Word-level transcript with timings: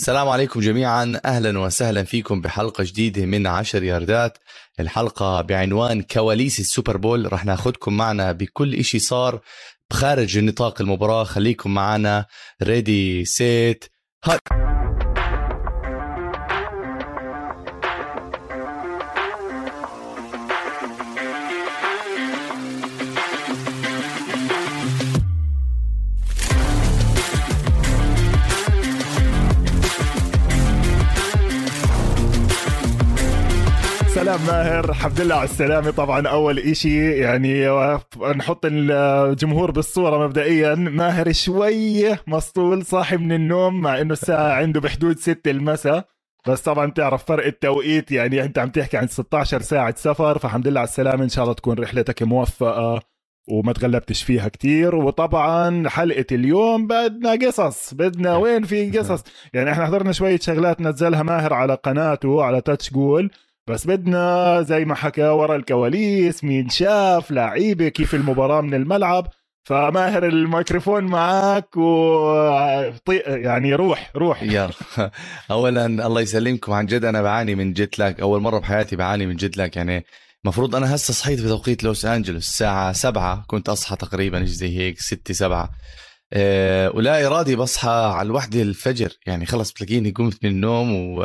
السلام 0.00 0.28
عليكم 0.28 0.60
جميعا. 0.60 1.20
أهلا 1.24 1.58
وسهلا 1.58 2.04
فيكم 2.04 2.40
بحلقة 2.40 2.84
جديدة 2.84 3.24
من 3.24 3.46
عشر 3.46 3.82
ياردات. 3.82 4.38
الحلقة 4.80 5.40
بعنوان 5.40 6.02
كواليس 6.02 6.60
ال 6.60 6.66
Super 6.66 6.96
Bowl. 6.96 7.32
رح 7.32 7.44
ناخذكم 7.44 7.96
معنا 7.96 8.32
بكل 8.32 8.74
إشي 8.74 8.98
صار 8.98 9.40
بخارج 9.90 10.38
نطاق 10.38 10.80
المباراة. 10.80 11.24
خليكم 11.24 11.74
معنا. 11.74 12.26
ready 12.62 13.24
set 13.24 13.84
hut 14.24 14.40
ماهر. 34.46 34.90
الحمد 34.90 35.20
لله 35.20 35.34
على 35.34 35.44
السلامة. 35.44 35.90
طبعا 35.90 36.28
أول 36.28 36.58
إشي 36.58 37.10
يعني 37.10 37.66
نحط 38.36 38.60
الجمهور 38.64 39.70
بالصورة 39.70 40.26
مبدئيا. 40.26 40.74
ماهر 40.74 41.32
شوي 41.32 42.16
مسطول 42.26 42.84
صاحي 42.84 43.16
من 43.16 43.32
النوم 43.32 43.80
مع 43.80 44.00
إنه 44.00 44.12
الساعة 44.12 44.52
عنده 44.52 44.80
بحدود 44.80 45.18
6 45.18 45.50
المساء. 45.50 46.08
بس 46.48 46.60
طبعا 46.60 46.90
تعرف 46.90 47.24
فرق 47.24 47.46
التوقيت. 47.46 48.12
يعني 48.12 48.42
أنت 48.42 48.58
عم 48.58 48.68
تحكي 48.68 48.96
عن 48.96 49.06
16 49.06 49.62
ساعة 49.62 49.94
سفر. 49.96 50.38
فالحمد 50.38 50.68
لله 50.68 50.80
على 50.80 50.88
السلامة. 50.88 51.24
إن 51.24 51.28
شاء 51.28 51.44
الله 51.44 51.54
تكون 51.54 51.78
رحلتك 51.78 52.22
موفقة 52.22 53.00
وما 53.48 53.72
تغلبتش 53.72 54.22
فيها 54.22 54.48
كتير. 54.48 54.94
وطبعا 54.94 55.88
حلقة 55.88 56.26
اليوم 56.32 56.86
بدنا 56.86 57.38
قصص. 57.46 57.94
بدنا 57.94 58.36
وين 58.36 58.62
في 58.62 58.98
قصص. 58.98 59.24
يعني 59.54 59.72
إحنا 59.72 59.86
حضرنا 59.86 60.12
شوية 60.12 60.38
شغلات 60.38 60.80
نزلها 60.80 61.22
ماهر 61.22 61.54
على 61.54 61.74
قناته 61.74 62.42
على 62.44 62.60
تاتش 62.60 62.92
جول 62.92 63.30
بس 63.70 63.86
بدنا 63.86 64.62
زي 64.62 64.84
ما 64.84 64.94
حكى 64.94 65.22
ورا 65.22 65.56
الكواليس 65.56 66.44
مين 66.44 66.68
شاف 66.68 67.30
لعيبة 67.30 67.88
كيف 67.88 68.14
المباراة 68.14 68.60
من 68.60 68.74
الملعب. 68.74 69.26
فماهر 69.64 70.26
الميكروفون 70.26 71.04
معك 71.04 71.76
و 71.76 71.82
يعني 73.26 73.74
روح 73.74 74.10
روح. 74.16 74.42
يلا 74.42 74.70
اولا 75.50 75.86
الله 75.86 76.20
يسلمكم. 76.20 76.72
عن 76.72 76.86
جد 76.86 77.04
أنا 77.04 77.22
بعاني 77.22 77.54
من 77.54 77.72
جيت 77.72 77.98
لاج 77.98 78.20
أول 78.20 78.40
مرة 78.40 78.58
بحياتي 78.58 78.96
بعاني 78.96 79.26
من 79.26 79.36
جيت 79.36 79.56
لاج 79.56 79.76
يعني 79.76 80.04
المفروض 80.44 80.76
أنا 80.76 80.94
هسه 80.94 81.14
صحيت 81.14 81.40
بتوقيت 81.40 81.84
لوس 81.84 82.04
أنجلوس. 82.04 82.48
الساعة 82.48 82.92
سبعة. 82.92 83.44
كنت 83.46 83.68
أصحى 83.68 83.96
تقريبا 83.96 84.44
زي 84.44 84.78
هيك 84.78 85.00
ستة 85.00 85.34
سبعة. 85.34 85.70
أه 86.32 86.90
ولا 86.94 87.26
إرادي 87.26 87.56
بصحى 87.56 88.12
على 88.14 88.26
الوحدة 88.26 88.62
الفجر. 88.62 89.12
يعني 89.26 89.46
خلص 89.46 89.72
بتلاقيني 89.72 90.10
قمت 90.10 90.44
من 90.44 90.50
النوم 90.50 91.24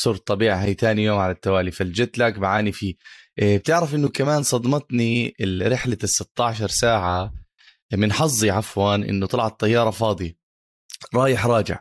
وصرت 0.00 0.26
طبيعة 0.26 0.56
هي 0.56 0.74
تاني 0.74 1.04
يوم 1.04 1.18
على 1.18 1.32
التوالي 1.32 1.70
فال 1.70 1.89
jet 1.89 2.18
lag 2.18 2.38
بعاني 2.38 2.72
فيه. 2.72 2.94
أه 3.38 3.56
بتعرف 3.56 3.94
إنه 3.94 4.08
كمان 4.08 4.42
صدمتني 4.42 5.34
رحلة 5.62 5.98
ال 6.04 6.08
16 6.08 6.68
ساعة 6.68 7.32
من 7.92 8.12
حظي 8.12 8.50
عفوا 8.50 8.94
إنه 8.94 9.26
طلعت 9.26 9.60
طيارة 9.60 9.90
فاضية 9.90 10.36
رايح 11.14 11.46
راجع. 11.46 11.80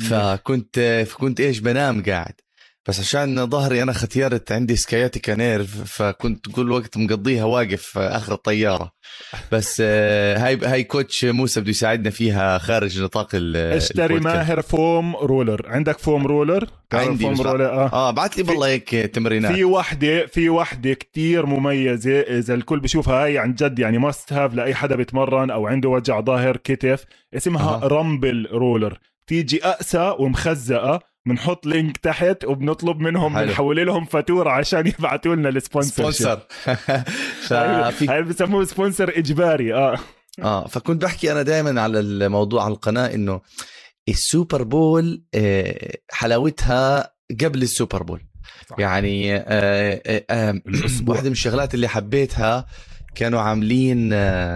فكنت 0.00 1.04
فكنت 1.08 1.40
إيش 1.40 1.58
بنام 1.58 2.02
قاعد. 2.02 2.34
بس 2.90 3.00
عشان 3.00 3.50
ظهري 3.50 3.82
أنا 3.82 3.92
ختيرت 3.92 4.52
عندي 4.52 4.76
sciatica 4.76 5.34
nerve 5.34 5.82
فكنت 5.84 6.48
كل 6.48 6.72
وقت 6.72 6.96
مقضيها 6.96 7.44
واقف 7.44 7.98
آخر 7.98 8.32
الطياره 8.32 8.92
بس 9.52 9.82
آه، 9.84 10.38
هاي 10.38 10.58
هاي 10.64 10.84
coach 10.84 11.24
موسى 11.24 11.60
بده 11.60 11.70
يساعدنا 11.70 12.10
فيها 12.10 12.58
خارج 12.58 13.02
نطاق 13.02 13.28
اشتري 13.34 14.20
ماهر 14.20 14.62
foam 14.62 15.16
roller؟ 15.16 15.66
عندك 15.68 15.98
foam 15.98 16.26
roller؟ 16.26 16.68
عندي 16.92 17.24
foam 17.24 17.40
roller؟ 17.40 17.66
آه, 17.66 17.92
آه 17.92 18.10
بعت 18.10 18.36
لي 18.36 18.42
بالله 18.42 18.66
هيك 18.66 18.90
تمرينات. 18.90 19.52
في 19.52 19.64
وحدة 19.64 20.26
في 20.26 20.48
وحدة 20.48 20.94
كتير 20.94 21.46
مميزة 21.46 22.20
إذا 22.20 22.54
الكل 22.54 22.80
بشوفها 22.80 23.24
هاي 23.24 23.38
عن 23.38 23.54
جد 23.54 23.78
يعني 23.78 23.98
must 23.98 24.32
have 24.32 24.54
لأي 24.54 24.74
حدا 24.74 24.96
بيتمرن 24.96 25.50
أو 25.50 25.66
عنده 25.66 25.88
وجع 25.88 26.20
ظهر 26.20 26.56
كتف 26.56 27.04
اسمها 27.36 27.74
آه. 27.74 27.86
RumbleRoller 27.86 28.98
تيجي 29.26 29.64
أقسى 29.64 30.14
ومخزقة 30.18 31.09
بنحط 31.26 31.66
link 31.66 31.96
تحت 31.96 32.44
وبنطلب 32.44 33.00
منهم 33.00 33.34
بنحول 33.34 33.86
لهم 33.86 34.04
فاتورة 34.04 34.50
عشان 34.50 34.86
يبعثوا 34.86 35.34
لنا 35.34 35.48
ال 35.48 35.56
sponsor 35.56 36.10
sponsor. 36.10 36.46
هاي 38.10 38.22
بسموه 38.22 38.64
sponsor 38.64 39.18
إجباري 39.18 39.74
آه. 39.74 39.98
آه 40.42 40.66
فكنت 40.66 41.02
بحكي 41.02 41.32
أنا 41.32 41.42
دائما 41.42 41.80
على 41.80 42.00
الموضوع 42.00 42.64
على 42.64 42.74
القناة 42.74 43.14
إنه 43.14 43.40
ال 44.08 44.17
Super 44.17 44.62
Bowl 44.62 45.22
آه، 45.34 45.96
حلاوتها 46.10 47.14
قبل 47.40 47.62
ال 47.62 47.69
Super 47.69 48.02
Bowl. 48.02 48.20
صح. 48.70 48.78
يعني 48.78 49.36
آه، 49.36 50.22
آه، 50.30 50.60
واحدة 51.06 51.26
من 51.26 51.32
الشغلات 51.32 51.74
اللي 51.74 51.88
حبيتها 51.88 52.66
كانوا 53.14 53.40
عاملين 53.40 54.08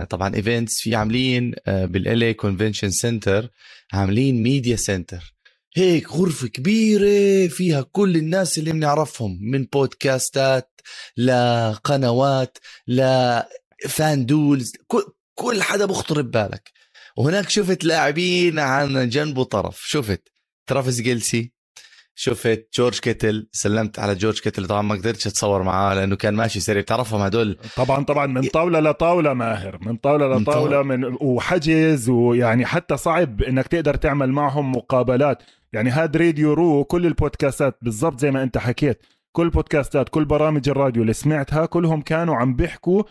طبعا 0.05 0.35
events 0.35 0.81
في 0.81 0.95
عاملين 0.95 1.55
بال 1.67 2.01
LA 2.01 2.35
Convention 2.35 2.91
Center 2.91 3.49
عاملين 3.93 4.43
media 4.43 4.77
center 4.77 5.34
هيك 5.77 6.13
غرفة 6.13 6.49
كبيرة 6.49 7.49
فيها 7.49 7.83
كل 7.93 8.17
الناس 8.17 8.59
اللي 8.59 8.73
بنعرفهم 8.73 9.39
من 9.41 9.65
بودكاستات 9.65 10.81
لقنوات 11.17 12.59
ل 12.89 14.27
FanDuel 14.27 14.73
كل 15.35 15.63
حدا 15.63 15.85
بخطر 15.85 16.23
ببالك. 16.23 16.71
وهناك 17.17 17.49
شفت 17.49 17.85
لاعبين 17.85 18.59
عن 18.59 19.09
جنب 19.09 19.39
وطرف. 19.39 19.81
شفت 19.87 20.29
ترافيس 20.67 21.01
كيلسي 21.01 21.53
شفت 22.15 22.69
جورج 22.77 22.99
كيتل. 22.99 23.49
سلمت 23.53 23.99
على 23.99 24.15
جورج 24.15 24.41
كيتل 24.41 24.67
طبعا 24.67 24.83
ما 24.83 24.95
قدرتش 24.95 25.27
أتصور 25.27 25.63
معاه 25.63 25.95
لأنه 25.95 26.17
كان 26.17 26.35
ماشي 26.35 26.61
سريع. 26.61 26.83
بتعرفهم 26.83 27.21
هدول؟ 27.21 27.59
طبعا 27.77 28.05
طبعا 28.05 28.27
من 28.27 28.49
طاولة 28.49 28.81
لطاولة 28.81 29.33
ماهر 29.33 29.79
من 29.83 29.97
طاولة. 29.97 30.39
لطاولة 30.39 30.83
من 30.83 31.17
وحجز 31.21 32.09
ويعني 32.09 32.67
حتى 32.67 32.97
صعب 32.97 33.43
إنك 33.43 33.69
تقدر 33.69 33.97
تعمل 33.97 34.33
معهم 34.33 34.73
مقابلات. 34.73 35.43
يعني 35.75 35.91
هاد 35.91 36.17
radio 36.17 36.53
row 36.55 36.85
كل 36.85 37.07
البودكاستات 37.07 37.79
بالضبط 37.83 38.21
زي 38.21 38.31
ما 38.31 38.43
انت 38.43 38.59
حكيت. 38.59 39.03
كل 39.33 39.51
بودكاستات 39.51 40.09
كل 40.09 40.25
برامج 40.25 40.69
الراديو 40.69 41.03
اللي 41.03 41.13
سمعتها 41.13 41.67
كلهم 41.67 42.03
كانوا 42.03 42.37
عم 42.37 42.57
بيحكوا 42.57 43.03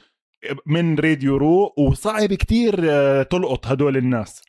من 0.66 1.00
radio 1.00 1.38
row 1.38 1.74
وصعب 1.78 2.34
كتير 2.34 2.80
آه، 2.90 3.24
تلقط 3.24 3.68
هدول 3.68 3.98
الناس. 3.98 4.42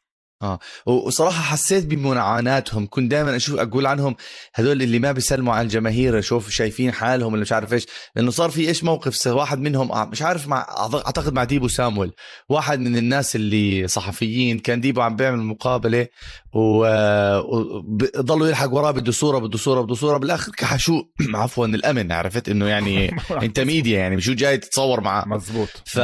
آه. 0.42 0.58
وصراحة 0.86 1.42
حسيت 1.42 1.86
بمعاناتهم 1.86 2.86
كنت 2.90 3.10
دائما 3.10 3.36
أشوف 3.36 3.58
أقول 3.58 3.86
عنهم 3.86 4.16
هذول 4.54 4.82
اللي 4.82 4.98
ما 4.98 5.12
بيسلموا 5.12 5.54
على 5.54 5.64
الجماهير 5.64 6.20
شوف 6.20 6.50
شايفين 6.50 6.92
حالهم 6.92 7.34
اللي 7.34 7.42
مش 7.42 7.52
عارف 7.52 7.72
إيش. 7.72 7.86
لأنه 8.16 8.30
صار 8.30 8.50
في 8.50 8.68
إيش 8.68 8.84
موقف 8.84 9.26
واحد 9.26 9.58
منهم 9.58 9.92
آه، 9.92 10.04
مش 10.04 10.22
عارف 10.22 10.48
مع 10.48 10.66
أعتقد 11.06 11.32
مع 11.32 11.44
ديبو 11.44 11.68
سامويل. 11.68 12.12
واحد 12.48 12.80
من 12.80 12.96
الناس 12.96 13.36
اللي 13.36 13.88
صحفيين 13.88 14.58
كان 14.58 14.80
ديبو 14.80 15.00
عم 15.00 15.16
بيعمل 15.16 15.38
مقابلة 15.38 16.08
وضلوا 16.54 18.48
يلحق 18.48 18.74
وراه 18.74 18.90
بده 18.90 19.12
صورة 19.12 19.38
بده 19.38 19.58
صورة 19.58 19.80
بده 19.80 19.94
صورة. 19.94 20.18
بالآخر 20.18 20.52
كحشو. 20.52 21.02
عفوا 21.34 21.66
الأمن 21.66 22.12
عرفت؟ 22.12 22.48
إنه 22.48 22.66
يعني 22.68 23.16
أنت 23.42 23.60
ميديا 23.60 23.98
يعني 23.98 24.20
شو 24.20 24.34
جاي 24.34 24.58
تتصور 24.58 25.00
معاه؟ 25.00 25.24
مزبوط 25.28 25.68
ف... 25.86 26.00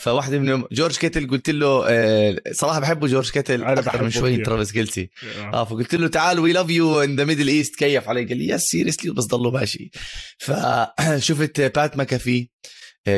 فواحدة 0.00 0.38
منهم 0.38 0.64
جورج 0.72 0.96
كيتل 0.96 1.30
قلت 1.30 1.50
له 1.50 1.84
آه، 1.88 2.36
صراحة 2.52 2.80
بحبه 2.80 3.06
جورج 3.06 3.30
كيتل 3.30 3.64
أكثر 3.64 4.02
من 4.02 4.10
شوي 4.10 4.36
ترافيس 4.36 4.72
كيلسي. 4.72 5.10
آه. 5.52 5.64
فقلت 5.64 5.94
له 5.94 6.08
تعال 6.08 6.38
we 6.40 6.52
love 6.52 6.70
you 6.70 7.00
in 7.00 7.16
the 7.16 7.24
Middle 7.24 7.48
East 7.48 7.76
كيف 7.76 8.08
علي؟ 8.08 8.24
قال 8.24 8.36
لي 8.38 8.48
yes 8.48 8.62
seriously 8.62 9.10
بس 9.12 9.24
ضله 9.24 9.50
ماشي. 9.50 9.90
فشفت 10.38 11.60
بات 11.76 11.96
ماكافي. 11.96 12.48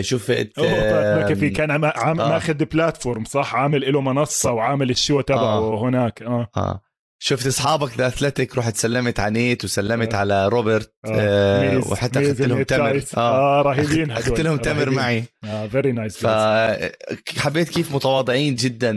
شفت 0.00 0.30
بات 0.30 0.58
ماكافي 0.58 1.50
كان 1.50 1.70
عم 1.70 1.84
آه. 1.84 2.28
ماخذ 2.28 2.54
platform 2.54 3.24
صح؟ 3.24 3.54
عامل 3.54 3.92
له 3.92 4.00
منصة 4.00 4.52
وعامل 4.52 4.90
ال 4.90 4.96
show 4.96 5.20
تبعه 5.20 5.58
آه. 5.58 5.80
هناك. 5.88 6.22
آه. 6.22 6.48
آه. 6.56 6.80
شفت 7.18 7.46
أصحابك 7.46 8.00
ال 8.00 8.06
Athletic 8.06 8.58
رحت 8.58 8.76
سلمت 8.76 9.20
على 9.20 9.32
نيت 9.32 9.64
وسلمت 9.64 10.14
آه. 10.14 10.18
على 10.18 10.48
روبرت 10.48 10.92
آه. 11.04 11.10
آه. 11.10 11.78
وحتى 11.78 12.18
أخذت 12.18 12.40
لهم 12.42 12.62
تمر. 12.62 13.02
آه, 13.16 13.58
آه 13.58 13.62
رهيبين 13.62 14.10
أخذت 14.10 14.40
لهم 14.40 14.56
تمر 14.56 14.90
معي. 14.90 15.24
آه 15.44 15.66
very 15.66 15.92
nice 15.92 16.16
فحبيت 16.18 17.68
كيف 17.68 17.94
متواضعين 17.94 18.54
جدا 18.54 18.96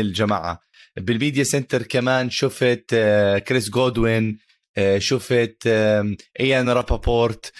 الجماعة. 0.00 0.60
بال 0.96 1.10
media 1.10 1.44
center 1.44 1.82
كمان 1.82 2.30
شفت 2.30 2.84
آه، 2.94 3.38
كريس 3.38 3.70
جودوين 3.70 4.38
آه، 4.76 4.98
شفت 4.98 5.66
إيان 6.40 6.68
رابابورت 6.68 7.52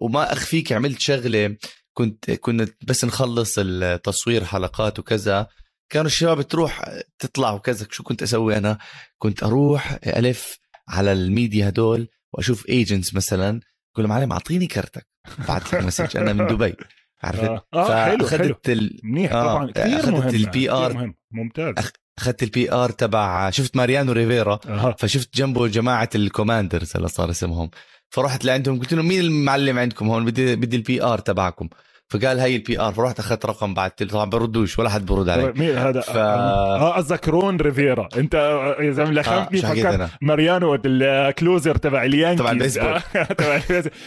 وما 0.00 0.32
أخفيك 0.32 0.72
عملت 0.72 1.00
شغلة. 1.00 1.56
كنت 1.94 2.30
كنت 2.30 2.74
بس 2.86 3.04
نخلص 3.04 3.54
التصوير 3.58 4.44
حلقات 4.44 4.98
وكذا. 4.98 5.46
كانوا 5.88 6.06
الشباب 6.06 6.42
تروح 6.42 6.84
تطلع 7.18 7.52
وكذا. 7.52 7.86
شو 7.90 8.02
كنت 8.02 8.22
أسوي 8.22 8.56
أنا؟ 8.56 8.78
كنت 9.18 9.42
أروح 9.42 9.98
ألف 10.06 10.58
على 10.88 11.12
الميديا 11.12 11.68
هدول 11.68 12.08
وأشوف 12.32 12.68
agents 12.68 13.14
مثلا. 13.14 13.60
لهم 13.98 14.08
معلم 14.08 14.32
أعطيني 14.32 14.66
كرتك. 14.66 15.06
بعت 15.48 15.74
لك 15.74 15.82
message. 15.82 16.16
أنا 16.16 16.32
من 16.32 16.46
دبي. 16.46 16.74
عرفت؟ 17.22 17.44
آه, 17.44 17.64
آه 17.74 18.04
حلو 18.04 18.26
حلو. 18.26 18.56
ال... 18.68 19.00
منيح 19.04 19.32
طبعا. 19.32 19.68
آه 19.68 19.72
كثير 19.72 20.10
مهم 20.10 20.28
ال 20.28 20.70
PR 20.70 21.12
ممتاز. 21.30 21.74
أخذت 22.18 22.42
ال 22.42 22.72
PR 22.72 22.90
تبع 22.90 23.50
شفت 23.50 23.76
ماريانو 23.76 24.12
ريفيرا. 24.12 24.60
أه. 24.66 24.96
فشفت 24.98 25.36
جنبه 25.36 25.68
جماعة 25.68 26.10
الكوماندرز 26.14 26.96
هلا 26.96 27.06
صار 27.06 27.30
اسمهم. 27.30 27.70
فرحت 28.12 28.44
لعندهم 28.44 28.78
قلت 28.78 28.94
لهم 28.94 29.08
مين 29.08 29.20
المعلم 29.20 29.78
عندكم؟ 29.78 30.08
هون 30.08 30.24
بدي 30.24 30.56
بدي 30.56 30.76
ال 30.76 31.02
PR 31.02 31.18
تبعكم. 31.18 31.68
فقال 32.08 32.40
هي 32.40 32.56
ال 32.56 32.80
PR 32.80 32.92
فرحت 32.92 33.18
أخذت 33.18 33.46
رقم 33.46 33.74
بعثت 33.74 34.02
له 34.02 34.08
طبعا 34.08 34.24
بردوش 34.24 34.78
ولا 34.78 34.88
حد 34.90 35.06
برد 35.06 35.28
علي. 35.28 35.52
مين 35.56 35.76
هذا؟ 35.78 36.00
ف- 36.00 36.16
آه 36.16 36.92
قصدك 36.96 37.28
رون 37.28 37.56
ريفيرا. 37.56 38.08
انت 38.16 38.34
يا 38.80 38.90
زلمه 38.92 39.08
آه 39.10 39.12
لخمتني 39.12 39.60
شو 39.60 39.66
حكيت 39.66 39.86
فكرت؟ 39.86 40.10
ماريانو 40.20 40.78
ال 40.86 40.99
closer 40.99 41.76
تبع 41.76 42.04
اليانكيز. 42.04 42.38
تبع 42.40 42.50
البيسبول. 42.50 42.86
آه، 42.88 43.22
تبع. 43.38 43.60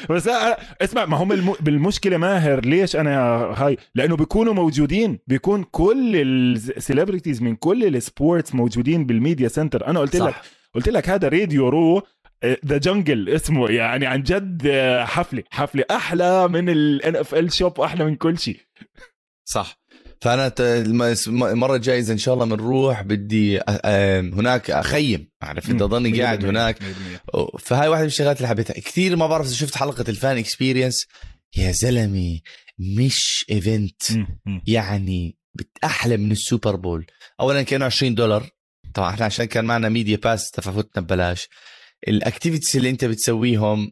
بس 0.09 0.27
آه، 0.27 0.57
اسمع 0.81 1.05
ما 1.05 1.17
هم 1.17 1.31
الم... 1.31 1.53
بالمشكلة 1.59 2.17
ماهر 2.17 2.65
ليش 2.65 2.95
أنا 2.95 3.17
هاي؟ 3.57 3.77
لأنه 3.95 4.15
بيكونوا 4.15 4.53
موجودين 4.53 5.19
بيكون 5.27 5.63
كل 5.71 6.15
ال 6.15 6.26
celebrities 6.26 7.41
من 7.41 7.55
كل 7.55 7.95
ال 7.95 8.04
sports 8.04 8.55
موجودين 8.55 9.05
بال 9.05 9.17
media 9.17 9.47
center. 9.47 9.87
أنا 9.87 9.99
قلت 9.99 10.15
لك 10.15 10.21
صح 10.21 10.41
قلت 10.75 10.89
لك 10.89 11.09
هذا 11.09 11.27
radio 11.27 11.69
row 11.69 12.03
the 12.65 12.77
jungle 12.77 13.29
اسمه 13.29 13.69
يعني 13.71 14.05
عن 14.05 14.23
جد 14.23 14.61
آه، 14.67 15.05
حفلة 15.05 15.43
حفلة 15.51 15.83
أحلى 15.91 16.47
من 16.47 16.69
ال 16.69 17.53
NFL 17.53 17.65
shop 17.65 17.79
واحلى 17.79 18.05
من 18.05 18.15
كل 18.15 18.39
شيء. 18.39 18.59
صح. 19.45 19.79
فأنا 20.21 20.53
المره 20.59 21.75
الجايه 21.75 21.99
اذا 21.99 22.13
إن 22.13 22.17
شاء 22.17 22.33
الله 22.33 22.45
بنروح 22.45 23.01
بدي 23.01 23.59
أ- 23.59 23.85
هناك 24.33 24.71
أخيم 24.71 25.29
عارف 25.41 25.69
بدي 25.71 25.83
أضلني 25.83 26.21
قاعد 26.21 26.45
هناك. 26.45 26.77
فهاي 27.59 27.87
واحدة 27.87 28.01
من 28.03 28.07
الشغلات 28.07 28.37
اللي 28.37 28.47
حبيتها. 28.47 28.73
كثير 28.73 29.15
ما 29.15 29.27
بعرف 29.27 29.45
إذا 29.45 29.55
شفت 29.55 29.77
حلقة 29.77 30.05
ال 30.09 30.16
fan 30.16 30.37
experience 30.37 31.07
يا 31.57 31.71
زلمة 31.71 32.39
مش 32.79 33.45
event. 33.51 34.01
يعني 34.67 35.37
أحلى 35.83 36.17
من 36.17 36.31
السوبر 36.31 36.75
بول. 36.75 37.05
اولا 37.39 37.61
كانوا 37.61 37.85
20 37.85 38.15
دولار. 38.15 38.49
طبعا 38.93 39.09
إحنا 39.09 39.25
عشان 39.25 39.45
كان 39.45 39.65
معنا 39.65 39.89
media 39.89 40.17
pass 40.17 40.51
ففتنا 40.55 41.03
ببلاش. 41.03 41.49
ال 42.07 42.14
activities 42.14 42.75
اللي 42.77 42.89
أنت 42.89 43.05
بتسويهم 43.05 43.91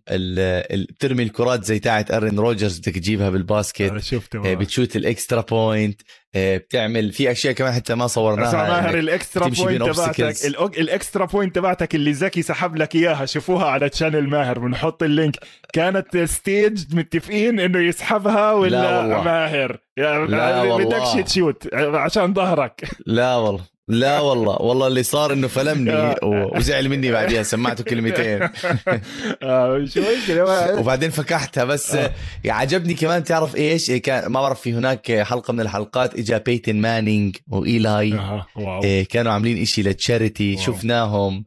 بترمي 0.72 1.24
الكرات 1.24 1.64
زي 1.64 1.80
تاعت 1.80 2.12
ارن 2.12 2.40
روجرز 2.40 2.80
بدك 2.80 2.96
تجيبها 2.96 3.30
بال 3.30 3.45
basket. 3.45 3.98
شفته 3.98 4.52
آه، 4.52 4.54
بتشوت 4.54 4.96
ال 4.96 5.03
extra 5.03 5.42
point. 5.42 6.02
آه، 6.36 6.58
بتعمل 6.58 7.12
في 7.12 7.32
أشياء 7.32 7.54
كمان 7.54 7.74
حتى 7.74 7.96
ما 7.96 8.08
صورناها 8.08 8.50
أسمع 8.50 8.68
ماهر 8.68 8.90
إنك 8.90 8.96
ال 8.96 9.04
extra 9.04 9.48
point 9.48 9.84
تبعتك. 9.84 10.46
ال 10.78 10.86
extra 10.86 11.26
point 11.26 11.56
تبعتك 11.56 11.96
اللي 11.96 12.14
زكي 12.14 12.42
سحب 12.42 12.76
لك 12.76 12.96
إياها 12.96 13.26
شوفوها 13.26 13.66
على 13.66 13.90
channel 13.90 14.30
ماهر. 14.30 14.60
بنحط 14.60 15.04
ال 15.04 15.09
link. 15.09 15.36
كانت 15.74 16.18
staged 16.18 16.96
متفقين 16.96 17.60
إنه 17.60 17.80
يسحبها 17.80 18.54
ولا 18.54 18.70
لا 18.70 19.00
والله. 19.00 19.24
ماهر؟ 19.24 19.80
يا 19.98 20.26
لا 20.26 20.62
والله. 20.62 20.86
بدكش 20.86 21.32
تشوت 21.32 21.74
عشان 21.74 22.34
ظهرك. 22.34 22.84
لا 23.06 23.36
والله. 23.36 23.73
لا 23.88 24.20
والله 24.20 24.62
والله 24.62 24.88
اللي 24.88 25.04
صار 25.04 25.34
إنه 25.34 25.48
فلمني 25.48 26.16
وزعل 26.56 26.90
مني 26.90 27.12
بعديها 27.12 27.44
سمعته 27.44 27.84
كلمتين 27.84 28.42
آه، 29.44 29.86
شو 29.86 30.02
هيك 30.02 30.48
وبعدين 30.80 31.10
فكحتها 31.10 31.64
بس 31.64 31.96
آه. 31.96 32.14
آه. 32.46 32.52
عجبني 32.52 32.94
كمان 32.94 33.24
تعرف 33.24 33.56
إيش 33.56 33.90
إيه 33.90 34.02
كان 34.02 34.32
ما 34.32 34.42
بعرف 34.42 34.62
في 34.62 34.74
هناك 34.74 35.12
حلقة 35.22 35.54
من 35.54 35.60
الحلقات 35.60 36.16
إجا 36.20 36.38
بيتن 36.38 36.76
مانينج 36.76 37.36
وإيلاي 37.50 38.14
آه، 38.14 38.46
إيه 38.84 39.08
كانوا 39.08 39.32
عاملين 39.32 39.62
إشي 39.62 39.84
ل 39.84 39.92
charity. 39.92 40.58
شفناهم 40.58 41.46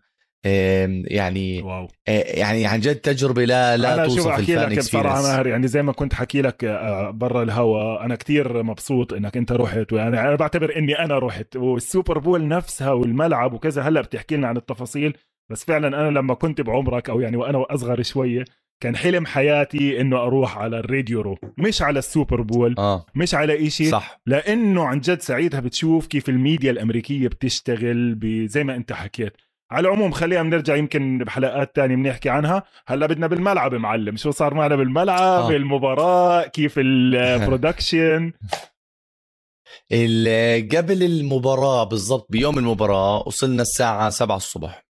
يعني 1.04 1.62
wow. 1.62 1.88
يعني 2.06 2.66
عن 2.66 2.80
جد 2.80 2.96
تجربة 2.96 3.44
لا 3.44 3.76
لا 3.76 4.08
شو 4.08 4.14
توصف 4.14 4.26
أحكي 4.28 4.54
الفان 4.54 4.72
لك 4.72 4.78
بصراحة 4.78 5.22
ماهر 5.22 5.46
يعني 5.46 5.68
زي 5.68 5.82
ما 5.82 5.92
كنت 5.92 6.14
حكي 6.14 6.42
لك 6.42 6.64
آه، 6.64 7.10
برا 7.10 7.42
الهوا 7.42 8.04
أنا 8.04 8.16
كتير 8.16 8.62
مبسوط 8.62 9.12
إنك 9.12 9.36
أنت 9.36 9.52
رحت 9.52 9.92
ويعني 9.92 10.20
أنا 10.20 10.34
بعتبر 10.34 10.76
إني 10.76 10.98
أنا 10.98 11.18
رحت 11.18 11.56
والسوبر 11.56 12.18
بول 12.18 12.48
نفسها 12.48 12.92
والملعب 12.92 13.52
وكذا 13.52 13.82
هلأ 13.82 14.00
بتحكي 14.00 14.36
لنا 14.36 14.48
عن 14.48 14.56
التفاصيل 14.56 15.16
بس 15.50 15.64
فعلا 15.64 15.88
أنا 15.88 16.18
لما 16.18 16.34
كنت 16.34 16.60
بعمرك 16.60 17.10
أو 17.10 17.20
يعني 17.20 17.36
وأنا 17.36 17.64
اصغر 17.70 18.02
شوية 18.02 18.44
كان 18.82 18.96
حلم 18.96 19.26
حياتي 19.26 20.00
إنه 20.00 20.16
أروح 20.16 20.58
على 20.58 20.78
ال 20.78 20.85
radio 20.85 21.20
row 21.20 21.36
مش 21.58 21.82
على 21.82 21.98
السوبر 21.98 22.40
بول 22.40 22.74
آه. 22.78 23.06
مش 23.14 23.34
على 23.34 23.66
إشي 23.66 23.84
صح. 23.84 24.20
لأنه 24.26 24.84
عن 24.84 25.00
جد 25.00 25.20
ساعتها 25.20 25.60
بتشوف 25.60 26.06
كيف 26.06 26.28
الميديا 26.28 26.70
الأمريكية 26.70 27.28
بتشتغل 27.28 28.18
زي 28.48 28.64
ما 28.64 28.76
أنت 28.76 28.92
حكيت 28.92 29.32
على 29.70 29.88
العموم 29.88 30.12
خلينا 30.12 30.42
بنرجع 30.42 30.76
يمكن 30.76 31.18
بحلقات 31.18 31.76
تانية 31.76 31.96
بنحكي 31.96 32.28
عنها. 32.30 32.62
هلا 32.86 33.06
بدنا 33.06 33.26
بالملعب 33.26 33.74
معلم. 33.74 34.16
شو 34.16 34.30
صار 34.30 34.54
معنا 34.54 34.76
بالملعب؟ 34.76 35.20
آه. 35.44 35.50
المباراة 35.50 36.46
كيف 36.46 36.74
ال 36.78 36.92
production 36.92 38.32
ال- 39.92 40.68
قبل 40.76 41.02
المباراة 41.02 41.84
بالضبط 41.84 42.26
بيوم 42.30 42.58
المباراة 42.58 43.22
وصلنا 43.26 43.62
الساعة 43.62 44.10
7 44.10 44.36
الصبح. 44.36 44.86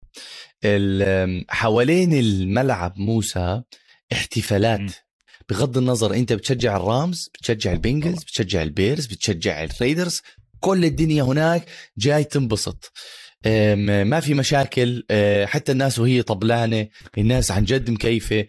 ال- 0.65 1.45
حوالين 1.49 2.13
الملعب 2.13 2.93
موسى 2.97 3.61
احتفالات. 4.13 4.79
مم. 4.79 4.89
بغض 5.49 5.77
النظر 5.77 6.13
انت 6.13 6.33
بتشجع 6.33 6.77
الرامز 6.77 7.29
بتشجع 7.33 7.71
البنجلز 7.71 8.23
بتشجع 8.23 8.61
البيرز 8.61 9.05
بتشجع 9.05 9.63
الريدرز 9.63 10.21
كل 10.59 10.85
الدنيا 10.85 11.23
هناك 11.23 11.65
جاي 11.97 12.23
تنبسط. 12.23 12.91
ما 13.75 14.19
في 14.19 14.33
مشاكل 14.33 15.03
حتى 15.45 15.71
الناس 15.71 15.99
وهي 15.99 16.21
طبلانة 16.21 16.87
الناس 17.17 17.51
عن 17.51 17.63
جد 17.65 17.89
مكيفة. 17.89 18.45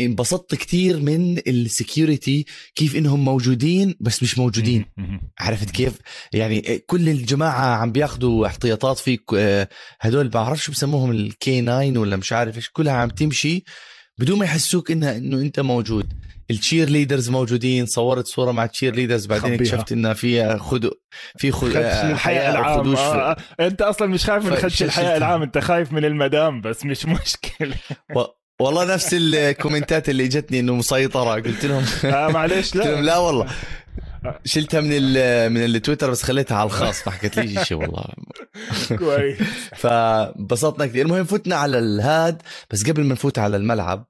انبسطت 0.00 0.54
كتير 0.54 1.00
من 1.00 1.38
ال 1.38 1.50
security 1.50 2.46
كيف 2.74 2.96
إنهم 2.96 3.24
موجودين 3.24 3.94
بس 4.00 4.22
مش 4.22 4.38
موجودين. 4.38 4.84
عرفت 5.38 5.70
كيف؟ 5.70 5.92
يعني 6.32 6.78
كل 6.86 7.08
الجماعة 7.08 7.76
عم 7.76 7.92
بياخدوا 7.92 8.46
احتياطات 8.46 9.00
آه، 9.36 9.68
هدول 10.00 10.28
بعرف 10.28 10.62
شو 10.62 10.72
بسموهم 10.72 11.10
ال 11.10 11.36
K 11.36 11.62
9 11.62 11.98
ولا 11.98 12.16
مش 12.16 12.32
عارف 12.32 12.56
إيش 12.56 12.70
كلها 12.70 12.92
عم 12.92 13.08
تمشي. 13.08 13.64
بدون 14.22 14.38
ما 14.38 14.44
يحسوك 14.44 14.90
انها 14.90 15.16
إنه 15.16 15.36
أنت 15.36 15.60
موجود. 15.60 16.12
ال 16.50 16.88
cheerleaders 16.90 17.30
موجودين 17.30 17.86
صورت 17.86 18.26
صورة 18.26 18.52
مع 18.52 18.64
ال 18.64 18.94
cheerleaders 18.94 19.26
بعدين. 19.26 19.52
اكتشفت 19.52 19.92
إنها 19.92 20.12
فيها 20.14 20.58
خدو 20.58 20.90
في 21.38 21.52
خد... 21.52 21.68
خدش 21.68 21.76
آه، 21.76 22.50
العام 22.50 22.96
آه. 22.96 23.36
أنت 23.60 23.82
أصلا 23.82 24.08
مش 24.08 24.24
خايف 24.24 24.44
من 24.46 24.56
خدش 24.56 24.78
شو- 24.78 25.00
العام 25.00 25.42
أنت 25.42 25.58
خايف 25.58 25.92
من 25.92 26.04
المدام 26.04 26.60
بس 26.60 26.84
مش 26.84 27.06
مشكلة. 27.06 27.74
و... 28.16 28.20
والله 28.60 28.94
نفس 28.94 29.08
الكومنتات 29.12 30.08
اللي 30.08 30.28
جتني 30.28 30.60
إنه 30.60 30.74
مسيطرة. 30.74 31.34
قلت 31.34 31.64
لهم 31.64 31.84
آه 32.04 32.28
معلش 32.28 32.72
قلت 32.74 32.76
لهم 32.86 33.00
لا 33.00 33.00
لا 33.00 33.18
والله. 33.18 33.46
شلتها 34.44 34.80
من 34.80 34.90
ال 34.92 35.50
من 35.52 35.64
التويتر 35.64 36.10
بس 36.10 36.22
خليتها 36.22 36.56
على 36.56 36.66
الخاص 36.66 37.06
ما 37.08 37.12
حكيت 37.12 37.36
ليش 37.36 37.68
شيء 37.68 37.76
والله. 37.76 38.04
كويس. 38.98 39.38
فبسطنا 39.82 40.86
كثير. 40.86 41.06
المهم 41.06 41.24
فتنا 41.24 41.56
على 41.56 41.78
الهاد 41.78 42.42
بس 42.70 42.90
قبل 42.90 43.04
ما 43.04 43.12
نفوت 43.12 43.38
على 43.38 43.56
الملعب 43.56 44.06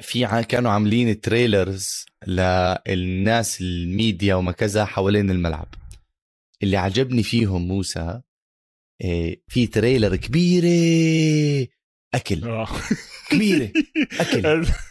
في 0.00 0.44
كانوا 0.48 0.70
عاملين 0.70 1.20
trailers 1.20 2.06
للناس 2.26 3.60
الميديا 3.60 4.34
وما 4.34 4.52
كذا 4.52 4.84
حوالين 4.84 5.30
الملعب. 5.30 5.68
اللي 6.62 6.76
عجبني 6.76 7.22
فيهم 7.22 7.68
موسى 7.68 8.20
إيه، 9.00 9.42
في 9.48 9.66
trailer 9.66 10.16
كبيرة 10.16 11.68
أكل. 12.14 12.44
آه. 12.44 12.68
كبيرة 13.30 13.72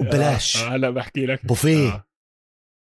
وبلاش 0.00 0.56
آه، 0.56 0.68
هلا 0.74 0.90
بحكي 0.90 1.26
لك. 1.26 1.46
بوفيه. 1.46 1.88
آه. 1.88 2.06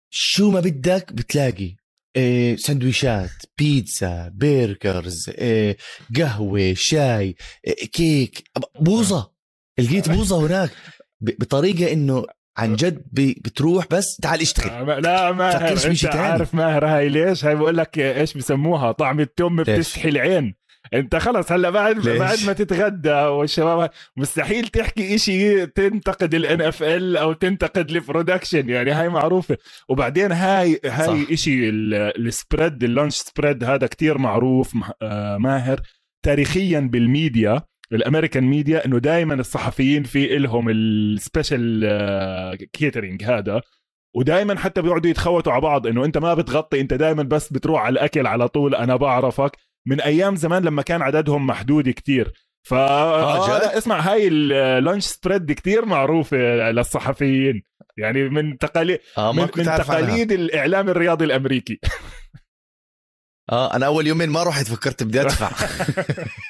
شو 0.09 0.51
ما 0.51 0.59
بدك 0.59 1.13
بتلاقي. 1.13 1.75
إيه 2.15 2.55
سندويشات 2.55 3.29
بيتزا 3.57 4.31
burgers 4.35 5.29
إيه 5.29 5.77
قهوة 6.17 6.73
شاي 6.73 7.35
إيه 7.67 7.87
كيك. 7.91 8.43
بوظة. 8.79 9.31
لقيت 9.79 10.09
بوظة 10.09 10.47
هناك. 10.47 10.69
ب- 11.21 11.39
بطريقة 11.39 11.93
إنه 11.93 12.25
عن 12.57 12.75
جد 12.75 13.03
بتروح 13.13 13.87
بس 13.91 14.15
تعال 14.21 14.41
اشتغل. 14.41 14.69
آه، 14.69 14.99
لا 14.99 15.31
ماهر 15.31 15.85
أنت. 15.87 16.05
عارف 16.05 16.53
ماهر 16.55 16.85
هاي 16.85 17.09
ليش؟ 17.09 17.45
هاي 17.45 17.55
بقول 17.55 17.77
لك 17.77 17.99
إيش 17.99 18.33
بسموها؟ 18.37 18.91
طعم 18.91 19.19
التم؟ 19.19 19.63
بتستحي 19.63 20.09
العين. 20.09 20.55
انت 20.93 21.15
خلص 21.15 21.51
هلا 21.51 21.69
بعد؟ 21.69 21.95
بعد 21.99 22.37
ما 22.47 22.53
تتغدى 22.53 23.11
والشباب 23.11 23.89
مستحيل 24.17 24.67
تحكي 24.67 25.15
إشي 25.15 25.65
تنتقد 25.65 26.33
ال 26.35 26.61
NFL 26.61 27.17
أو 27.17 27.33
تنتقد 27.33 27.89
ال 27.91 27.98
production 27.98 28.69
يعني 28.69 28.91
هاي 28.91 29.09
معروفة 29.09 29.57
وبعدين 29.89 30.31
هاي 30.31 30.79
هاي 30.85 31.25
صح. 31.25 31.31
إشي 31.31 31.69
ال- 31.69 32.27
ال 32.27 32.35
spread 32.35 32.83
ال 32.83 32.88
lunch 32.88 33.13
spread 33.15 33.63
هذا 33.63 33.87
كتير 33.87 34.17
معروف 34.17 34.73
آه، 35.01 35.37
ماهر 35.37 35.81
تاريخيا 36.25 36.79
بالميديا 36.79 37.61
ال 37.93 37.99
American 37.99 38.43
media 38.43 38.85
إنه 38.85 38.97
دائما 38.97 39.33
الصحفيين 39.33 40.03
في 40.03 40.37
إلهم 40.37 40.69
ال 40.69 40.94
special 40.94 42.67
catering 42.73 43.23
هذا 43.23 43.61
ودائما 44.15 44.59
حتى 44.59 44.81
بيقعدوا 44.81 45.09
يتخوتوا 45.09 45.51
على 45.53 45.61
بعض 45.61 45.87
إنه 45.87 46.05
أنت 46.05 46.17
ما 46.17 46.33
بتغطي 46.33 46.81
أنت 46.81 46.93
دائما 46.93 47.23
بس 47.23 47.53
بتروح 47.53 47.81
على 47.81 47.93
الأكل 47.93 48.27
على 48.27 48.47
طول 48.47 48.75
أنا 48.75 48.95
بعرفك 48.95 49.57
من 49.87 50.01
أيام 50.01 50.35
زمان 50.35 50.63
لما 50.63 50.81
كان 50.81 51.01
عددهم 51.01 51.47
محدود 51.47 51.89
كتير. 51.89 52.33
ف 52.63 52.73
آه، 52.73 53.73
آه 53.73 53.77
اسمع 53.77 53.99
هاي 53.99 54.27
ال 54.27 54.40
lunch 54.40 55.03
spread 55.05 55.51
كتير 55.51 55.85
معروفة 55.85 56.37
للصحفيين. 56.71 57.63
يعني 57.97 58.29
من 58.29 58.57
تقاليد 58.57 58.99
آه 59.17 59.31
من, 59.33 59.47
من 59.57 59.69
عارف 59.69 59.91
عنها. 59.91 60.01
تقاليد 60.07 60.31
الإعلام 60.31 60.89
الرياضي 60.89 61.25
الأمريكي. 61.25 61.79
آه 63.51 63.75
أنا 63.75 63.85
أول 63.85 64.07
يومين 64.07 64.29
ما 64.29 64.43
رحت 64.43 64.67
فكرت 64.67 65.03
بدي 65.03 65.21
أدفع. 65.21 65.49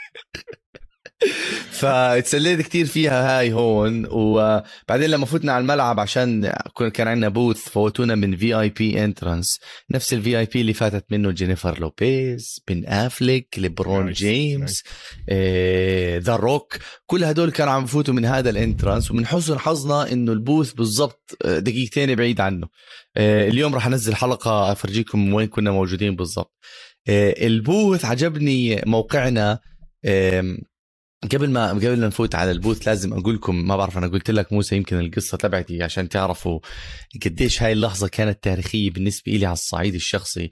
فتسليت 1.71 2.61
كتير 2.61 2.85
فيها 2.85 3.39
هاي 3.39 3.53
هون 3.53 4.05
وبعدين 4.11 5.09
لما 5.09 5.25
فتنا 5.25 5.51
على 5.51 5.61
الملعب 5.61 5.99
عشان 5.99 6.53
كان 6.93 7.07
عندنا 7.07 7.29
booth 7.29 7.69
فوتونا 7.69 8.15
من 8.15 8.35
VIP 8.37 9.03
entrance 9.03 9.59
نفس 9.91 10.13
ال 10.13 10.39
VIP 10.39 10.61
اللي 10.61 10.73
فاتت 10.73 11.05
منه 11.11 11.31
جينيفر 11.31 11.79
لوبيز 11.79 12.59
بن 12.67 12.85
أفليك 12.85 13.55
ليبرون 13.57 14.11
جيمس 14.11 14.83
ذا 16.19 16.35
روك 16.35 16.77
كل 17.05 17.23
هدول 17.23 17.51
كانوا 17.51 17.73
عم 17.73 17.83
يفوتوا 17.83 18.13
من 18.13 18.25
هذا 18.25 18.49
ال 18.49 18.56
entrance 18.56 19.11
ومن 19.11 19.25
حسن 19.25 19.59
حظنا 19.59 20.11
إنه 20.11 20.31
ال 20.31 20.38
booth 20.38 20.73
بالضبط 20.73 21.37
آه، 21.45 21.59
دقيقتين 21.59 22.15
بعيد 22.15 22.41
عنه. 22.41 22.67
آه، 23.17 23.47
اليوم 23.47 23.75
راح 23.75 23.87
أنزل 23.87 24.15
حلقة 24.15 24.71
أفرجيكم 24.71 25.33
وين 25.33 25.47
كنا 25.47 25.71
موجودين 25.71 26.15
بالضبط. 26.15 26.53
آه، 27.09 27.47
ال 27.47 27.57
booth 27.57 28.05
عجبني 28.05 28.81
موقعنا 28.85 29.59
قبل 31.23 31.49
ما 31.49 31.69
قبل 31.69 31.99
ما 31.99 32.07
نفوت 32.07 32.35
على 32.35 32.51
ال 32.51 32.57
booth 32.57 32.87
لازم 32.87 33.13
أقول 33.13 33.35
لكم 33.35 33.67
ما 33.67 33.77
بعرف 33.77 33.97
أنا 33.97 34.07
قلت 34.07 34.31
لك 34.31 34.53
موسى 34.53 34.75
يمكن 34.75 34.99
القصة 34.99 35.37
تبعتي 35.37 35.83
عشان 35.83 36.09
تعرفوا 36.09 36.59
قديش 37.25 37.63
هاي 37.63 37.71
اللحظة 37.71 38.07
كانت 38.07 38.43
تاريخية 38.43 38.91
بالنسبة 38.91 39.31
لي 39.31 39.45
على 39.45 39.53
الصعيد 39.53 39.95
الشخصي. 39.95 40.51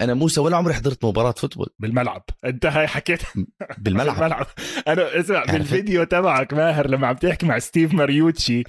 أنا 0.00 0.14
موسى 0.14 0.40
ولا 0.40 0.56
عمري 0.56 0.74
حضرت 0.74 1.04
مباراة 1.04 1.32
football. 1.32 1.66
بالملعب. 1.78 2.22
أنت 2.44 2.66
هاي 2.66 2.86
حكيت. 2.86 3.22
بالملعب. 3.78 4.16
بالملعب. 4.16 4.46
أنا 4.88 5.20
اسمع 5.20 5.44
بالفيديو 5.44 6.04
تبعك 6.04 6.54
ماهر 6.54 6.90
لما 6.90 7.06
عم 7.06 7.16
تحكي 7.16 7.46
مع 7.46 7.58
ستيف 7.58 7.94
ماريوتشي 7.94 8.62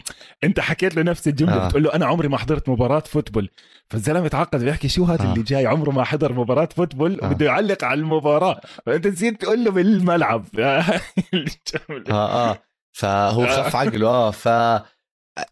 أنت 0.44 0.60
حكيت 0.60 0.96
له 0.96 1.01
نفس 1.01 1.27
الجملة 1.27 1.53
آه. 1.53 1.68
بتقول 1.68 1.84
له 1.84 1.94
أنا 1.94 2.06
عمري 2.06 2.27
ما 2.27 2.38
حضرت 2.38 2.70
مباراة 2.70 3.00
football. 3.00 3.50
فالزلمة 3.89 4.27
تعقد 4.27 4.63
بيحكي 4.63 4.88
شو 4.88 5.03
هذا 5.06 5.24
آه. 5.24 5.34
اللي 5.34 5.44
جاي 5.44 5.65
عمره 5.65 5.91
ما 5.91 6.03
حضر 6.03 6.34
مباراة 6.34 6.70
football 6.75 7.22
آه. 7.22 7.25
وبده 7.25 7.46
يعلق 7.46 7.84
على 7.84 8.00
المباراة. 8.00 8.62
فأنت 8.86 9.08
نسيت 9.08 9.41
تقول 9.41 9.63
له 9.63 9.72
بالملعب. 9.72 10.46
آه 10.60 12.50
آه. 12.51 12.62
فهو 12.91 13.48
خف 13.48 13.75
عقله. 13.75 14.08
آه 14.08 14.32
ف 14.32 14.48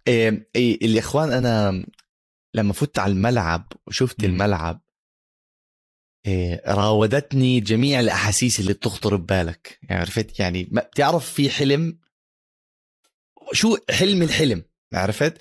إيه 0.07 0.49
إيه 0.55 0.85
الإخوان 0.85 1.31
أنا 1.31 1.85
لما 2.53 2.73
فت 2.73 2.99
على 2.99 3.13
الملعب 3.13 3.73
وشفت 3.87 4.23
الملعب 4.23 4.75
إيه 4.75 4.86
راودتني 6.67 7.59
جميع 7.59 7.99
الأحاسيس 7.99 8.59
اللي 8.59 8.73
بتخطر 8.73 9.15
ببالك. 9.15 9.79
يعني 9.83 10.01
عرفت؟ 10.01 10.39
يعني 10.39 10.63
بتعرف 10.63 11.29
في 11.29 11.49
حلم؟ 11.49 11.97
شو 13.53 13.77
حلم 13.89 14.21
الحلم؟ 14.21 14.63
عرفت؟ 14.93 15.37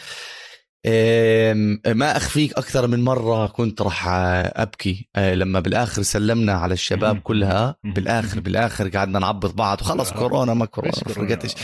ما 1.87 2.17
أخفيك 2.17 2.53
أكثر 2.53 2.87
من 2.87 3.05
مرة 3.05 3.47
كنت 3.47 3.83
راح 3.83 4.09
أبكي. 4.09 5.09
آه، 5.17 5.35
لما 5.35 5.61
بالآخر 5.61 6.03
سلمنا 6.03 6.53
على 6.53 6.75
الشباب 6.75 7.19
كلها 7.19 7.77
بالآخر 7.85 8.41
بالآخر 8.41 8.89
قعدنا 8.89 9.19
نعبط 9.19 9.55
بعض. 9.55 9.81
وخلص. 9.83 10.13
كورونا 10.13 10.55
ما 10.55 10.65
كورونا 10.65 10.93
فرقتش. 10.93 11.55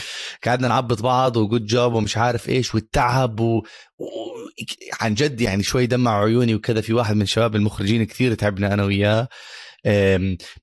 قعدنا 0.46 0.68
نعبط 0.68 1.02
بعض 1.02 1.36
وجود 1.36 1.66
جوب 1.66 1.92
ومش 1.92 2.16
عارف 2.16 2.48
إيش 2.48 2.74
والتعب 2.74 3.40
و... 3.40 3.56
و... 3.98 4.04
عن 5.00 5.14
جد 5.14 5.40
يعني 5.40 5.62
شوي 5.62 5.86
دمع 5.86 6.22
عيوني 6.22 6.54
وكذا. 6.54 6.80
في 6.80 6.92
واحد 6.92 7.16
من 7.16 7.26
شباب 7.26 7.56
المخرجين 7.56 8.04
كثير 8.04 8.34
تعبنا 8.34 8.74
أنا 8.74 8.84
وياه. 8.84 9.28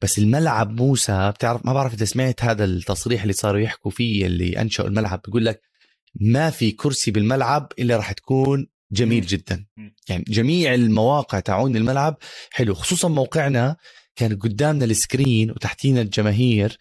بس 0.02 0.18
الملعب 0.18 0.82
موسى 0.82 1.32
بتعرف 1.36 1.66
ما 1.66 1.74
بعرف 1.74 1.94
إذا 1.94 2.06
سمعت 2.06 2.44
هذا 2.44 2.66
التصريح 2.66 3.22
اللي 3.22 3.34
صاروا 3.34 3.60
يحكوا 3.60 3.92
فيه 3.92 4.26
اللي 4.26 4.62
أنشأوا 4.62 4.88
الملعب 4.88 5.22
بيقول 5.26 5.46
لك 5.46 5.69
ما 6.16 6.50
في 6.50 6.72
كرسي 6.72 7.12
بالملعب 7.12 7.72
إلا 7.80 7.98
راح 7.98 8.12
تكون 8.12 8.68
جميل 8.92 9.26
جدا. 9.26 9.66
يعني 10.10 10.24
جميع 10.28 10.74
المواقع 10.74 11.40
تعون 11.40 11.76
الملعب 11.76 12.18
حلو 12.52 12.74
خصوصا 12.74 13.08
موقعنا 13.08 13.76
كان 14.16 14.40
قدامنا 14.40 14.86
ال 14.86 14.95
screen 14.95 15.52
وتحتينا 15.52 16.02
الجماهير. 16.02 16.78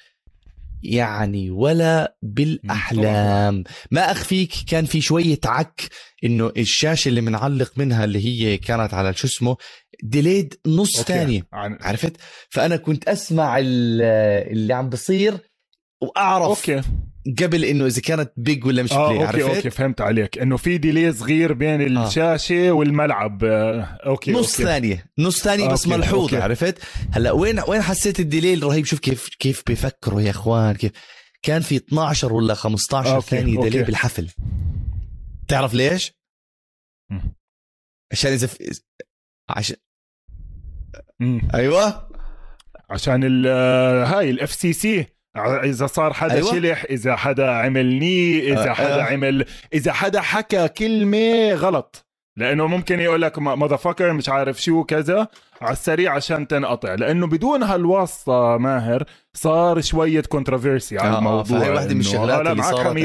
يعني 0.82 1.50
ولا 1.50 2.16
بالأحلام. 2.22 3.64
ما 3.90 4.10
أخفيك 4.10 4.52
كان 4.66 4.84
في 4.84 5.00
شوية 5.00 5.40
عك 5.44 5.88
إنه 6.24 6.52
الشاشة 6.56 7.08
اللي 7.08 7.20
منعلق 7.20 7.72
منها 7.76 8.04
اللي 8.04 8.24
هي 8.24 8.58
كانت 8.58 8.94
على 8.94 9.14
شو 9.14 9.26
اسمه 9.26 9.56
delayed 10.02 10.54
نص 10.66 11.00
ثانية. 11.02 11.46
عرفت؟ 11.52 12.16
فأنا 12.48 12.76
كنت 12.76 13.08
أسمع 13.08 13.58
اللي 13.58 14.74
عم 14.74 14.88
بصير 14.88 15.38
وأعرف 16.00 16.46
okay. 16.46 16.82
قبل 17.42 17.64
إنه 17.64 17.86
إذا 17.86 18.00
كانت 18.00 18.32
big 18.36 18.64
ولا 18.64 18.82
مش 18.82 18.92
آه 18.92 19.08
play 19.08 19.26
okay 19.26 19.42
عرفت؟ 19.42 19.56
okay 19.56 19.70
فهمت 19.70 20.00
عليك 20.00 20.38
إنه 20.38 20.56
في 20.56 20.78
delay 20.78 21.12
صغير 21.12 21.52
بين 21.52 21.96
آه. 21.96 22.06
الشاشة 22.06 22.68
آه. 22.68 22.72
والملعب 22.72 23.44
آه. 23.44 23.80
okay 24.06 24.32
نص 24.32 24.52
okay. 24.52 24.62
ثانية 24.62 25.06
نص 25.18 25.42
ثانية 25.42 25.68
بس 25.68 25.86
ملحوظة 25.88 26.22
okay. 26.22 26.36
عرفت 26.36 26.78
هلأ 27.12 27.32
وين 27.32 27.60
وين 27.68 27.82
حسيت 27.82 28.20
ال 28.20 28.26
delay 28.26 28.54
الرهيب 28.54 28.84
شوف 28.84 28.98
كيف 28.98 29.28
كيف 29.38 29.62
بيفكروا 29.66 30.20
يا 30.20 30.30
إخوان 30.30 30.74
كيف 30.74 30.92
كان 31.42 31.62
في 31.62 31.76
12 31.76 32.32
ولا 32.32 32.54
15 32.54 33.14
okay. 33.16 33.26
ثانية 33.26 33.60
delay 33.60 33.82
بالحفل 33.82 34.30
تعرف 35.48 35.74
ليش؟ 35.74 36.12
عشان 38.12 38.32
إذا 38.32 38.46
في... 38.46 38.80
عشان 39.48 39.76
أيوه 41.54 42.08
عشان 42.90 43.42
آه، 43.46 44.04
هاي 44.04 44.30
ال 44.30 44.52
FCC 44.52 45.17
إذا 45.46 45.86
صار 45.86 46.12
حدا 46.12 46.34
أيوة. 46.34 46.52
شلح 46.52 46.84
إذا 46.90 47.16
حدا 47.16 47.50
عمل 47.50 47.86
knee 47.86 48.52
إذا 48.52 48.70
آه 48.70 48.72
حدا 48.72 49.00
آه. 49.00 49.02
عمل 49.02 49.44
إذا 49.72 49.92
حدا 49.92 50.20
حكى 50.20 50.68
كلمة 50.68 51.52
غلط. 51.52 52.04
لأنه 52.36 52.66
ممكن 52.66 53.00
يقول 53.00 53.22
لك 53.22 53.38
mother 53.38 53.78
مش 54.12 54.28
عارف 54.28 54.62
شو 54.62 54.84
كذا 54.84 55.28
على 55.60 55.72
السريع 55.72 56.14
عشان 56.14 56.48
تنقطع. 56.48 56.94
لأنه 56.94 57.26
بدون 57.26 57.62
هالواسطة 57.62 58.56
ماهر 58.56 59.04
صار 59.34 59.80
شوية 59.80 60.20
controversy 60.20 60.98
على 60.98 61.14
آه 61.14 61.18
الموضوع. 61.18 61.58
هاي 61.62 61.70
واحدة 61.70 61.94
من 61.94 62.00
الشغلات 62.00 62.46
اللي 62.46 62.62
صارت 62.62 62.96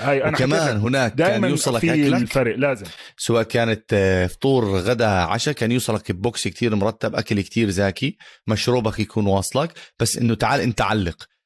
هاي 0.00 0.24
أنا 0.24 0.38
كمان 0.38 0.76
هناك 0.76 1.14
كان 1.14 1.44
يوصلك 1.44 1.80
في 1.80 1.92
اكلك 1.92 2.22
الفرق 2.22 2.56
لازم. 2.56 2.86
سواء 3.16 3.42
كانت 3.42 3.84
آه، 3.92 4.26
فطور 4.26 4.64
غدا 4.64 5.08
عشاء 5.08 5.54
كان 5.54 5.72
يوصلك 5.72 6.12
box 6.12 6.48
كتير 6.48 6.76
مرتب 6.76 7.14
أكل 7.14 7.40
كتير 7.40 7.70
زاكي 7.70 8.16
مشروبك 8.46 8.98
يكون 8.98 9.26
واصلك. 9.26 9.72
بس 10.00 10.18
إنه 10.18 10.34
تعال 10.34 10.60
أنت 10.60 10.80
علق. 10.80 11.37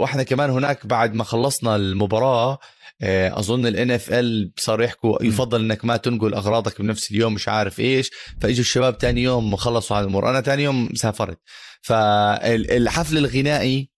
وإحنا 0.00 0.22
كمان 0.22 0.50
هناك 0.50 0.86
بعد 0.86 1.14
ما 1.14 1.24
خلصنا 1.24 1.76
المباراة 1.76 2.58
آه، 3.02 3.38
أظن 3.38 3.66
ال 3.66 3.90
NFL 3.90 4.52
صاروا 4.56 4.84
يحكوا 4.84 5.22
يفضل 5.24 5.60
إنك 5.60 5.84
ما 5.84 5.96
تنقل 5.96 6.34
أغراضك 6.34 6.80
بنفس 6.80 7.10
اليوم 7.10 7.34
مش 7.34 7.48
عارف 7.48 7.80
إيش 7.80 8.10
فإجوا 8.40 8.60
الشباب 8.60 8.98
تاني 8.98 9.22
يوم 9.22 9.56
خلصوا 9.56 9.96
على 9.96 10.04
الأمور. 10.04 10.30
أنا 10.30 10.40
تاني 10.40 10.62
يوم 10.62 10.88
سافرت. 10.94 11.38
فالحفل 11.82 13.18
الغنائي 13.18 13.90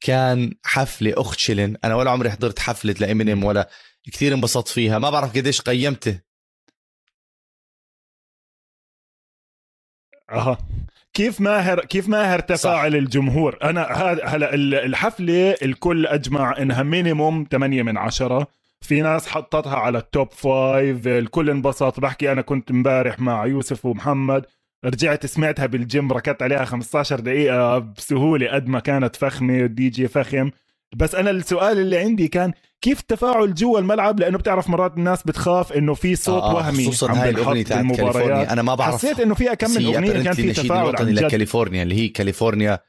كان 0.00 0.54
حفله 0.64 1.14
أخت 1.16 1.38
شلن 1.38 1.76
أنا 1.84 1.94
ولا 1.94 2.10
عمري 2.10 2.30
حضرت 2.30 2.58
حفلة 2.58 2.94
لإمينيم 3.00 3.44
ولا 3.44 3.70
كثير 4.12 4.34
انبسطت 4.34 4.68
فيها. 4.68 4.98
ما 4.98 5.10
بعرف 5.10 5.30
قديش 5.36 5.60
قيمته. 5.60 6.20
أها. 10.30 10.58
كيف 11.14 11.40
ماهر 11.40 11.80
كيف 11.80 12.08
ماهر 12.08 12.38
تفاعل 12.38 12.90
صح. 12.92 12.96
الجمهور؟ 12.96 13.58
أنا 13.62 13.82
هلا 14.24 14.54
الحفلة 14.54 15.54
الكل 15.62 16.06
أجمع 16.06 16.58
إنها 16.58 16.82
minimum 16.82 17.46
8 17.50 17.82
من 17.82 17.96
10 17.96 18.46
في 18.80 19.02
ناس 19.02 19.28
حطتها 19.28 19.76
على 19.76 19.98
ال 19.98 20.07
top 20.07 20.32
five 20.32 21.06
الكل 21.06 21.50
انبسط. 21.50 22.00
بحكي 22.00 22.32
أنا 22.32 22.42
كنت 22.42 22.70
امبارح 22.70 23.20
مع 23.20 23.46
يوسف 23.46 23.86
ومحمد. 23.86 24.46
رجعت 24.84 25.26
سمعتها 25.26 25.66
بالجيم 25.66 26.12
ركضت 26.12 26.42
عليها 26.42 26.64
15 26.64 27.20
دقيقة 27.20 27.78
بسهولة 27.78 28.50
قد 28.50 28.68
ما 28.68 28.80
كانت 28.80 29.16
فخمة 29.16 29.66
دي 29.66 29.88
جي 29.88 30.08
فخم. 30.08 30.50
بس 30.96 31.14
أنا 31.14 31.30
السؤال 31.30 31.78
اللي 31.78 31.98
عندي 31.98 32.28
كان 32.28 32.52
كيف 32.80 33.00
التفاعل 33.00 33.54
جوا 33.54 33.78
الملعب؟ 33.78 34.20
لأنه 34.20 34.38
بتعرف 34.38 34.68
مرات 34.68 34.96
الناس 34.96 35.22
بتخاف 35.22 35.72
إنه 35.72 35.94
في 35.94 36.16
صوت 36.16 36.42
آه, 36.42 36.50
آه، 36.50 36.54
وهمي 36.54 36.86
خصوصا 36.86 37.12
هاي 37.12 37.30
الأغنية 37.30 37.64
تاعت 37.64 37.84
كاليفورنيا. 37.86 38.52
أنا 38.52 38.62
ما 38.62 38.74
بعرف 38.74 38.94
حسيت 38.94 39.20
إنه 39.20 39.34
في 39.34 39.56
كم 39.56 39.70
من 39.70 39.86
أغنية 39.86 40.22
كان 40.22 40.32
في 40.32 40.52
تفاعل 40.52 40.96
عن 40.96 41.08
لكاليفورنيا 41.08 41.82
اللي 41.82 41.94
هي 41.94 42.08
كاليفورنيا. 42.08 42.80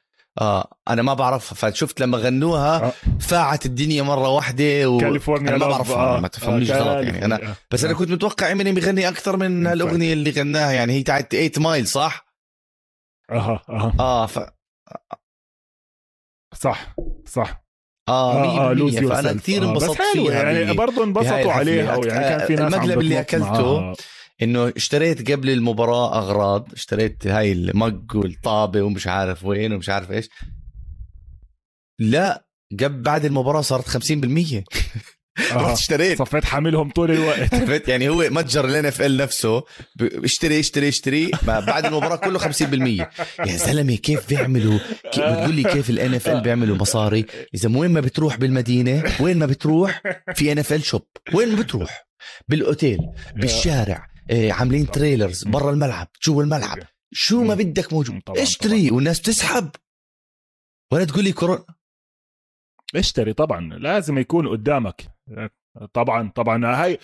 آه 0.42 0.78
أنا 0.90 1.02
ما 1.02 1.14
بعرف 1.14 1.54
فشفت 1.54 2.00
لما 2.00 2.18
غنوها 2.18 2.86
آه. 2.86 2.94
فاعت 3.20 3.66
الدنيا 3.66 4.04
مرة 4.04 4.30
واحدة 4.30 4.90
و... 4.90 4.98
كاليفورنيا 4.98 5.50
أنا 5.50 5.58
ما 5.58 5.68
بعرف 5.68 5.92
آه. 5.92 6.20
ما 6.20 6.28
تفهمنيش 6.28 6.72
آه. 6.72 6.80
غلط 6.80 7.06
يعني. 7.06 7.26
أنا 7.26 7.56
بس 7.72 7.84
أنا 7.84 7.94
كنت 7.94 8.12
متوقع 8.12 8.52
إمينيم 8.52 8.78
يغني 8.78 9.08
أكثر 9.08 9.38
من 9.38 9.68
الأغنية 9.68 10.14
اللي 10.14 10.32
غناها 10.32 10.72
يعني 10.72 10.94
هي 10.94 11.04
تاعت 11.04 11.36
8 11.36 11.52
Mile 11.58 11.88
صح؟ 11.88 12.26
أها 13.32 13.62
أها. 13.70 13.94
آه 14.00 14.26
ف... 14.26 14.40
صح 16.54 16.96
صح. 17.26 17.61
آه, 18.08 18.44
آه, 18.44 18.72
آه 18.72 18.90
فأنا 18.90 19.34
كثير 19.34 19.70
انبسطت 19.70 20.00
آه 20.00 20.14
فيها 20.14 20.52
يعني 20.52 20.74
برضه 20.74 21.04
انبسطوا 21.04 21.52
عليها 21.52 21.96
يعني 22.06 22.38
كان 22.38 22.48
في 22.48 22.56
ناس 22.56 22.74
المقلب 22.74 23.00
اللي 23.00 23.20
اكلته 23.20 23.94
إنه 24.42 24.74
اشتريت 24.78 25.32
قبل 25.32 25.50
المباراة 25.50 26.18
أغراض 26.18 26.74
اشتريت 26.74 27.28
هاي 27.28 27.52
المج 27.52 28.16
والطابة 28.16 28.82
ومش 28.82 29.08
عارف 29.08 29.46
وين 29.46 29.74
ومش 29.74 29.90
عارف 29.90 30.12
إيش. 30.12 30.30
لا 32.00 32.46
قبل 32.80 33.02
بعد 33.02 33.26
المباراة 33.26 33.62
صارت 33.62 33.90
50% 33.90 33.94
آه. 33.94 34.64
رحت 35.40 35.78
اشتريت. 35.78 36.20
صفيت 36.20 36.46
حاملهم 36.46 36.90
طول 36.90 37.12
الوقت. 37.12 37.54
عرفت 37.54 37.88
يعني 37.88 38.10
هو 38.10 38.28
متجر 38.30 38.66
الان 38.66 38.86
اف 38.86 39.02
ال 39.02 39.18
نفسه. 39.18 39.64
اشتري 40.02 40.60
اشتري 40.60 40.88
اشتري. 40.88 41.32
بعد 41.44 41.86
المباراة 41.86 42.16
كله 42.16 42.40
50% 42.40 42.44
يا 43.48 43.58
زلمة 43.58 43.96
كيف 43.96 44.30
بيعملوا؟ 44.30 44.80
كيف 45.12 45.24
بتقول 45.24 45.54
لي 45.56 45.64
كيف 45.64 46.30
ال 46.30 46.33
NFL 46.33 46.42
بيعملوا 46.42 46.78
مصاري؟ 46.78 47.26
إذا 47.56 47.78
وين 47.78 47.92
ما 47.92 48.02
بتروح 48.02 48.38
بالمدينة 48.38 49.04
وين 49.20 49.40
ما 49.40 49.46
بتروح 49.46 50.02
في 50.36 50.52
NFL 50.52 50.84
shop 50.84 51.08
وين 51.34 51.50
ما 51.56 51.62
بتروح؟ 51.62 52.08
بالأوتيل 52.48 53.00
بالشارع. 53.36 54.08
إيه، 54.30 54.54
عاملين 54.54 54.92
trailers 54.92 55.44
برا 55.44 55.72
الملعب 55.72 56.08
جوا 56.26 56.44
الملعب. 56.44 56.80
شو 57.14 57.44
ما. 57.44 57.56
بدك 57.56 57.94
موجود. 57.94 58.22
اشتري 58.30 58.92
والناس 58.92 59.20
بتسحب 59.20 59.70
ولا 60.94 61.06
تقول 61.06 61.24
لي 61.24 61.32
كورونا؟ 61.32 61.66
اشتري 62.96 63.34
طبعا. 63.34 63.74
لازم 63.74 64.18
يكون 64.18 64.48
قدامك. 64.48 65.02
طبعا 65.94 66.32
طبعا. 66.36 66.66
هاي 66.84 66.98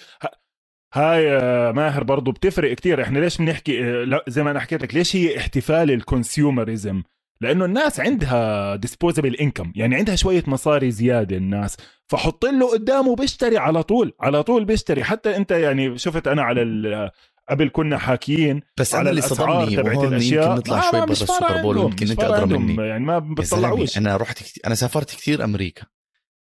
هاي 0.93 1.31
آه، 1.37 1.71
ماهر 1.71 2.03
برضو 2.03 2.31
بتفرق 2.31 2.73
كتير. 2.73 3.01
إحنا 3.03 3.19
ليش 3.19 3.37
بنحكي 3.37 3.83
آه، 3.83 4.21
زي 4.27 4.43
ما 4.43 4.51
أنا 4.51 4.59
حكيت 4.59 4.81
لك 4.81 4.93
ليش 4.95 5.15
هي 5.15 5.37
احتفال 5.37 5.91
ال 5.91 6.01
consumerism 6.01 7.03
لأنه 7.41 7.65
الناس 7.65 7.99
عندها 7.99 8.75
disposable 8.75 9.35
income 9.35 9.71
يعني 9.75 9.95
عندها 9.95 10.15
شوية 10.15 10.43
مصاري 10.47 10.91
زيادة 10.91 11.37
الناس 11.37 11.77
فحط 12.07 12.45
له 12.45 12.71
قدامه 12.71 13.15
بيشتري 13.15 13.57
على 13.57 13.83
طول 13.83 14.13
على 14.21 14.43
طول 14.43 14.65
بيشتري. 14.65 15.03
حتى 15.03 15.35
أنت 15.35 15.51
يعني 15.51 15.97
شفت 15.97 16.27
أنا 16.27 16.41
على 16.41 17.11
قبل 17.49 17.69
كنا 17.73 17.97
حاكيين 17.97 18.61
بس 18.79 18.95
على 18.95 19.01
أنا 19.01 19.09
اللي 19.09 19.21
صدمني 19.21 19.75
تبعت 19.75 20.03
الاشياء 20.03 20.43
يمكن 20.47 20.59
نطلع 20.59 20.75
ما- 20.75 20.81
شوي 20.91 20.99
برا 21.01 21.11
ال 21.11 21.20
Super 21.20 21.61
Bowl 21.61 21.77
يمكن 21.77 22.09
انت 22.09 22.23
ادرى 22.23 22.57
مني 22.57 22.87
يعني 22.87 23.05
ما 23.05 23.19
بتطلعوش. 23.19 23.97
أنا 23.97 24.17
رحت 24.17 24.37
كتير 24.37 24.63
أنا 24.67 24.75
سافرت 24.75 25.09
كتير 25.11 25.43
أمريكا. 25.43 25.83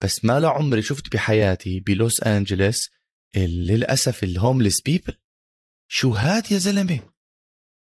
بس 0.05 0.25
ما 0.25 0.41
لا 0.41 0.49
عمري 0.49 0.83
شفت 0.83 1.12
بحياتي 1.15 1.81
بلوس 1.81 2.23
انجلوس 2.23 2.91
ال- 3.37 3.67
للاسف 3.67 4.25
ال 4.25 4.31
homeless 4.31 4.80
people 4.80 5.14
شو 5.91 6.11
هاد 6.12 6.53
يا 6.53 6.59
زلمة؟ 6.59 7.00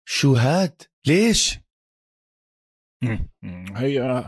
شو 0.09 0.35
هاد؟ 0.35 0.83
ليش. 1.07 1.59
هي 3.77 4.25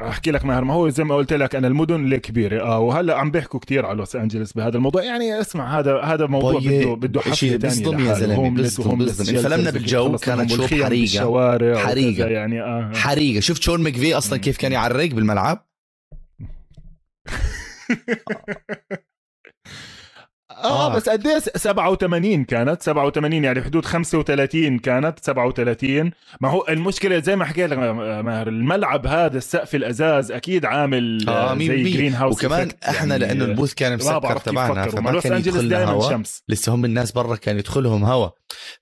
أحكي 0.00 0.30
لك 0.30 0.44
ماهر 0.44 0.64
ما 0.64 0.74
هو 0.74 0.88
زي 0.88 1.04
ما 1.04 1.14
قلت 1.14 1.32
لك 1.32 1.54
أنا 1.54 1.66
المدن 1.68 2.12
الكبيره 2.12 2.62
آه 2.62 2.78
وهلأ 2.78 3.16
عم 3.18 3.30
بيحكوا 3.30 3.60
كثير 3.60 3.86
على 3.86 3.98
لوس 3.98 4.16
انجلوس 4.16 4.52
بهذا 4.52 4.76
الموضوع. 4.76 5.02
يعني 5.04 5.40
اسمع 5.40 5.78
هذا 5.78 6.00
هذا 6.00 6.26
موضوع 6.26 6.52
بوي، 6.52 6.78
بده 6.84 6.94
بده 6.94 7.20
حفلة 7.20 7.58
ثانية 7.58 8.08
يا 8.08 8.14
زلمة، 8.14 8.50
بيصدم- 8.50 8.98
بيصدم. 9.04 9.36
انفلمنا 9.36 9.70
بالجو، 9.70 10.16
كانت. 10.16 10.52
بالشوارع 10.90 11.78
حريقة. 11.86 12.10
وكذا 12.24 12.28
يعني 12.30 12.62
آه 12.62 12.92
حريقة. 12.94 13.40
شفت 13.40 13.62
شون 13.62 13.82
مكفاي 13.82 14.14
أصلا 14.14 14.38
كيف 14.38 14.56
كان 14.56 14.72
يعرق 14.72 15.10
بالملعب؟ 15.10 15.65
آه 20.50 20.86
آه. 20.86 20.96
بس 20.96 21.08
قد 21.08 21.26
إيه؟ 21.26 21.38
87 21.38 22.44
كانت. 22.44 22.82
87 22.82 23.44
يعني 23.44 23.62
حدود 23.62 23.84
35 23.84 24.78
كانت. 24.78 25.18
37 25.24 26.10
ما 26.40 26.48
هو 26.48 26.66
المشكلة 26.68 27.18
زي 27.18 27.36
ما 27.36 27.44
حكيت 27.44 27.70
لك 27.70 27.78
ماهر 27.78 28.48
الملعب 28.48 29.06
هذا 29.06 29.38
السقف 29.38 29.74
الأزاز 29.74 30.32
أكيد 30.32 30.64
عامل 30.64 31.28
آه 31.28 31.52
آه 31.52 31.58
زي 31.58 31.84
100% 31.84 31.94
green 31.94 32.14
house 32.14 32.44
وكمان 32.44 32.66
effect 32.66 32.84
إحنا 32.84 33.16
يعني 33.16 33.18
لأنه 33.26 33.44
ال 33.44 33.49
booth 33.49 33.74
كان 33.74 33.96
مسكر 33.96 34.38
تبعنا 34.38 34.88
فما 34.88 35.10
لوس 35.10 35.26
يدخلنا 35.26 35.68
دائما 35.68 35.90
هوا. 35.90 36.10
شمس. 36.10 36.42
لسه 36.48 36.74
هم 36.74 36.84
الناس 36.84 37.12
برا 37.12 37.36
كان 37.36 37.58
يدخلهم 37.58 38.04
هوا. 38.04 38.28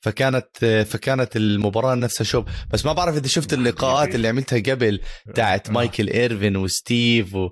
فكانت 0.00 0.64
فكانت 0.88 1.36
المباراة 1.36 1.94
نفسها 1.94 2.24
شوب. 2.24 2.48
بس 2.72 2.86
ما 2.86 2.92
بعرف 2.92 3.16
إذا 3.16 3.26
شفت 3.26 3.52
اللقاءات 3.52 4.14
اللي 4.14 4.28
عملتها 4.28 4.74
قبل 4.74 5.00
تاعت 5.34 5.68
آه. 5.68 5.72
مايكل 5.72 6.08
إيرفين 6.08 6.56
وستيف 6.56 7.34
و... 7.34 7.48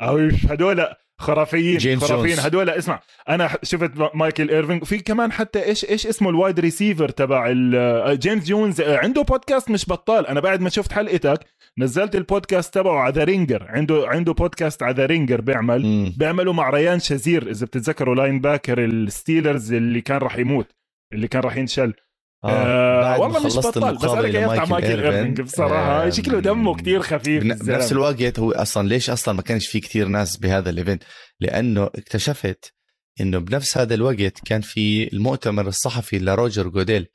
أو 0.00 0.28
هدول 0.50 0.86
خرافيين 1.18 1.78
جيمس 1.78 2.04
خرافيين. 2.04 2.26
جونز. 2.34 2.46
هدول 2.46 2.70
اسمع 2.70 3.00
أنا 3.28 3.50
شفت 3.62 3.92
مايكل 4.14 4.50
إيرفينج. 4.50 4.84
في 4.84 4.98
كمان 4.98 5.32
حتى 5.32 5.64
إيش 5.64 5.84
إيش 5.84 6.06
اسمه 6.06 6.30
ال 6.30 6.36
wide 6.36 6.60
receiver 6.60 7.08
تبع 7.08 7.46
ال- 7.50 8.18
جيمس 8.18 8.44
جونز. 8.44 8.80
آه، 8.80 8.98
عنده 8.98 9.22
بودكاست 9.22 9.70
مش 9.70 9.88
بطال. 9.88 10.26
أنا 10.26 10.40
بعد 10.40 10.60
ما 10.60 10.70
شفت 10.70 10.92
حلقتك 10.92 11.38
نزلت 11.78 12.14
البودكاست 12.16 12.74
تبعه 12.74 12.98
على 12.98 13.12
ذا 13.14 13.24
رينجر 13.24 13.66
عنده 13.68 14.08
عنده 14.08 14.32
بودكاست 14.32 14.82
على 14.82 14.94
ذا 14.94 15.06
رينجر 15.06 15.40
بيعمل 15.40 15.82
مم. 15.82 16.12
بيعملوا 16.16 16.52
مع 16.52 16.70
ريان 16.70 17.00
شزير 17.00 17.50
إذا 17.50 17.66
بتتذكروا 17.66 18.14
linebacker 18.14 18.84
الستيلرز 18.84 19.72
اللي 19.72 20.00
كان 20.00 20.18
راح 20.18 20.38
يموت 20.38 20.66
اللي 21.12 21.28
كان 21.28 21.42
راح 21.42 21.56
ينشل. 21.56 21.94
آه 22.44 23.00
ما 23.00 23.16
والله 23.16 23.46
مش 23.46 23.56
بطال 23.56 23.70
بس 23.72 24.04
أنا 24.04 24.20
المقابلة 24.20 24.28
كيف 24.28 24.36
على 24.48 24.56
لمايكل 24.56 24.70
مايكل 24.70 25.02
ايرفينج 25.04 25.40
بصراحة. 25.40 26.06
آه، 26.06 26.10
شكله 26.10 26.40
دمه 26.40 26.74
كتير 26.76 27.02
خفيف. 27.02 27.44
بنفس 27.44 27.92
الوقت 27.92 28.38
هو 28.38 28.52
أصلا 28.52 28.88
ليش 28.88 29.10
أصلا 29.10 29.34
ما 29.34 29.42
كانش 29.42 29.66
في 29.66 29.80
كتير 29.80 30.08
ناس 30.08 30.36
بهذا 30.36 30.70
ال 30.70 30.75
event؟ 30.75 31.02
لأنه 31.40 31.84
اكتشفت 31.84 32.74
إنه 33.20 33.38
بنفس 33.38 33.78
هذا 33.78 33.94
الوقت 33.94 34.40
كان 34.44 34.60
في 34.60 35.12
المؤتمر 35.12 35.68
الصحفي 35.68 36.18
لروجر 36.18 36.68
جوديل. 36.68 37.06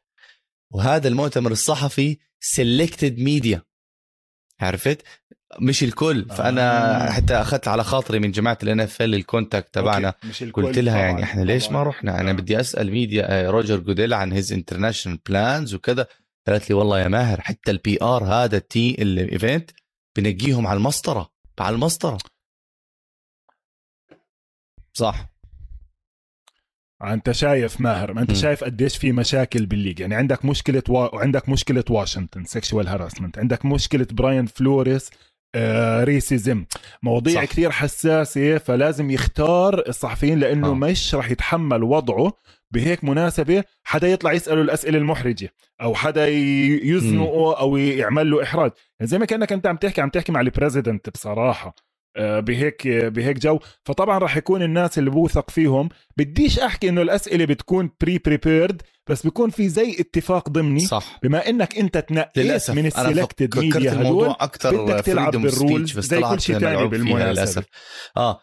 وهذا 0.74 1.08
المؤتمر 1.08 1.52
الصحفي 1.52 2.18
selected 2.40 3.20
media 3.20 3.62
عرفت؟ 4.62 5.02
مش 5.62 5.84
الكل. 5.84 6.26
فأنا 6.30 7.08
آه. 7.08 7.12
حتى 7.12 7.34
أخذت 7.34 7.68
على 7.68 7.84
خاطري 7.84 8.20
من 8.20 8.32
جماعة 8.32 8.58
الان 8.64 8.80
اف 8.80 9.02
ال 9.02 9.16
ال 9.16 9.23
contact 9.23 9.74
تبعنا. 9.74 10.14
قلت 10.54 10.80
لها 10.80 10.98
يعني 10.98 11.24
إحنا 11.24 11.42
ليش 11.42 11.72
ما. 11.72 11.84
رحنا؟ 11.84 12.22
أنا 12.22 12.30
آه. 12.32 12.34
بدي 12.34 12.60
أسأل 12.60 12.92
ميديا 12.92 13.26
آه، 13.30 13.50
روجر 13.50 13.78
جوديل 13.80 14.14
عن 14.14 14.32
his 14.32 14.54
international 14.54 15.20
plans 15.30 15.74
وكذا. 15.74 16.08
قالت 16.48 16.70
لي 16.70 16.76
والله 16.76 17.00
يا 17.00 17.08
ماهر 17.08 17.42
حتى 17.42 17.72
ال 17.72 17.98
PR 18.02 18.24
هذا 18.24 18.58
التي 18.58 19.02
ال 19.02 19.14
event 19.14 19.72
بنقيهم 20.18 20.68
على 20.68 20.78
المسطرة 20.78 21.32
على 21.60 21.76
المسطرة. 21.76 22.18
صح. 24.94 25.35
أنت 27.04 27.32
شايف 27.32 27.82
ماهر 27.82 28.14
ما 28.14 28.22
أنت 28.22 28.30
مم. 28.30 28.36
شايف 28.36 28.64
قديش 28.64 28.98
في 28.98 29.12
مشاكل 29.12 29.66
بال 29.66 29.74
league 29.74 30.00
يعني 30.00 30.16
عندك 30.16 30.46
مشكلة 30.46 30.84
و... 30.90 30.94
وعندك 30.94 31.50
مشكلة 31.50 31.84
واشنطن 31.90 32.44
sexual 32.44 32.88
harassment 32.88 33.40
عندك 33.40 33.66
مشكلة 33.66 34.08
براين 34.12 34.46
فلوريس 34.46 35.10
آه 35.56 36.04
racism 36.04 36.66
مواضيع 37.04 37.42
صح. 37.42 37.46
كثير 37.52 37.72
حساسة 37.72 38.58
فلازم 38.58 39.12
يختار 39.12 39.84
الصحفيين 39.88 40.40
لأنه 40.40 40.68
آه. 40.68 40.74
مش 40.74 41.16
رح 41.16 41.32
يتحمل 41.32 41.84
وضعه 41.84 42.34
بهيك 42.72 43.04
مناسبة. 43.04 43.64
حدا 43.84 44.08
يطلع 44.08 44.34
يسأله 44.34 44.62
الأسئلة 44.62 44.98
المحرجة 44.98 45.54
أو 45.82 45.96
حدا 45.96 46.28
يزنقه 46.28 47.60
أو 47.60 47.78
يعمل 47.78 48.32
له 48.32 48.44
إحراج. 48.44 48.72
يعني 49.00 49.10
زي 49.10 49.18
ما 49.18 49.26
كأنك 49.26 49.54
أنت 49.54 49.68
عم 49.68 49.76
تحكي 49.78 50.02
عم 50.02 50.10
تحكي 50.10 50.32
مع 50.32 50.42
ال 50.42 50.49
president 50.49 51.10
بصراحة. 51.10 51.76
بهيك 52.18 52.88
بهيك 52.88 53.40
جو. 53.40 53.60
فطبعا 53.86 54.18
راح 54.18 54.38
يكون 54.38 54.62
الناس 54.64 54.98
اللي 54.98 55.10
بوثق 55.10 55.50
فيهم 55.50 55.90
بديش 56.18 56.60
أحكي 56.60 56.90
إنه 56.90 57.02
الأسئلة 57.02 57.46
بتكون 57.46 57.90
بري 58.02 58.18
بريبيرد 58.18 58.82
بس 59.10 59.24
بيكون 59.24 59.50
في 59.50 59.70
زي 59.70 59.96
اتفاق 60.00 60.50
ضمني. 60.50 60.80
صح. 60.80 61.20
بما 61.24 61.50
إنك 61.50 61.78
أنت 61.78 61.98
تنقيت 61.98 62.38
للأسف. 62.38 62.74
من 62.74 62.90
فكرت 62.90 63.58
ميديا 63.58 63.94
هدول 63.94 64.36
أكثر 64.40 64.86
بدك 64.86 65.06
تلعب 65.06 65.32
بال 65.32 65.50
rule 65.50 65.86
زي 65.86 66.22
كل 66.22 66.42
شيء 66.42 66.60
فيها 66.60 66.86
بالمناسبة. 66.86 67.32
للأسف. 67.32 67.64
آه. 68.18 68.40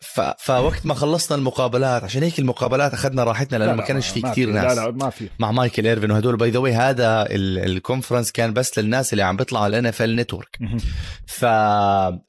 ف... 0.00 0.20
فوقت 0.20 0.86
ما 0.86 0.94
خلصنا 0.94 1.38
المقابلات 1.38 2.04
عشان 2.04 2.22
هيك 2.22 2.38
المقابلات 2.38 2.92
أخذنا 2.92 3.24
راحتنا 3.24 3.58
لأنه 3.58 3.70
لا 3.70 3.76
ما 3.76 3.82
كانش 3.84 4.08
في 4.08 4.32
في. 4.34 4.44
ناس. 4.46 4.64
لا 4.78 4.84
لا 4.84 4.90
ما 4.90 5.10
في. 5.10 5.28
مع 5.38 5.50
مايكل 5.52 5.86
إيرفين 5.86 6.10
وهدول 6.10 6.36
by 6.36 6.50
the 6.50 6.58
way 6.58 6.72
هذا 6.72 7.22
ال- 7.30 7.58
ال 7.58 7.65
conference 7.65 8.32
كان 8.32 8.52
بس 8.52 8.78
للناس 8.78 9.12
اللي 9.12 9.22
عم 9.24 9.36
بيطلعوا 9.36 9.64
على 9.64 9.70
الان 9.70 9.86
اف 9.86 10.02
ال 10.02 10.16
Network. 10.16 10.58
ف... 11.26 11.44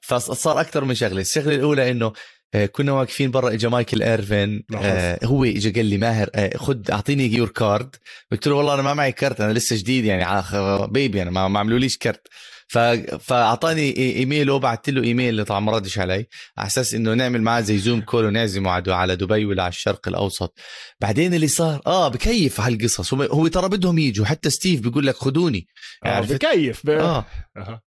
فصار 0.01 0.59
أكثر 0.61 0.83
من 0.85 0.95
شغلة. 0.95 1.21
الشغلة 1.21 1.55
الأولى 1.55 1.91
إنه 1.91 2.13
آه، 2.53 2.65
كنا 2.65 2.91
واقفين 2.91 3.31
برا 3.31 3.53
اجى 3.53 3.67
مايكل 3.67 4.03
إيرفين 4.03 4.63
آه 4.75 5.19
هو 5.23 5.43
اجى 5.43 5.71
قال 5.71 5.85
لي 5.85 5.97
ماهر 5.97 6.29
آه 6.35 6.57
خد 6.57 6.91
أعطيني 6.91 7.33
your 7.33 7.49
card 7.49 7.95
قلت 8.31 8.47
له 8.47 8.55
والله 8.55 8.73
أنا 8.73 8.81
ما 8.81 8.93
معي 8.93 9.11
card 9.11 9.41
أنا 9.41 9.53
لسه 9.53 9.75
جديد 9.75 10.05
يعني 10.05 10.43
baby 10.87 11.21
أنا 11.21 11.31
ما 11.31 11.47
ما 11.47 11.59
عملوليش 11.59 11.97
card 11.97 12.27
ف... 12.67 12.77
فأعطاني 12.77 13.93
إي- 13.93 13.97
إيميل 13.97 14.49
وبعثت 14.49 14.89
له 14.89 15.03
إيميل 15.03 15.29
اللي 15.29 15.43
طبعا 15.43 15.59
ما 15.59 15.71
ردش 15.71 15.99
علي 15.99 16.27
على 16.57 16.67
أساس 16.67 16.93
إنه 16.93 17.13
نعمل 17.13 17.41
معاه 17.41 17.61
زي 17.61 17.77
Zoom 17.77 18.01
call 18.01 18.25
ونعزمه 18.25 18.71
على 18.87 19.15
دبي 19.15 19.45
ولا 19.45 19.63
على 19.63 19.69
الشرق 19.69 20.07
الأوسط 20.07 20.59
بعدين 21.01 21.33
اللي 21.33 21.47
صار 21.47 21.81
آه 21.87 22.07
بكيف 22.07 22.61
هالقصص 22.61 23.13
هو, 23.13 23.23
هو 23.23 23.47
ترى 23.47 23.69
بدهم 23.69 23.97
يجوا 23.99 24.25
حتى 24.25 24.49
ستيف 24.49 24.81
بيقول 24.81 25.07
لك 25.07 25.15
خدوني 25.15 25.67
آه؟ 26.05 26.21
بكيف 26.21 26.85
ب... 26.85 26.89
آه. 26.89 27.25
آه. 27.57 27.81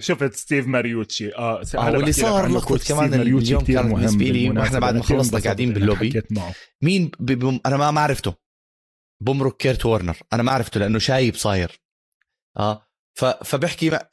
شفت 0.00 0.34
ستيف 0.34 0.66
ماريوتشي 0.66 1.34
آه 1.34 1.62
آه، 1.74 1.80
هلا 1.80 1.98
واللي 1.98 2.12
صار 2.12 2.60
coach 2.60 2.88
كمان 2.88 3.14
اليوم 3.14 3.64
مهم 3.68 3.94
بالنسبة 3.94 4.24
لي،. 4.24 4.50
وإحنا 4.50 4.78
بعد 4.78 4.94
ما 4.94 5.02
خلصنا 5.02 5.40
قاعدين 5.40 5.72
باللوبي. 5.72 6.22
مين 6.82 7.10
ب... 7.20 7.32
ب... 7.32 7.60
أنا 7.66 7.90
ما 7.90 8.00
عرفته 8.00 8.45
بمرق 9.20 9.56
كيرت 9.56 9.86
وورنر 9.86 10.16
أنا 10.32 10.42
ما 10.42 10.52
عرفته 10.52 10.80
لأنه 10.80 10.98
شايب 10.98 11.34
صاير 11.34 11.80
آه 12.58 12.86
ف... 13.14 13.24
فبحكي 13.24 13.90
ما... 13.90 14.08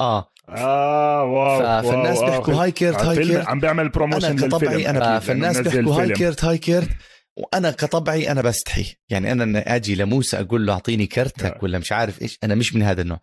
آه 0.00 0.32
آه 0.48 1.24
wow 1.24 1.58
ف... 1.82 1.86
فالناس 1.86 2.18
wow، 2.18 2.26
بيحكوا. 2.30 2.54
هاي 2.54 2.72
كيرت 2.72 2.96
هاي 2.96 3.16
كيرت 3.16 3.46
عم 3.46 3.60
بيعمل 3.60 3.88
promotion 3.88 4.26
أنا 4.26 4.46
كطبعي 4.48 4.90
أنا 4.90 5.18
فالناس 5.18 5.58
بيحكوا 5.58 6.02
هاي. 6.02 6.12
كيرت 6.12 6.44
هاي 6.44 6.58
كيرت 6.58 6.88
وأنا 7.36 7.70
كطبعي 7.70 8.30
أنا 8.30 8.42
بستحي 8.42 8.96
يعني 9.08 9.32
أنا 9.32 9.74
أجي 9.76 9.94
لموسى 9.94 10.40
أقول 10.40 10.66
له 10.66 10.72
أعطيني 10.72 11.06
كرتك 11.06 11.44
آه. 11.44 11.58
ولا 11.62 11.78
مش 11.78 11.92
عارف 11.92 12.22
إيش 12.22 12.38
أنا 12.44 12.54
مش 12.54 12.74
من 12.74 12.82
هذا 12.82 13.02
النوع 13.02 13.20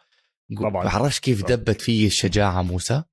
طبعاً. 0.59 0.83
بعرفش 0.83 1.19
كيف 1.19 1.41
طبعاً. 1.41 1.55
دبت 1.55 1.81
فيي 1.81 2.07
الشجاعة 2.07 2.61
موسى 2.61 3.03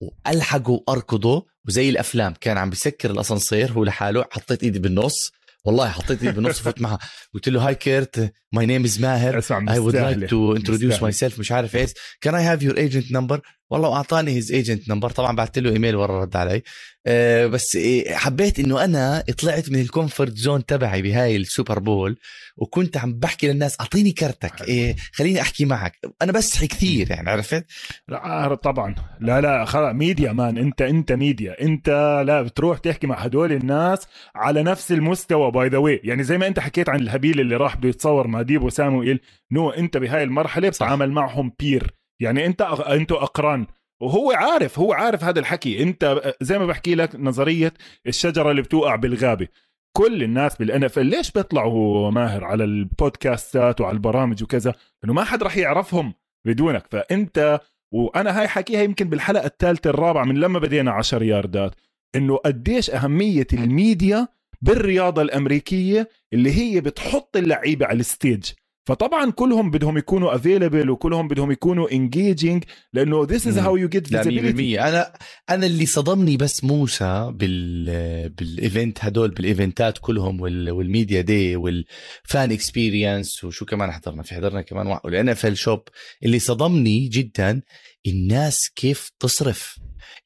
والحقه 0.00 0.82
واركضه 0.88 1.46
وزي 1.68 1.88
الأفلام 1.88 2.34
كان 2.40 2.58
عم 2.58 2.70
بسكر 2.70 3.10
الأسانسير 3.10 3.72
هو 3.72 3.84
لحاله 3.84 4.24
حطيت 4.30 4.62
إيدي 4.62 4.78
بالنص 4.78 5.32
والله 5.64 5.88
حطيت 5.88 6.22
ايدي 6.22 6.32
بالنص 6.32 6.60
وفوت 6.60 6.80
معها 6.80 6.98
قلت 7.34 7.48
له 7.48 7.66
hi 7.68 7.74
كيرت 7.74 8.32
my 8.52 8.66
name 8.66 8.84
is 8.84 9.00
ماهر 9.00 9.40
would 9.42 9.52
مستاهلة. 9.52 10.26
like 10.26 10.30
to 10.30 10.60
introduce 10.62 11.02
مستاهلة. 11.02 11.30
myself. 11.30 11.38
مش 11.38 11.52
عارف 11.52 11.76
إيش. 11.76 11.90
Can 12.26 12.30
I 12.32 12.40
have 12.40 12.62
your 12.64 12.76
agent 12.76 13.10
number? 13.16 13.38
والله 13.74 13.88
واعطاني 13.88 14.42
his 14.42 14.44
agent 14.44 14.92
number. 14.92 15.12
طبعا 15.12 15.36
بعثت 15.36 15.58
له 15.58 15.72
إيميل 15.72 15.96
ورا 15.96 16.20
رد 16.20 16.36
علي. 16.36 16.62
أه 17.06 17.46
بس 17.46 17.76
إيه 17.76 18.14
حبيت 18.14 18.58
إنه 18.58 18.84
أنا 18.84 19.24
طلعت 19.42 19.70
من 19.70 19.80
ال 19.80 19.87
comfort 19.87 20.36
zone 20.36 20.66
تبعي 20.66 21.02
بهاي 21.02 21.36
السوبر 21.36 21.78
بول 21.78 22.16
وكنت 22.56 22.96
عم 22.96 23.12
بحكي 23.12 23.48
للناس 23.48 23.80
أعطيني 23.80 24.12
كرتك. 24.12 24.68
إيه 24.68 24.96
خليني 25.12 25.40
أحكي 25.40 25.64
معك. 25.64 25.98
أنا 26.22 26.32
بسحي 26.32 26.66
كثير 26.66 27.10
يعني 27.10 27.30
عرفت؟ 27.30 27.66
لا 28.08 28.54
طبعا. 28.54 28.94
لا 29.20 29.40
لا 29.40 29.64
خلاص 29.64 29.94
media 29.94 30.32
man 30.32 30.58
أنت 30.58 30.82
أنت 30.82 31.12
ميديا 31.12 31.62
أنت 31.62 31.88
لا 32.26 32.42
بتروح 32.42 32.78
تحكي 32.78 33.06
مع 33.06 33.16
هدول 33.16 33.52
الناس 33.52 34.06
على 34.34 34.62
نفس 34.62 34.92
المستوى 34.92 35.50
by 35.50 35.68
the 35.68 35.78
way 35.78 36.00
يعني 36.04 36.22
زي 36.22 36.38
ما 36.38 36.46
أنت 36.46 36.60
حكيت 36.60 36.88
عن 36.88 37.00
الهبيل 37.00 37.40
اللي 37.40 37.56
راح 37.56 37.76
بده 37.76 37.88
يتصور 37.88 38.26
مع 38.26 38.42
ديبو 38.42 38.68
سامويل 38.68 39.20
no 39.52 39.70
أنت 39.70 39.96
بهاي 39.96 40.22
المرحلة 40.22 40.68
بتتعامل 40.68 41.10
معهم 41.10 41.52
peer 41.58 41.94
يعني 42.20 42.46
انت 42.46 42.62
أنتوا 42.62 43.22
اقران. 43.22 43.66
وهو 44.02 44.32
عارف 44.32 44.78
هو 44.78 44.92
عارف 44.92 45.24
هذا 45.24 45.40
الحكي. 45.40 45.82
انت 45.82 46.34
زي 46.40 46.58
ما 46.58 46.66
بحكي 46.66 46.94
لك 46.94 47.16
نظرية 47.16 47.74
الشجرة 48.06 48.50
اللي 48.50 48.62
بتوقع 48.62 48.96
بالغابة. 48.96 49.48
كل 49.96 50.22
الناس 50.22 50.56
بالان 50.56 50.84
اف 50.84 50.98
ليش 50.98 51.30
بيطلعوا 51.30 52.10
ماهر 52.10 52.44
على 52.44 52.64
ال 52.64 52.77
podcastات 52.77 53.80
وعلى 53.80 53.94
البرامج 53.94 54.42
وكذا؟ 54.42 54.74
إنه 55.04 55.12
ما 55.12 55.24
حد 55.24 55.42
راح 55.42 55.56
يعرفهم 55.56 56.14
بدونك. 56.46 56.86
فأنت 56.90 57.60
وأنا 57.92 58.40
هاي 58.40 58.48
حكيها 58.48 58.82
يمكن 58.82 59.08
بالحلقة 59.08 59.46
الثالثة 59.46 59.90
الرابعة 59.90 60.24
من 60.24 60.34
لما 60.34 60.58
بدينا 60.58 60.90
10 60.90 61.22
ياردات. 61.24 61.74
إنه 62.16 62.36
قديش 62.36 62.90
أهمية 62.90 63.46
الميديا 63.52 64.28
بالرياضة 64.62 65.22
الأمريكية 65.22 66.08
اللي 66.32 66.52
هي 66.52 66.80
بتحط 66.80 67.36
اللعيبة 67.36 67.86
على 67.86 68.00
ال 68.00 68.07
stage. 68.07 68.50
فطبعا 68.86 69.30
كلهم 69.30 69.70
بدهم 69.70 69.98
يكونوا 69.98 70.34
available 70.34 70.90
وكلهم 70.90 71.28
بدهم 71.28 71.50
يكونوا 71.52 71.92
engaging 71.92 72.64
لأنه 72.92 73.26
how 73.26 73.78
you 73.78 73.88
get 73.96 74.12
لا 74.12 74.22
100% 74.22 74.26
visibility. 74.26 74.80
أنا 74.82 75.12
أنا 75.50 75.66
اللي 75.66 75.86
صدمني 75.86 76.36
بس 76.36 76.64
موسى 76.64 77.30
بال 77.34 78.28
بال 78.28 78.50
event 78.50 79.04
هدول 79.04 79.30
بال 79.30 79.47
eventات 79.47 79.98
كلهم 79.98 80.40
وال... 80.40 80.70
وال 80.70 80.84
media 80.84 81.20
day 81.20 81.56
وال 81.56 81.94
fan 81.94 82.52
experience 82.52 83.44
وشو 83.44 83.64
كمان 83.64 83.92
حضرنا؟ 83.92 84.22
في 84.22 84.34
حضرنا 84.34 84.62
كمان 84.62 84.98
والان 85.04 85.28
اف 85.28 85.46
ال 85.46 85.58
shop 85.58 85.80
اللي 86.24 86.38
صدمني 86.38 87.08
جدا 87.08 87.62
الناس 88.06 88.70
كيف 88.76 89.10
تصرف. 89.20 89.78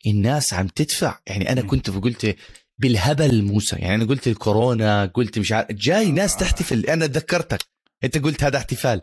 الناس 0.07 0.55
عم 0.55 0.69
تدفع. 0.69 1.19
يعني 1.27 1.53
أنا. 1.53 1.63
كنت 1.63 1.91
قلت 1.91 2.37
بالهبل 2.79 3.43
موسى. 3.43 3.77
يعني 3.77 3.95
أنا 3.95 4.05
قلت 4.05 4.29
الكورونا 4.29 5.07
قلت 5.07 5.39
مش 5.39 5.53
عارف 5.53 5.73
جاي 5.73 6.11
ناس 6.11 6.35
آه. 6.35 6.39
تحتفل. 6.39 6.87
أنا 6.87 7.07
تذكرتك 7.07 7.78
انت 8.05 8.19
قلت 8.19 8.45
هذا 8.45 8.57
احتفال. 8.57 9.01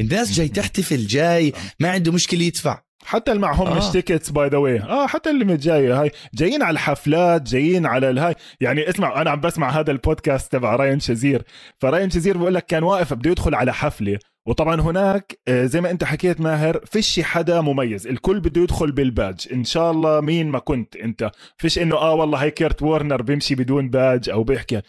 الناس 0.00 0.32
جاي. 0.32 0.48
تحتفل 0.48 1.06
جاي. 1.06 1.52
ما 1.80 1.90
عنده 1.90 2.12
مشكلة 2.12 2.42
يدفع. 2.42 2.86
حتى 3.04 3.30
اللي 3.32 3.42
معهم 3.42 3.66
آه. 3.66 3.78
مش 3.78 3.92
tickets 3.92 4.30
by 4.30 4.48
the 4.48 4.58
way 4.58 4.80
آه 4.80 5.06
حتى 5.06 5.30
اللي 5.30 5.44
مش 5.44 5.58
جاي 5.58 5.92
هاي. 5.92 6.10
جايين 6.34 6.62
على 6.62 6.74
الحفلات 6.74 7.42
جايين 7.42 7.86
على 7.86 8.10
الهاي 8.10 8.34
يعني 8.60 8.90
اسمع 8.90 9.20
أنا 9.22 9.30
عم 9.30 9.40
بسمع 9.40 9.70
هذا 9.70 9.90
البودكاست 9.90 10.52
تبع 10.52 10.76
راين 10.76 11.00
شزير. 11.00 11.42
فراين 11.78 12.10
شزير 12.10 12.36
بقول 12.38 12.54
لك 12.54 12.66
كان 12.66 12.82
واقف 12.82 13.14
بده 13.14 13.30
يدخل 13.30 13.54
على 13.54 13.72
حفلة. 13.74 14.18
وطبعا 14.46 14.80
هناك 14.80 15.38
آه، 15.48 15.64
زي 15.66 15.80
ما 15.80 15.90
انت 15.90 16.04
حكيت 16.04 16.40
ماهر 16.40 16.80
فيش 16.86 17.20
حدا 17.20 17.60
مميز. 17.60 18.06
الكل 18.06 18.40
بده 18.40 18.62
يدخل 18.62 18.92
بالباج 18.92 19.48
إن 19.52 19.64
شاء 19.64 19.90
الله 19.90 20.20
مين 20.20 20.48
ما 20.48 20.58
كنت 20.58 20.96
أنت. 20.96 21.30
فيش 21.56 21.78
إنه 21.78 21.96
آه 21.96 22.14
والله 22.14 22.38
هي 22.38 22.50
كيرت 22.50 22.82
وورنر 22.82 23.22
بيمشي 23.22 23.54
بدون 23.54 23.90
باج 23.90 24.30
أو 24.30 24.44
بيحكي. 24.44 24.80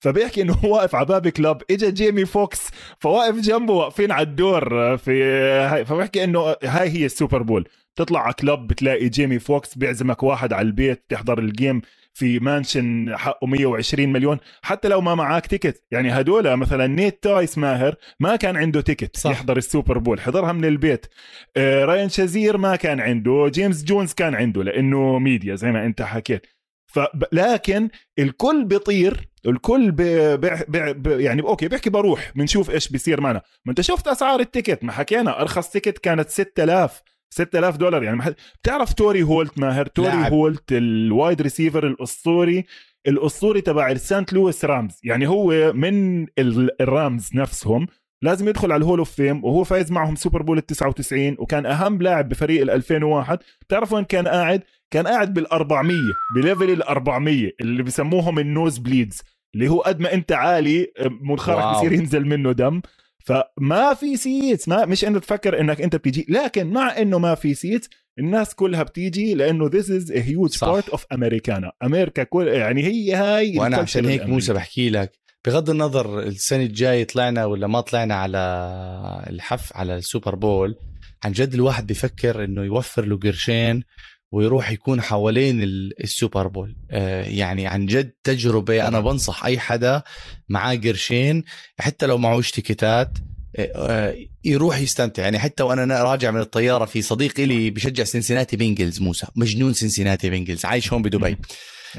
فبيحكي 0.00 0.42
إنه 0.42 0.52
هو 0.52 0.74
واقف 0.74 0.94
على 0.94 1.06
باب 1.06 1.28
club 1.28 1.62
اجى 1.70 1.90
جيمي 1.90 2.24
فوكس 2.24 2.70
فواقف 3.00 3.34
جنبه 3.40 3.72
واقفين 3.72 4.12
على 4.12 4.26
الدور 4.26 4.92
آه، 4.92 4.96
في 4.96 5.24
هاي 5.70 5.84
فبحكي 5.84 6.24
إنه 6.24 6.40
هاي 6.64 6.88
هي 6.90 7.04
ال 7.06 7.12
Super 7.12 7.42
Bowl. 7.42 7.68
تطلع 7.96 8.20
على 8.20 8.32
club 8.34 8.66
بتلاقي 8.66 9.08
جيمي 9.08 9.38
فوكس 9.38 9.74
بيعزمك 9.78 10.22
واحد 10.22 10.52
على 10.52 10.66
البيت 10.66 11.04
تحضر 11.08 11.38
ال 11.38 11.47
game 11.47 11.82
في 12.14 12.38
mansion 12.38 13.16
حقه 13.16 13.46
120 13.46 14.12
مليون. 14.12 14.38
حتى 14.62 14.88
لو 14.88 15.00
ما 15.00 15.14
معاك 15.14 15.46
ticket 15.46 15.82
يعني 15.90 16.10
هدول 16.10 16.56
مثلا 16.56 16.86
نيت 16.86 17.22
تايس 17.22 17.58
ماهر 17.58 17.94
ما 18.20 18.36
كان 18.36 18.56
عنده 18.56 18.80
ticket 18.80 19.16
صح. 19.16 19.30
يحضر 19.30 19.56
ال 19.56 19.63
Super 19.63 19.98
Bowl 19.98 20.20
حضرها 20.20 20.52
من 20.52 20.64
البيت. 20.64 21.06
آه 21.56 21.84
راين 21.84 22.08
شازير 22.08 22.56
ما 22.58 22.76
كان 22.76 23.00
عنده 23.00 23.48
جيمس 23.54 23.84
جونز 23.84 24.12
كان 24.12 24.34
عنده 24.34 24.62
لأنه 24.62 25.18
ميديا 25.18 25.54
زي 25.54 25.72
ما 25.72 25.86
أنت 25.86 26.02
حكيت. 26.02 26.46
لكن 27.32 27.88
الكل 28.18 28.64
بيطير 28.64 29.28
الكل 29.46 29.90
بي 29.90 30.36
بي 30.36 30.50
بي 30.68 30.92
بي 30.92 31.22
يعني 31.24 31.42
أوكي 31.42 31.68
بيحكي 31.68 31.90
بروح 31.90 32.32
بنشوف 32.36 32.70
إيش 32.70 32.88
بيصير 32.88 33.20
معنا. 33.20 33.42
ما 33.64 33.70
أنت 33.70 33.80
شفت 33.80 34.08
أسعار 34.08 34.40
ال 34.40 34.45
ticket؟ 34.45 34.84
ما 34.84 34.92
حكينا 34.92 35.40
أرخص 35.40 35.70
ticket 35.70 35.98
كانت 35.98 36.28
6000 36.30 37.02
6000 37.30 37.76
دولار. 37.76 38.02
يعني 38.02 38.22
حد- 38.22 38.34
بتعرف 38.62 38.92
توري 38.92 39.22
هولت 39.22 39.58
ماهر؟ 39.58 39.86
توري 39.86 40.08
لاعب. 40.08 40.32
هولت 40.32 40.72
ال 40.72 40.86
wide 40.86 41.42
receiver 41.42 41.86
الأسطوري 41.86 42.64
الأسطوري 43.06 43.60
تبع 43.60 43.90
ال 43.90 44.01
St. 44.01 44.32
Louis 44.32 44.64
Rams. 44.64 45.00
يعني 45.04 45.28
هو 45.28 45.72
من 45.72 46.22
ال- 46.22 46.82
ال 46.82 46.92
Rams 46.92 47.30
نفسهم. 47.34 47.86
لازم 48.22 48.48
يدخل 48.48 48.72
على 48.72 48.78
ال 48.80 48.84
Hall 48.84 48.98
of 48.98 49.10
Fame 49.10 49.44
وهو 49.44 49.64
فايز 49.64 49.92
معهم 49.92 50.16
Super 50.16 50.42
Bowl 50.42 50.58
ال 50.58 50.66
99 50.66 51.36
وكان 51.38 51.66
أهم 51.66 52.02
لاعب 52.02 52.28
بفريق 52.28 52.62
ال 52.62 52.70
2001 52.70 53.38
بتعرف 53.62 53.92
وين 53.92 54.04
كان 54.04 54.28
قاعد؟ 54.28 54.62
كان 54.90 55.06
قاعد 55.06 55.34
بال 55.34 55.52
400 55.52 55.96
ب 56.36 56.42
level 56.42 56.70
ال 56.70 56.82
400 56.82 57.50
اللي 57.60 57.82
بسموهم 57.82 58.38
ال 58.38 58.78
nosebleeds 58.78 59.22
اللي 59.54 59.68
هو 59.68 59.80
قد 59.80 60.00
ما 60.00 60.14
أنت 60.14 60.32
عالي 60.32 60.92
منخرك 61.20 61.56
واو. 61.64 61.74
بصير 61.78 61.92
ينزل 61.92 62.26
منه 62.26 62.52
دم 62.52 62.80
فما 63.24 63.94
في 63.94 64.16
seats 64.16 64.68
ما 64.68 64.84
مش 64.86 65.04
انه 65.04 65.18
تفكر 65.18 65.60
إنك 65.60 65.80
أنت 65.80 65.96
بتيجي 65.96 66.26
لكن 66.28 66.66
مع 66.72 66.98
إنه 66.98 67.18
ما 67.18 67.34
في 67.34 67.54
seats 67.54 67.88
الناس 68.18 68.54
كلها 68.54 68.82
بتيجي 68.82 69.34
لأنه 69.34 69.70
this 69.70 69.84
is 69.84 70.10
a 70.10 70.18
huge 70.28 70.46
صح. 70.56 70.80
part 70.80 70.92
of 70.92 71.00
Americana 71.12 71.72
أمريكا 71.82 72.22
كل 72.22 72.46
يعني 72.48 72.84
هي 72.84 73.14
هاي 73.14 73.58
وأنا 73.58 73.76
عشان 73.76 74.04
هيك. 74.04 74.22
موسى 74.26 74.52
بحكي 74.52 74.90
لك 74.90 75.18
بغض 75.46 75.70
النظر 75.70 76.18
السنة 76.20 76.62
الجاي 76.62 77.04
طلعنا 77.04 77.44
ولا 77.44 77.66
ما 77.66 77.80
طلعنا 77.80 78.14
على 78.14 78.38
الحف 79.30 79.76
على 79.76 79.96
ال 79.96 80.02
Super 80.02 80.34
Bowl 80.34 80.74
عن 81.24 81.32
جد 81.32 81.54
الواحد 81.54 81.86
بيفكر 81.86 82.44
إنه 82.44 82.62
يوفر 82.64 83.04
له 83.04 83.16
قرشين 83.18 83.82
ويروح 84.32 84.70
يكون 84.70 85.02
حوالين 85.02 85.62
ال- 85.62 86.02
ال 86.04 86.11
Super 86.11 86.46
Bowl. 86.46 86.76
آه 86.90 87.24
يعني 87.24 87.66
عن 87.66 87.86
جد 87.86 88.12
تجربة 88.24 88.88
أنا 88.88 89.00
بنصح 89.00 89.44
أي 89.44 89.58
حدا 89.58 90.02
معاه 90.48 90.74
قرشين 90.76 91.44
حتى 91.78 92.06
لو 92.06 92.18
معهوش 92.18 92.50
ticket 92.50 93.01
ات 93.01 93.10
آه، 93.58 93.72
آه، 93.74 94.16
يروح 94.44 94.78
يستمتع. 94.78 95.22
يعني 95.22 95.38
حتى 95.38 95.62
وأنا 95.62 96.02
راجع 96.02 96.30
من 96.30 96.40
الطيارة 96.40 96.84
في 96.84 97.02
صديق 97.02 97.40
لي 97.40 97.70
بشجع 97.70 98.04
Cincinnati 98.04 98.56
Bengals 98.56 99.00
موسى 99.00 99.26
مجنون 99.36 99.72
Cincinnati 99.72 100.30
Bengals 100.30 100.64
عايش 100.64 100.92
هون 100.92 101.02
بدبي. 101.02 101.36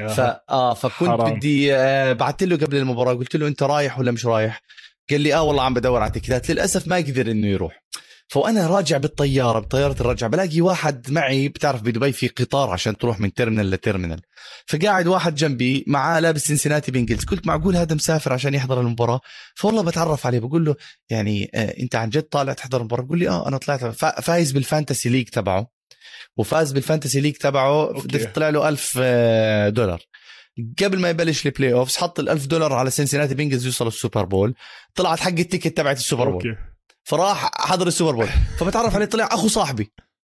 ف 0.07 0.19
آه 0.49 0.73
فكنت 0.73 1.09
حرام. 1.09 1.33
بدي 1.33 1.75
آه 1.75 2.13
بعثت 2.13 2.43
له 2.43 2.55
قبل 2.57 2.75
المباراة 2.77 3.13
قلت 3.13 3.35
له 3.35 3.47
أنت 3.47 3.63
رايح 3.63 3.99
ولا 3.99 4.11
مش 4.11 4.25
رايح؟ 4.25 4.61
قال 5.09 5.21
لي 5.21 5.33
آه 5.35 5.43
والله 5.43 5.63
عم 5.63 5.73
بدور 5.73 6.01
على 6.01 6.11
ticket 6.11 6.44
ات 6.44 6.49
للأسف 6.51 6.87
ما 6.87 6.95
قدر 6.95 7.31
إنه 7.31 7.47
يروح. 7.47 7.83
فأنا 8.29 8.67
راجع 8.67 8.97
بالطيارة 8.97 9.59
بطيارة 9.59 9.95
الرجعة 10.01 10.29
بلاقي 10.29 10.61
واحد 10.61 11.11
معي 11.11 11.47
بتعرف 11.47 11.81
بدبي 11.81 12.11
في 12.11 12.27
قطار 12.27 12.69
عشان 12.69 12.97
تروح 12.97 13.19
من 13.19 13.33
terminal 13.33 13.71
ل 13.71 13.77
terminal 13.77 14.21
فقاعد 14.67 15.07
واحد 15.07 15.35
جنبي 15.35 15.83
معاه 15.87 16.19
لابس 16.19 16.41
Cincinnati 16.47 16.91
Bengals 16.91 17.25
قلت 17.25 17.47
معقول 17.47 17.75
هذا 17.75 17.95
مسافر 17.95 18.33
عشان 18.33 18.53
يحضر 18.53 18.81
المباراة؟ 18.81 19.19
فوالله 19.55 19.83
بتعرف 19.83 20.25
عليه 20.25 20.39
بقول 20.39 20.65
له 20.65 20.75
يعني 21.09 21.51
آه 21.55 21.75
أنت 21.79 21.95
عن 21.95 22.09
جد 22.09 22.21
طالع 22.23 22.53
تحضر 22.53 22.79
المباراة؟ 22.79 23.03
بقول 23.03 23.19
لي 23.19 23.29
آه 23.29 23.47
أنا 23.47 23.57
طلعت. 23.57 23.85
فا- 23.85 24.21
فايز 24.21 24.51
بال 24.51 24.64
fantasy 24.64 25.09
league 25.09 25.27
تبعه. 25.29 25.76
وفاز 26.37 26.71
بال 26.71 26.82
fantasy 26.82 27.21
league 27.21 27.33
تبعه 27.33 27.87
أوكي. 27.87 28.25
طلع 28.25 28.49
له 28.49 28.69
1000 28.69 28.97
آه، 29.01 29.69
دولار. 29.69 30.01
قبل 30.83 30.99
ما 30.99 31.09
يبلش 31.09 31.45
ال 31.45 31.73
playoffs 31.73 31.97
حط 31.97 32.19
ال 32.19 32.29
1000 32.29 32.45
دولار 32.45 32.73
على 32.73 32.89
Cincinnati 32.89 33.35
Bengals 33.35 33.65
يوصل 33.65 33.87
ال 33.87 33.94
Super 33.94 34.25
Bowl. 34.25 34.53
طلعت 34.95 35.19
حق 35.19 35.27
ال 35.27 35.34
ticket 35.34 35.77
تبعت 35.77 35.97
ال 35.97 36.02
Super 36.02 36.25
Bowl. 36.25 36.33
أوكي. 36.33 36.55
فراح 37.03 37.51
حضر 37.55 37.87
ال 37.87 37.92
Super 37.92 38.15
Bowl. 38.15 38.27
فبتعرف 38.59 38.95
عليه 38.95 39.05
طلع 39.05 39.25
أخو 39.31 39.47
صاحبي. 39.47 39.91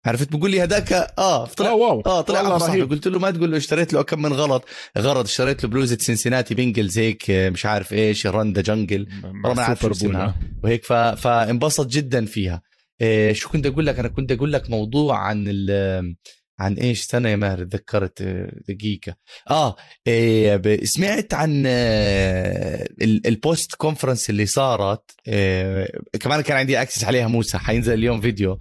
عرفت؟ 0.06 0.36
بقول 0.36 0.50
لي 0.50 0.62
هذاك 0.62 0.92
آه 0.92 1.12
آه 1.18 1.46
طلع 1.46 1.70
واو 1.72 2.00
آه 2.00 2.20
طلع 2.20 2.40
أخو 2.40 2.58
صاحبي. 2.58 2.82
قلت 2.82 3.08
له 3.08 3.18
ما 3.18 3.30
تقول 3.30 3.50
له 3.50 3.56
اشتريت 3.56 3.92
له 3.92 4.02
كم 4.02 4.22
من 4.22 4.32
غلط. 4.32 4.64
غرض 4.98 5.24
اشتريت 5.24 5.64
له 5.64 5.70
بلوزة 5.70 5.98
سنسناتي 6.00 6.54
بينجلز 6.54 6.98
هيك 6.98 7.30
آه، 7.30 7.50
مش 7.50 7.66
عارف 7.66 7.92
إيش 7.92 8.26
رندا 8.26 8.60
جنجل. 8.60 9.08
بول 9.44 9.60
اسمها. 9.60 10.34
وهيك. 10.64 10.84
فانبسط 11.16 11.86
جدا 11.86 12.26
فيها. 12.26 12.62
إيه 13.00 13.32
شو 13.32 13.48
كنت 13.48 13.66
أقول 13.66 13.86
لك؟ 13.86 13.98
أنا 13.98 14.08
كنت 14.08 14.32
أقول 14.32 14.52
لك 14.52 14.70
موضوع 14.70 15.18
عن 15.18 15.44
ال 15.48 16.16
عن 16.60 16.74
إيش؟ 16.74 17.00
استنى 17.00 17.30
يا 17.30 17.36
ماهر 17.36 17.64
تذكرت 17.64 18.22
آه، 18.22 18.52
دقيقة. 18.68 19.14
آه 19.50 19.76
إيه 20.06 20.84
سمعت 20.84 21.34
عن 21.34 21.64
آه، 21.66 22.88
ال- 23.02 23.26
البوست 23.26 23.74
كونفرنس 23.74 24.30
اللي 24.30 24.46
صارت 24.46 25.10
آه، 25.28 25.88
كمان 26.20 26.40
كان 26.40 26.56
عندي 26.56 26.82
access 26.82 27.04
عليها 27.04 27.26
موسى 27.28 27.58
حينزل 27.58 27.92
اليوم 27.94 28.20
فيديو. 28.20 28.58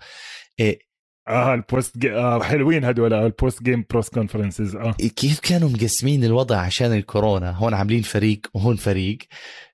آه 1.29 1.53
ال 1.53 1.62
post 1.62 1.97
جي... 1.97 2.11
آه 2.11 2.43
حلوين 2.43 2.85
هدول 2.85 3.13
ال 3.13 3.23
post 3.23 3.63
game 3.63 3.85
press 3.89 4.09
conferences 4.09 4.75
آه. 4.75 4.91
كيف 4.91 5.39
كانوا 5.39 5.69
مقسمين 5.69 6.23
الوضع 6.23 6.57
عشان 6.57 6.93
الكورونا؟ 6.93 7.51
هون 7.51 7.73
عاملين 7.73 8.01
فريق 8.01 8.41
وهون 8.53 8.75
فريق. 8.75 9.17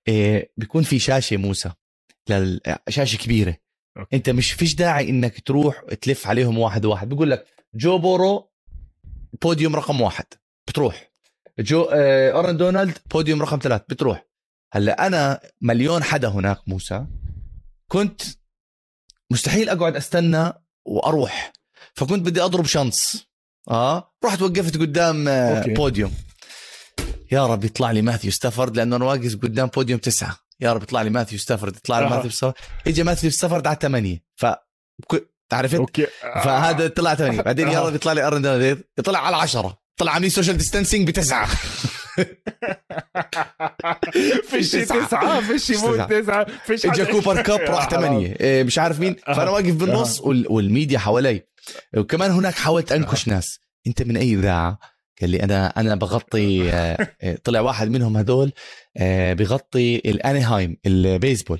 إيه 0.08 0.52
بيكون 0.58 0.84
في 0.84 1.00
شاشة 1.00 1.38
موسى 1.38 1.72
لل... 2.30 2.60
شاشة 2.90 3.18
كبيرة. 3.18 3.56
أوكي. 3.98 4.16
أنت 4.16 4.30
مش 4.30 4.52
فيش 4.52 4.76
داعي 4.76 5.10
إنك 5.10 5.40
تروح 5.40 5.84
تلف 6.02 6.28
عليهم 6.28 6.58
واحد 6.58 6.86
واحد. 6.86 7.10
بقول 7.10 7.32
لك 7.32 7.46
جو 7.76 7.98
بورو 7.98 8.52
بوديوم 9.42 9.76
رقم 9.76 10.02
واحد. 10.02 10.26
بتروح. 10.68 11.12
جو 11.60 11.82
آه، 11.94 12.32
أرون 12.32 12.58
دونالد 12.58 12.98
بوديوم 13.12 13.42
رقم 13.42 13.60
ثلاث 13.64 13.82
بتروح. 13.90 14.26
هلأ 14.74 15.08
أنا 15.08 15.40
مليون 15.62 16.04
حدا 16.04 16.28
هناك 16.28 16.60
موسى. 16.68 17.06
كنت 17.88 18.22
مستحيل 19.32 19.70
أقعد 19.70 19.96
أستنى 19.96 20.54
وأروح. 20.86 21.54
فكنت 21.94 22.26
بدي 22.26 22.42
أضرب 22.42 22.66
chance 22.66 23.28
آه؟ 23.70 24.14
رحت 24.26 24.42
وقفت 24.42 24.78
قدام 24.78 25.28
آه، 25.28 25.58
أوكي. 25.58 25.74
بوديوم. 25.74 26.14
يا 27.32 27.48
رب 27.48 27.64
يطلع 27.64 27.92
لي 27.92 28.02
ماثيو 28.02 28.32
ستافورد 28.32 28.78
لأنه 28.78 28.96
أنا 28.96 29.06
واقف 29.06 29.36
قدام 29.36 29.68
بوديوم 29.68 30.00
تسعة. 30.00 30.43
يا 30.60 30.74
رب 30.74 30.84
يطلع 30.84 31.02
لي 31.02 31.10
ماثيو 31.10 31.40
ستافورد 31.40 31.76
يطلع 31.76 32.00
لي 32.00 32.06
آه. 32.06 32.10
ماثيو 32.10 32.30
ستافورد. 32.32 32.56
اجى 32.88 33.04
ماثيو 33.04 33.30
ستافورد 33.30 33.68
على 33.68 33.78
ثمانية 33.82 34.24
ف 34.36 34.46
عرفت؟ 35.54 35.76
أوكي. 35.76 36.08
فهذا 36.44 36.88
طلع 36.88 37.16
ثمانية 37.16 37.42
بعدين 37.42 37.68
يا 37.68 37.80
آه. 37.80 37.88
رب 37.88 37.96
يطلع 37.96 38.14
لي 38.14 38.28
أرن 38.28 38.78
يطلع 39.00 39.20
على 39.26 39.36
عشرة 39.36 39.78
طلع 39.98 40.12
عاملين 40.12 40.30
social 40.30 40.58
distancing 40.58 41.08
بتسعة. 41.08 41.50
فيش 44.50 44.72
تسعة. 44.72 45.06
تسعة 45.08 45.42
فيش 45.42 45.70
يموت 45.70 45.96
تسعة. 45.96 46.08
تسعة. 46.22 46.48
فيش 46.66 46.86
اجى 46.86 47.04
حدا- 47.06 47.12
كوبر 47.12 47.42
كاب 47.42 47.60
راح 47.72 47.86
آه، 47.86 47.90
ثمانية 47.90 48.36
إيه، 48.40 48.64
مش 48.64 48.80
عارف 48.80 49.00
مين. 49.00 49.16
آه. 49.28 49.34
فأنا 49.34 49.50
واقف 49.52 49.74
بالنص 49.74 50.22
وال- 50.22 50.46
والميديا 50.52 51.00
حوالي. 51.00 51.42
وكمان 51.98 52.32
هناك 52.32 52.54
حاولت 52.56 52.92
أنكش 52.92 53.28
ناس. 53.28 53.60
أنت 53.88 54.02
من 54.02 54.18
أي 54.18 54.34
اذاعه 54.34 54.80
قال 55.24 55.30
لي 55.32 55.44
أنا 55.44 55.68
أنا 55.80 55.96
بغطي 55.96 56.72
آه، 56.72 56.98
آه، 57.22 57.38
طلع 57.44 57.60
واحد 57.62 57.90
منهم 57.90 58.18
هذول 58.18 58.52
آه، 58.98 59.34
بغطي 59.34 59.96
الانيهايم 59.96 60.78
البيسبول. 60.86 61.60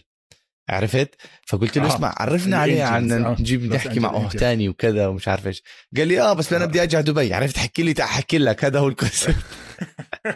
عرفت؟ 0.70 1.16
فقلت 1.48 1.78
له 1.78 1.84
آه. 1.86 1.96
اسمع 1.96 2.16
عرفنا 2.18 2.58
عليه 2.58 2.84
عن 2.84 3.12
آه. 3.12 3.36
نجيب 3.40 3.74
نحكي 3.74 4.00
معه 4.00 4.18
أنجلز. 4.18 4.36
تاني 4.42 4.70
وكذا 4.70 5.08
ومش 5.08 5.28
عارف 5.28 5.48
إيش. 5.48 5.64
قال 5.98 6.08
لي 6.08 6.22
آه 6.22 6.34
بس 6.34 6.54
أنا 6.54 6.66
بدي 6.66 6.82
أرجع 6.82 7.02
دبي. 7.02 7.34
عرفت؟ 7.34 7.58
حكي 7.58 7.84
لي 7.84 7.94
تعال 7.94 8.10
احكي 8.10 8.38
لك. 8.38 8.66
هذا 8.66 8.80
هو 8.80 8.88
الكونسيبت 8.88 9.36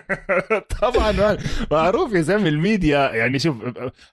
طبعا 0.82 1.12
ما- 1.12 1.38
معروف 1.72 2.14
يا 2.14 2.22
زلمة 2.22 2.48
الميديا. 2.48 3.12
يعني 3.14 3.40
شوف 3.40 3.56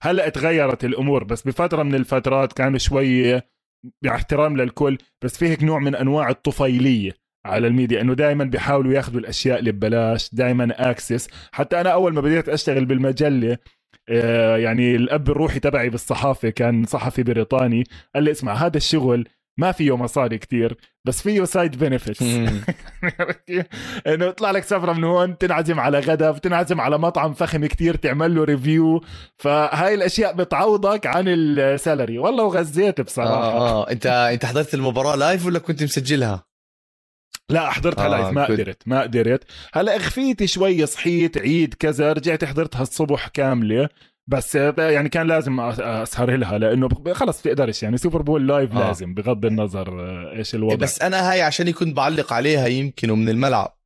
هلأ 0.03 0.29
تغيرت 0.29 0.85
الأمور 0.85 1.25
بس 1.25 1.43
بفترة 1.43 1.83
من 1.83 1.95
الفترات 1.95 2.53
كانوا 2.53 2.79
شوي 2.79 3.41
باحترام 4.03 4.57
للكل 4.57 4.99
بس 5.25 5.37
في 5.39 5.49
هيك 5.49 5.63
نوع 5.63 5.79
من 5.79 5.95
أنواع 5.95 6.29
الطفيلية. 6.31 7.24
على 7.45 7.67
الميديا 7.67 8.01
إنه 8.01 8.15
دائما 8.15 8.45
بيحاولوا 8.45 8.93
ياخذوا 8.93 9.21
الأشياء 9.21 9.59
اللي 9.59 9.73
ببلاش 9.73 10.35
دائما 10.35 10.91
access 10.91 11.29
حتى 11.53 11.81
أنا 11.81 11.91
أول 11.91 12.15
ما 12.15 12.21
بديت 12.21 12.49
أشتغل 12.49 12.85
بالمجلة 12.85 13.59
آه، 14.09 14.57
يعني 14.57 14.97
الأب 14.97 15.31
الروحي 15.31 15.61
تبعي 15.61 15.91
بالصحافة 15.91 16.51
كان 16.51 16.85
صحفي 16.85 17.23
بريطاني 17.23 17.85
قال 18.15 18.25
لي 18.25 18.31
اسمع 18.31 18.53
هذا 18.53 18.77
الشغل 18.77 19.29
ما 19.59 19.73
فيه 19.73 19.97
مصاري 19.97 20.39
كتير 20.39 20.77
بس 21.05 21.23
فيه 21.23 21.45
side 21.45 21.77
benefits 21.85 22.23
إنه 24.07 24.27
يطلع 24.27 24.51
لك 24.51 24.65
سفرة 24.65 24.93
من 24.93 25.05
هون 25.05 25.39
تنعزم 25.39 25.81
على 25.81 25.99
غدا 25.99 26.31
بتنعزم 26.31 26.81
على 26.81 26.99
مطعم 26.99 27.33
فخم 27.33 27.67
كتير 27.67 27.97
تعمل 27.97 28.35
له 28.35 28.45
review 28.45 29.01
فهاي 29.37 29.95
الأشياء 29.95 30.33
بتعوضك 30.33 31.07
عن 31.07 31.25
ال 31.29 31.42
salary 31.42 32.19
والله 32.19 32.45
وغزيت 32.45 33.01
بصراحة. 33.01 33.33
آه 33.33 33.83
آه. 33.83 33.91
أنت 33.91 34.07
أنت 34.07 34.45
حضرت 34.45 34.75
المباراة 34.75 35.17
live 35.17 35.47
ولا 35.47 35.59
كنت 35.59 35.83
مسجلها؟ 35.83 36.54
لا 37.51 37.71
حضرتها 37.71 38.05
آه، 38.07 38.09
live 38.09 38.27
ما 38.35 38.47
كنت- 38.47 38.61
قدرت 38.61 38.83
ما 38.87 39.03
قدرت. 39.03 39.45
هلا 39.75 39.97
اخفيت 39.97 40.45
شوي 40.45 40.87
صحيت 40.87 41.39
عيد 41.39 41.75
كذا 41.75 42.13
رجعت 42.13 42.45
حضرتها 42.45 42.83
الصبح 42.83 43.29
كاملة 43.29 43.89
بس 44.27 44.55
يعني 44.79 45.09
كان 45.09 45.27
لازم 45.27 45.61
أسهر 45.61 46.37
لها 46.37 46.59
لأنه 46.59 46.89
خلص 47.13 47.41
بتقدرش 47.41 47.83
يعني 47.83 47.97
Super 47.97 48.23
Bowl 48.23 48.47
live 48.49 48.73
آه. 48.77 48.87
لازم 48.87 49.15
بغض 49.15 49.45
النظر 49.47 50.01
آه، 50.01 50.33
إيش 50.37 50.55
الوضع. 50.55 50.75
بس 50.77 51.03
أنا 51.03 51.31
هاي 51.33 51.43
عشان 51.43 51.71
كنت 51.71 51.97
بعلق 51.97 52.33
عليها 52.33 52.67
يمكن 52.67 53.11
ومن 53.11 53.29
الملعب. 53.29 53.77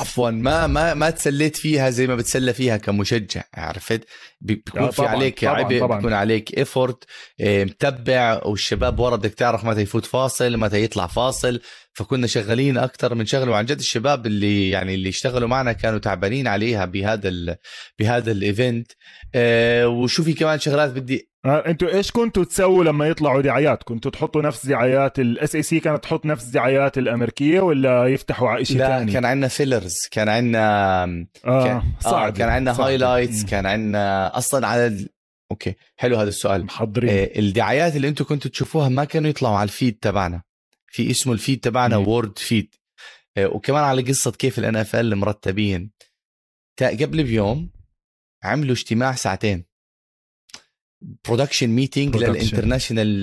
عفوا 0.00 0.30
ما 0.30 0.66
ما 0.66 0.94
ما 0.94 1.10
تسليت 1.10 1.56
فيها 1.56 1.90
زي 1.90 2.06
ما 2.06 2.14
بتسلى 2.16 2.52
فيها 2.52 2.76
كمشجع 2.76 3.42
عرفت؟ 3.54 4.04
بي- 4.40 4.54
بيكون 4.54 4.80
آه، 4.82 4.90
في 4.90 5.02
عليك 5.06 5.44
عبء. 5.44 5.68
بيكون 5.96 6.12
عليك 6.12 6.58
effort 6.58 7.04
متعب 7.40 8.40
والشباب 8.44 8.98
ورا 9.00 9.16
بدك 9.16 9.34
تعرف 9.34 9.64
متى 9.64 9.80
يفوت 9.80 10.06
فاصل 10.06 10.56
متى 10.56 10.82
يطلع 10.84 11.06
فاصل. 11.06 11.60
فكنا 11.92 12.26
شغالين 12.26 12.78
أكثر 12.78 13.14
من 13.14 13.26
شغله 13.26 13.50
وعن 13.50 13.64
جد 13.66 13.78
الشباب 13.78 14.26
اللي 14.26 14.70
يعني 14.70 14.94
اللي 14.94 15.08
اشتغلوا 15.08 15.48
معنا 15.48 15.72
كانوا 15.72 15.98
تعبانين 15.98 16.46
عليها 16.46 16.84
بهذا 16.84 17.28
ال 17.28 17.56
بهذا 17.98 18.32
ال 18.32 18.42
event 18.42 18.92
آه، 19.34 19.88
وشو 19.88 20.22
في 20.22 20.32
كمان 20.32 20.58
شغلات 20.58 20.90
بدي 20.90 21.30
آه، 21.37 21.37
أنتوا 21.50 21.88
إيش 21.88 22.10
كنتوا 22.10 22.44
تسووا 22.44 22.84
لما 22.84 23.08
يطلعوا 23.08 23.42
دعايات؟ 23.42 23.82
كنتوا 23.82 24.10
تحطوا 24.10 24.42
نفس 24.42 24.66
دعايات 24.66 25.18
الاس 25.18 25.54
اي 25.54 25.62
سي 25.62 25.80
كانت 25.80 26.02
تحط 26.02 26.26
نفس 26.26 26.44
دعايات 26.44 26.98
الأمريكية 26.98 27.60
ولا 27.60 28.06
يفتحوا 28.06 28.48
على 28.48 28.64
شيء 28.64 28.78
لا 28.78 28.88
ثاني 28.98 29.12
كان 29.12 29.24
عندنا 29.24 29.48
fillers 29.48 29.94
كان 30.10 30.28
عندنا 30.28 31.02
آه 31.44 31.64
كان- 31.64 31.82
صعب 32.00 32.26
آه 32.26 32.30
كان 32.30 32.48
عندنا. 32.48 32.80
highlights. 32.80 33.44
كان 33.44 33.66
عندنا 33.66 34.36
أصلا 34.38 34.66
على 34.66 34.86
ال... 34.86 35.08
okay 35.50 35.74
حلو 35.96 36.16
هذا 36.16 36.28
السؤال. 36.28 36.64
محضرين. 36.64 37.10
آه 37.10 37.30
الدعايات 37.38 37.96
اللي 37.96 38.08
أنتم 38.08 38.24
كنتوا 38.24 38.50
تشوفوها 38.50 38.88
ما 38.88 39.04
كانوا 39.04 39.30
يطلعوا 39.30 39.56
على 39.56 39.66
ال 39.68 39.74
feed 39.74 39.98
تبعنا. 40.02 40.42
في 40.86 41.10
اسمه 41.10 41.32
ال 41.32 41.38
feed 41.38 41.60
تبعنا. 41.60 41.96
world 41.96 42.38
feed 42.38 42.74
آه 43.36 43.46
وكمان 43.46 43.84
على 43.84 44.02
قصة 44.02 44.30
كيف 44.30 44.58
ال 44.58 44.76
NFL 44.76 45.16
مرتبين 45.16 45.90
قبل 46.82 47.24
بيوم 47.24 47.70
عملوا 48.44 48.72
اجتماع 48.74 49.12
ساعتين. 49.12 49.67
production 51.28 51.78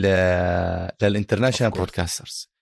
آه، 0.05 0.93
لل 1.01 1.11
international 1.11 1.71
Of 1.71 1.73
course. 1.73 1.77
broadcasters 1.77 2.55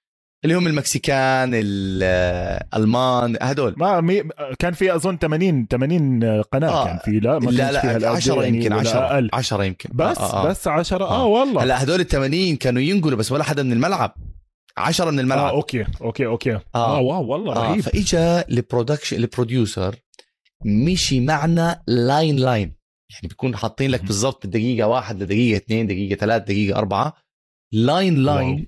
اللي 0.43 0.55
هم 0.55 0.67
المكسيكان 0.67 1.51
الألمان 1.53 3.37
هدول 3.41 3.75
ما 3.77 4.01
مي... 4.01 4.23
كان 4.59 4.73
في 4.73 4.95
أظن 4.95 5.17
80 5.17 5.67
80 5.71 6.41
قناة 6.41 6.69
آه. 6.69 6.85
كان 6.85 6.97
في 6.97 7.19
لا 7.19 7.39
ما 7.39 7.51
لا 7.51 7.71
لا 7.71 7.97
الأقل 7.97 8.15
10 8.15 8.43
يعني 8.43 8.57
يمكن 8.57 8.73
ولا 8.73 8.89
10 8.89 8.99
أقل. 8.99 9.29
10 9.33 9.63
يمكن. 9.63 9.89
بس 9.93 10.17
آه. 10.17 10.43
آه. 10.43 10.47
بس 10.49 10.67
10 10.67 11.05
آه, 11.05 11.21
آه. 11.21 11.25
والله. 11.25 11.63
هلا 11.63 11.83
هدول 11.83 11.99
ال 11.99 12.07
80 12.07 12.55
كانوا 12.55 12.81
ينقلوا 12.81 13.17
بس 13.17 13.31
ولا 13.31 13.43
حدا 13.43 13.63
من 13.63 13.71
الملعب. 13.73 14.15
10 14.77 15.11
من 15.11 15.17
آه 15.17 15.21
الملعب 15.21 15.53
okay 15.53 15.85
okay 16.01 16.25
okay. 16.25 16.53
آه, 16.53 16.61
آه. 16.75 16.97
آه 16.97 17.01
wow 17.01 17.25
والله 17.31 17.55
آه 17.55 17.69
رهيب. 17.71 17.81
فإجا 17.81 18.45
ال 18.49 18.56
production 18.56 19.17
ال 19.17 19.26
producer 19.26 19.95
مشي 20.65 21.19
معنا 21.19 21.81
line 21.87 22.35
line 22.35 22.75
يعني 23.13 23.27
بيكون 23.27 23.55
حاطين 23.55 23.91
لك. 23.91 24.03
بالضبط 24.03 24.47
دقيقة 24.47 24.87
واحد 24.87 25.23
لدقيقة 25.23 25.57
اثنين 25.57 25.87
دقيقة 25.87 26.19
ثلاث 26.19 26.41
دقيقة 26.43 26.77
أربعة. 26.77 27.13
line 27.71 28.15
line 28.15 28.67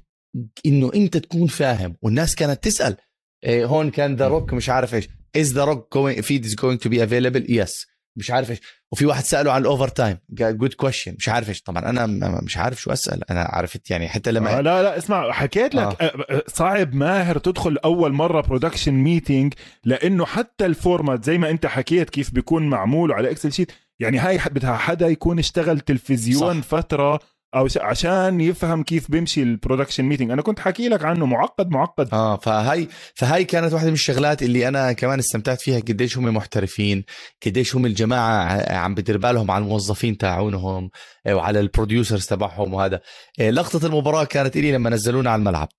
إنه 0.66 0.92
أنت 0.96 1.18
تكون 1.18 1.48
فاهم. 1.48 1.96
والناس 2.02 2.36
كانت 2.36 2.64
تسأل 2.64 2.98
إيه 3.44 3.66
هون 3.66 3.92
كان 3.92 4.16
The 4.16 4.28
Rock 4.28 4.54
مش 4.54 4.70
عارف 4.70 4.96
إيش. 4.96 5.08
The 5.38 5.66
rock 5.66 5.98
going 5.98 6.22
feed 6.22 6.46
is 6.46 6.56
going 6.56 6.80
to 6.86 6.90
be 6.90 7.00
available? 7.00 7.50
Yes. 7.50 7.86
مش 8.18 8.32
عارف 8.32 8.52
إيش. 8.52 8.60
وفي 8.92 9.06
واحد 9.06 9.24
سأله 9.24 9.52
عن 9.52 9.62
ال 9.62 9.88
overtime 9.88 10.18
good 10.30 10.74
question 10.74 11.16
مش 11.20 11.30
عارف 11.30 11.50
إيش. 11.50 11.62
طبعا 11.62 11.90
أنا 11.90 12.06
مش 12.42 12.58
عارف 12.58 12.82
شو 12.82 12.92
أسأل. 12.92 13.32
أنا 13.32 13.42
عرفت 13.42 13.92
يعني 13.92 14.08
حتى 14.08 14.32
لما 14.32 14.58
آه 14.58 14.62
لا 14.62 14.84
لا 14.84 14.98
اسمع 14.98 15.32
حكيت 15.32 15.76
لك. 15.76 16.02
آه. 16.02 16.44
صعب 16.48 16.94
ماهر 16.94 17.38
تدخل 17.38 17.78
أول 17.78 18.14
مرة 18.14 18.42
production 18.42 18.94
meeting 18.94 19.54
لأنه 19.84 20.26
حتى 20.26 20.66
ال 20.66 20.74
format 20.74 21.26
زي 21.26 21.38
ما 21.38 21.50
أنت 21.50 21.66
حكيت 21.66 22.10
كيف 22.10 22.32
بيكون 22.32 22.70
معمول 22.70 23.12
على 23.12 23.32
Excel 23.32 23.54
sheet 23.54 23.72
يعني 24.00 24.18
هاي 24.18 24.40
بدها 24.52 24.76
حدا 24.76 25.08
يكون 25.08 25.40
اشتغل 25.40 25.80
تلفزيون 25.80 26.62
صح. 26.62 26.68
فترة 26.68 27.20
أو 27.56 27.68
عشان 27.78 28.42
يفهم 28.42 28.84
كيف 28.84 29.12
بيمشي 29.12 29.44
ال 29.44 29.49
production 29.49 30.04
meeting 30.04 30.32
أنا 30.32 30.42
كنت 30.42 30.60
حكي 30.60 30.90
لك 30.90 31.06
عنه 31.06 31.26
معقد 31.26 31.70
معقد. 31.70 32.14
آه 32.14 32.38
فهاي 32.38 32.88
فهاي 33.16 33.44
كانت 33.44 33.74
واحدة 33.74 33.88
من 33.88 33.94
الشغلات 33.94 34.44
اللي 34.44 34.68
أنا 34.68 34.94
كمان 34.94 35.20
استمتعت 35.20 35.62
فيها 35.62 35.80
قديش 35.80 36.18
هم 36.18 36.36
محترفين 36.36 37.04
قديش 37.46 37.76
هم 37.76 37.86
الجماعة 37.86 38.74
عم 38.74 38.96
بدير 38.96 39.18
بالهم 39.18 39.52
على 39.52 39.64
الموظفين 39.64 40.18
تاعونهم 40.18 40.90
آه، 41.26 41.36
وعلى 41.36 41.60
ال 41.60 41.66
producers 41.66 42.26
تبعهم 42.26 42.74
وهذا. 42.74 43.02
آه، 43.40 43.50
لقطة 43.50 43.86
المباراة 43.86 44.24
كانت 44.24 44.58
إلي 44.58 44.72
لما 44.72 44.90
نزلونا 44.90 45.30
على 45.30 45.40
الملعب. 45.40 45.70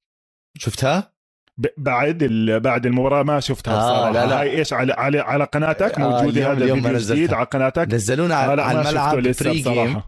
شفتها؟ 0.58 1.15
بعد. 1.76 2.24
بعد 2.62 2.86
المباراة 2.86 3.22
ما 3.22 3.40
شفتها 3.40 3.74
آه، 3.74 3.78
بصراحة. 3.78 4.10
لا، 4.12 4.26
لا. 4.26 4.40
هاي 4.40 4.58
إيش 4.58 4.72
على 4.72 4.92
على 4.92 5.20
على 5.20 5.44
قناتك 5.44 5.98
آه، 5.98 6.08
موجودة 6.10 6.52
هذا 6.52 6.64
الفيديو. 6.64 6.98
جديد 6.98 7.32
على 7.32 7.46
قناتك؟ 7.46 7.94
نزلونا 7.94 8.34
آه، 8.34 8.38
على, 8.38 8.56
لا، 8.56 8.62
على 8.62 8.80
الملعب 8.80 9.16
pre 9.18 9.32
game 9.32 10.02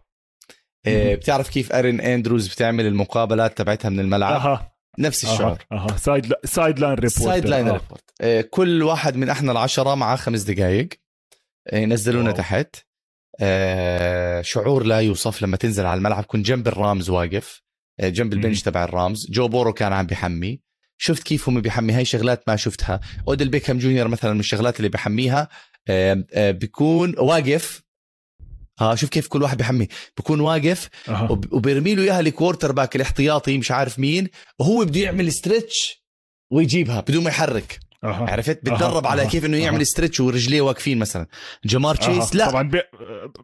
آه، 0.87 1.15
بتعرف 1.15 1.51
كيف 1.51 1.73
أرين 1.73 2.01
أندروز 2.01 2.49
بتعمل 2.49 2.87
المقابلات 2.87 3.59
تبعتها 3.59 3.89
من 3.89 4.01
الملعب؟ 4.01 4.33
أها. 4.33 4.73
نفس 4.99 5.25
الشعور. 5.25 5.59
أها. 5.73 5.97
side 5.97 6.33
sideline 6.45 6.95
report. 6.95 7.13
sideline 7.13 7.69
report. 7.69 8.49
كل 8.51 8.83
واحد 8.83 9.17
من 9.17 9.29
إحنا 9.31 9.53
العشرة 9.53 9.95
معاه 9.95 10.17
خمس 10.17 10.43
دقائق 10.43 10.89
ينزلونا 11.73 12.33
تحت. 12.33 12.77
آه، 13.41 14.43
شعور 14.43 14.85
لا 14.85 15.01
يوصف 15.01 15.43
لما 15.43 15.57
تنزل 15.57 15.87
على 15.87 15.99
الملعب. 15.99 16.25
كنت 16.25 16.47
جنب 16.47 16.69
الرامز 16.69 17.11
واقف. 17.11 17.63
آه، 18.01 18.09
جنب 18.09 18.33
ال 18.33 18.38
bench 18.38 18.63
تبع 18.63 18.85
الرامز. 18.85 19.27
جو 19.31 19.49
بورو 19.49 19.73
كان 19.73 19.93
عم 19.93 20.07
بيحمي. 20.07 20.61
شفت 20.99 21.23
كيف 21.23 21.49
هم 21.49 21.61
بيحمي؟ 21.61 21.93
هاي 21.93 22.05
شغلات 22.05 22.49
ما 22.49 22.57
شفتها. 22.57 23.01
أوديل 23.29 23.49
بيكهام 23.49 23.79
جونيور 23.79 24.09
مثلا 24.09 24.33
من 24.33 24.41
الشغلات 24.41 24.77
اللي 24.77 24.89
بحميها 24.89 25.49
بيكون 26.37 27.15
واقف. 27.19 27.83
ها 28.81 28.95
شوف 28.95 29.11
كيف 29.11 29.29
كل 29.29 29.43
واحد 29.43 29.57
بيحمي. 29.57 29.89
بكون 30.19 30.41
واقف 30.41 30.89
أه. 31.09 31.41
وبيرمي 31.53 31.95
له 31.95 32.03
إياها 32.03 32.21
ال 32.21 32.73
quarterback 32.73 32.97
الاحتياطي 32.97 33.59
مش 33.59 33.71
عارف 33.71 33.99
مين. 33.99 34.29
وهو 34.59 34.85
بده 34.85 35.01
يعمل 35.01 35.33
stretch 35.33 36.05
ويجيبها 36.53 37.01
بدون 37.01 37.25
ما 37.25 37.31
يحرك. 37.31 37.81
أه. 38.05 38.31
عرفت؟ 38.31 38.59
بتدرب 38.63 39.07
أه. 39.07 39.11
على 39.11 39.27
كيف 39.27 39.45
إنه 39.45 39.57
يعمل 39.57 39.81
أه. 39.81 39.85
stretch 39.85 40.21
ورجليه 40.21 40.61
واقفين 40.61 40.99
مثلا. 40.99 41.27
جمار 41.65 41.95
تشيس 41.95 42.35
لا. 42.35 42.51
طبعا 42.51 42.63
بي... 42.63 42.83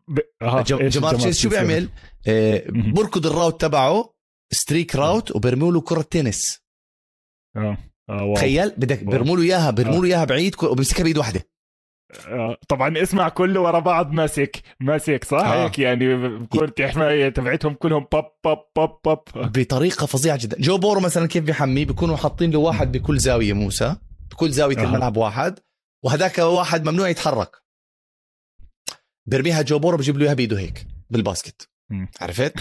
بي... 0.09 0.23
أه. 0.43 0.63
جمار 0.63 1.15
تشيس 1.15 1.41
شو 1.41 1.49
بيعمل؟ 1.49 1.89
آه 2.27 2.65
بركض 2.69 3.27
ال 3.27 3.33
route 3.33 3.61
تبعه 3.61 4.15
streak 4.53 4.97
route 4.97 5.37
وبرموا 5.37 5.73
له 5.73 5.81
كرة 5.81 6.03
تنس. 6.03 6.64
آه 7.57 7.77
آه 8.11 8.35
تخيل 8.35 8.71
بدك 8.71 9.05
بيرموا 9.05 9.37
له 9.37 9.43
إياها 9.43 9.71
بيرموا 9.71 9.99
له 9.99 10.05
إياها 10.05 10.25
بعيد 10.25 10.55
وبمسكها 10.65 11.05
بإيد 11.05 11.19
واحدة. 11.19 11.55
آه، 12.29 12.57
طبعا 12.69 13.03
اسمع 13.03 13.29
كله 13.29 13.61
ورا 13.61 13.79
بعض 13.79 14.13
ماسك 14.13 14.63
ماسك 14.81 15.25
صح؟ 15.25 15.39
آه. 15.39 15.65
هيك 15.65 15.79
يعني 15.79 16.47
كرة 16.47 16.89
حماية 16.89 17.29
تبعتهم 17.29 17.75
كلهم 17.75 18.07
باب 18.13 18.31
باب 18.45 18.59
باب 18.77 18.99
باب 19.05 19.23
بطريقة 19.35 20.07
فظيعة 20.07 20.37
جدا. 20.37 20.57
جو 20.61 20.79
بورو 20.79 21.01
مثلا 21.01 21.29
كيف 21.29 21.45
بيحمي 21.45 21.85
بيكونوا 21.85 22.17
حاطين 22.17 22.51
له 22.51 22.59
واحد 22.59 22.93
بكل 22.93 23.19
زاوية 23.19 23.53
موسى. 23.53 23.97
بكل 24.31 24.51
زاوية 24.51 24.79
آه. 24.79 24.85
الملعب 24.85 25.17
واحد. 25.17 25.59
وهذاك 26.05 26.39
واحد 26.39 26.89
ممنوع 26.89 27.09
يتحرك. 27.09 27.57
بيرميها 29.27 29.63
جو 29.63 29.79
بورو 29.79 29.97
بجيب 29.97 30.19
له 30.19 30.25
إياها 30.25 30.35
بإيده 30.35 30.59
هيك 30.59 30.87
بال 31.11 31.25
basket. 31.25 31.74
عرفت؟ 32.21 32.55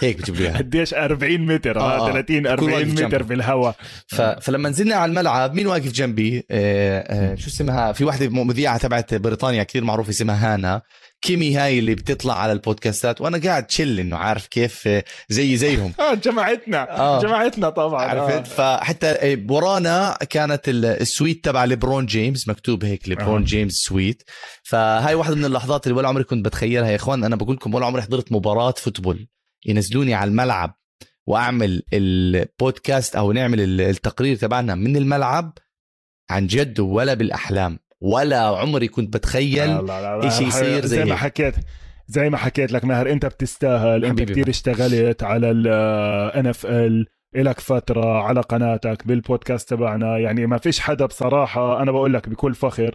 هيك 0.00 0.16
بتجيب 0.18 0.34
لي 0.36 0.48
قديش 0.58 0.94
40 0.94 1.40
متر؟ 1.40 1.80
آه, 1.80 2.08
آه 2.08 2.12
30 2.12 2.46
40 2.46 2.88
متر 2.88 3.22
بالهواء 3.22 3.76
ف... 4.06 4.20
فلما 4.20 4.68
نزلنا 4.68 4.94
على 4.94 5.10
الملعب 5.10 5.54
مين 5.54 5.66
واقف 5.66 5.92
جنبي؟ 5.92 6.46
آه 6.50 7.00
آه 7.00 7.34
شو 7.34 7.48
اسمها؟ 7.48 7.92
في 7.92 8.04
وحده 8.04 8.28
مذيعة 8.44 8.78
تبعت 8.78 9.14
بريطانيا 9.14 9.62
كثير 9.62 9.84
معروفة 9.84 10.10
اسمها 10.10 10.54
هانا. 10.54 10.82
كيمي 11.22 11.56
هاي 11.56 11.78
اللي 11.78 11.94
بتطلع 11.94 12.38
على 12.38 12.52
البودكاستات 12.52 13.20
وأنا 13.20 13.38
قاعد 13.38 13.66
chill 13.66 14.00
إنه 14.00 14.16
عارف 14.16 14.46
كيف 14.46 14.88
زي 15.28 15.56
زيهم. 15.56 15.92
آه 16.00 16.14
جماعتنا. 16.14 16.98
آه. 16.98 17.20
جماعتنا 17.22 17.70
طبعا. 17.70 18.04
عرفت؟ 18.04 18.60
آه. 18.60 18.78
فحتى 18.78 19.44
ورانا 19.50 20.18
كانت 20.30 20.68
ال 20.68 20.81
suite 20.81 21.44
تبع 21.44 21.64
ليبرون 21.64 22.06
جيمس 22.06 22.48
مكتوب 22.48 22.84
هيك 22.84 23.08
ليبرون 23.08 23.42
آه. 23.42 23.46
جيمس 23.46 23.72
suite 23.72 24.22
فهاي 24.62 25.14
واحدة 25.14 25.34
من 25.34 25.44
اللحظات 25.44 25.86
اللي 25.86 25.98
ولا 25.98 26.08
عمري 26.08 26.24
كنت 26.24 26.44
بتخيلها. 26.44 26.90
يا 26.90 26.96
إخوان 26.96 27.24
أنا 27.24 27.36
بقول 27.36 27.56
لكم 27.56 27.74
ولا 27.74 27.86
عمري 27.86 28.02
حضرت 28.02 28.32
مباراة 28.32 28.74
football 28.76 29.28
ينزلوني 29.66 30.14
على 30.14 30.28
الملعب 30.30 30.78
وأعمل 31.26 31.82
البودكاست 31.92 33.16
أو 33.16 33.32
نعمل 33.32 33.80
التقرير 33.80 34.36
تبعنا 34.36 34.74
من 34.74 34.96
الملعب 34.96 35.58
عن 36.30 36.46
جد 36.46 36.80
ولا 36.80 37.14
بالأحلام. 37.14 37.78
ولا 38.00 38.40
عمري 38.40 38.88
كنت 38.88 39.14
بتخيل 39.16 39.88
شيء 40.30 40.48
يصير 40.48 40.86
زي, 40.86 40.98
زي 40.98 41.04
ما 41.04 41.16
حكيت 41.16 41.54
زي 42.08 42.30
ما 42.30 42.36
حكيت 42.36 42.72
لك 42.72 42.84
ماهر 42.84 43.10
أنت 43.10 43.26
بتستاهل. 43.26 44.04
أنت 44.04 44.22
كثير 44.22 44.48
اشتغلت 44.48 45.22
على 45.22 45.50
الان 45.50 46.46
اف 46.46 46.66
ال 46.66 47.06
إلك 47.36 47.60
فترة 47.60 48.22
على 48.22 48.40
قناتك 48.40 49.06
بالبودكاست 49.06 49.70
تبعنا. 49.70 50.18
يعني 50.18 50.46
ما 50.46 50.58
فيش 50.58 50.80
حدا 50.80 51.06
بصراحة 51.06 51.82
أنا 51.82 51.92
بقول 51.92 52.14
لك 52.14 52.28
بكل 52.28 52.54
فخر 52.54 52.94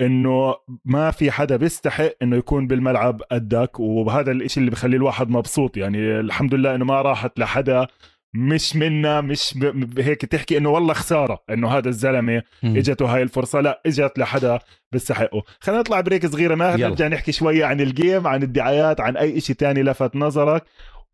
إنه 0.00 0.54
ما 0.84 1.10
في 1.10 1.30
حدا 1.30 1.56
بيستحق 1.56 2.10
إنه 2.22 2.36
يكون 2.36 2.66
بالملعب 2.66 3.22
قدك. 3.32 3.80
وهذا 3.80 4.30
الإشي 4.30 4.60
اللي 4.60 4.70
بخلي 4.70 4.96
الواحد 4.96 5.30
مبسوط. 5.30 5.76
يعني 5.76 6.20
الحمد 6.20 6.54
لله 6.54 6.74
إنه 6.74 6.84
ما 6.84 7.02
راحت 7.02 7.38
لحدا 7.38 7.86
مش 8.34 8.76
منا 8.76 9.20
مش 9.20 9.58
هيك 9.98 10.24
تحكي 10.24 10.58
إنه 10.58 10.70
والله 10.70 10.94
خسارة 10.94 11.38
إنه 11.50 11.68
هذا 11.68 11.88
الزلمة 11.88 12.42
إجته 12.64 13.14
هاي 13.14 13.22
الفرصة 13.22 13.60
لا 13.60 13.82
إجت 13.86 14.18
لحدا 14.18 14.58
بيستحقه 14.92 15.42
خلينا 15.60 15.80
نطلع 15.80 16.00
break 16.00 16.26
صغيرة 16.26 16.54
ما 16.54 16.76
نرجع 16.88 17.08
نحكي 17.08 17.32
شوية 17.32 17.64
عن 17.64 17.80
ال 17.80 17.89
game 17.89 18.26
عن 18.26 18.42
الدعايات 18.42 19.00
عن 19.00 19.16
أي 19.16 19.40
شيء 19.40 19.56
تاني 19.56 19.82
لفت 19.82 20.16
نظرك. 20.16 20.64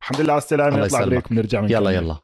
الحمد 0.01 0.21
لله 0.21 0.33
على 0.33 0.39
السلامة 0.43 0.77
نطلع 0.77 0.99
break 1.05 1.31
بنرجع 1.33 1.61
من 1.61 1.71
يلا 1.71 1.91
يلا. 1.91 2.17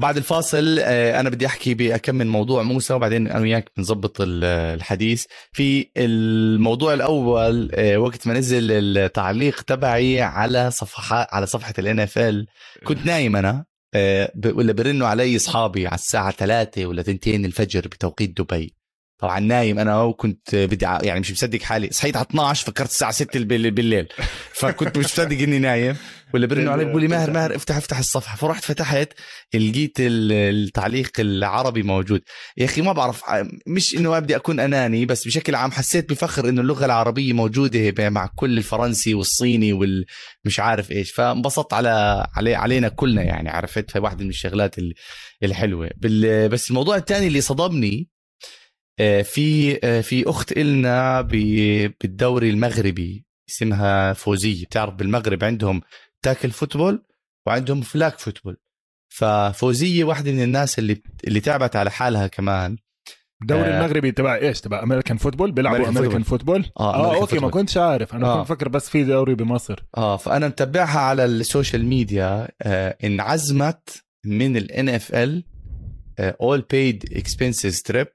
بعد 0.00 0.16
الفاصل 0.16 0.78
آه، 0.78 1.20
أنا 1.20 1.30
بدي 1.30 1.46
أحكي 1.46 1.74
باكمل 1.74 2.26
موضوع 2.26 2.62
موسى 2.62 2.94
وبعدين 2.94 3.26
أنا 3.28 3.40
وياك 3.40 3.70
بنظبط 3.76 4.16
الحديث. 4.20 5.24
في 5.52 5.90
الموضوع 5.96 6.94
الأول 6.94 7.70
آه، 7.74 7.96
وقت 7.96 8.26
ما 8.26 8.34
نزل 8.34 8.72
التعليق 8.72 9.62
تبعي 9.62 10.20
على 10.22 10.70
صفحات 10.70 11.26
على 11.32 11.46
صفحة 11.46 11.74
الان 11.78 12.00
اف 12.00 12.18
ال 12.18 12.46
كنت 12.84 13.06
نايم 13.06 13.36
أنا 13.36 13.64
آه، 13.94 14.32
ولا 14.44 14.72
برنوا 14.72 15.08
علي 15.08 15.36
أصحابي 15.36 15.86
على 15.86 15.94
الساعة 15.94 16.30
3 16.30 16.86
ولا 16.86 17.00
2 17.00 17.44
الفجر 17.44 17.80
بتوقيت 17.80 18.40
دبي. 18.40 18.79
طبعا 19.20 19.40
نايم 19.40 19.78
أنا 19.78 20.02
وكنت 20.02 20.54
بدي 20.54 20.84
يعني 20.84 21.20
مش 21.20 21.32
مصدق 21.32 21.62
حالي. 21.62 21.88
صحيت 21.92 22.16
على 22.16 22.26
12 22.26 22.66
فكرت 22.66 22.88
الساعة 22.88 23.12
6 23.12 23.44
بالليل 23.44 24.08
فكنت 24.54 24.98
مش 24.98 25.04
مصدق 25.04 25.38
إني 25.38 25.58
نايم. 25.58 25.96
ولا 26.34 26.46
برنوا 26.46 26.72
علي 26.72 26.84
بيقول 26.84 27.02
لي 27.02 27.08
ماهر 27.08 27.30
ماهر 27.36 27.56
افتح 27.56 27.76
افتح 27.76 27.98
الصفحة. 27.98 28.36
فرحت 28.36 28.64
فتحت 28.64 29.08
لقيت 29.54 29.96
التعليق 30.00 31.10
العربي 31.18 31.82
موجود. 31.82 32.20
يا 32.56 32.64
أخي 32.64 32.82
ما 32.82 32.92
بعرف 32.92 33.22
مش 33.66 33.96
إنه 33.96 34.18
بدي 34.18 34.36
أكون 34.36 34.60
أناني 34.60 35.06
بس 35.06 35.26
بشكل 35.26 35.54
عام 35.54 35.70
حسيت 35.70 36.10
بفخر 36.10 36.48
إنه 36.48 36.60
اللغة 36.60 36.84
العربية 36.84 37.32
موجودة 37.32 38.10
مع 38.10 38.30
كل 38.36 38.58
الفرنسي 38.58 39.14
والصيني 39.14 39.72
والمش 39.72 40.60
عارف 40.60 40.90
إيش. 40.90 41.12
فانبسطت 41.12 41.72
على 41.72 42.26
علي 42.36 42.54
علينا 42.54 42.88
كلنا 42.88 43.22
يعني 43.22 43.48
عرفت؟ 43.50 43.96
هي 43.96 44.00
واحدة 44.00 44.24
من 44.24 44.30
الشغلات 44.30 44.76
الحلوة. 45.42 45.90
بس 46.48 46.70
الموضوع 46.70 46.96
الثاني 46.96 47.26
اللي 47.26 47.40
صدمني 47.40 48.08
في 49.22 49.78
آه، 49.84 50.00
في 50.00 50.30
أخت 50.30 50.52
إلنا 50.52 51.20
بالدوري 51.20 52.50
المغربي 52.50 53.24
اسمها 53.50 54.12
فوزية. 54.12 54.64
بتعرف 54.64 54.94
بالمغرب 54.94 55.44
عندهم 55.44 55.80
tackle 56.22 56.50
football 56.50 57.02
وعندهم 57.46 57.80
flag 57.80 58.18
football. 58.18 58.56
ففوزية 59.08 60.04
واحدة 60.04 60.32
من 60.32 60.42
الناس 60.42 60.78
اللي 60.78 61.02
اللي 61.24 61.40
تعبت 61.40 61.76
على 61.76 61.90
حالها 61.90 62.26
كمان. 62.26 62.76
الدوري 63.42 63.62
آه 63.70 63.78
المغربي 63.78 64.12
تبع 64.12 64.34
إيش؟ 64.34 64.60
تبع 64.60 64.82
American 64.82 65.16
football 65.16 65.52
بيلعبوا 65.52 65.88
American 65.88 66.22
football؟ 66.22 66.64
آه, 66.80 66.94
آه 66.94 67.14
okay 67.14 67.20
football. 67.20 67.40
ما 67.42 67.50
كنتش 67.50 67.76
عارف. 67.76 68.14
أنا 68.14 68.26
آه. 68.26 68.38
كنت 68.38 68.48
فكر 68.48 68.68
بس 68.68 68.88
في 68.88 69.04
دوري 69.04 69.34
بمصر. 69.34 69.84
آه 69.96 70.16
فأنا 70.16 70.48
متبعها 70.48 70.98
على 70.98 71.24
ال 71.24 71.33
social 71.33 71.84
media. 71.84 72.48
آه 72.62 72.96
انعزمت 73.04 74.02
من 74.26 74.56
ال 74.56 75.44
NFL 76.20 76.40
all 76.40 76.60
paid 76.60 77.12
expenses 77.12 77.82
trip 77.82 78.08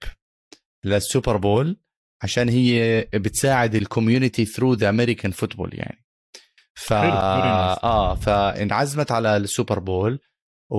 لل 0.86 1.01
Super 1.01 1.38
Bowl 1.38 1.78
عشان 2.24 2.50
هي 2.50 3.02
بتساعد 3.14 3.76
ال 3.76 3.83
community 3.83 4.46
through 4.46 4.74
the 4.74 4.90
American 4.90 5.32
football 5.32 5.70
يعني. 5.74 6.06
ف 6.74 6.94
آه 7.84 8.16
فانعزمت 8.16 9.12
على 9.12 9.38
ال 9.38 9.45
Super 9.45 9.80
Bowl 9.80 10.20
و... 10.70 10.78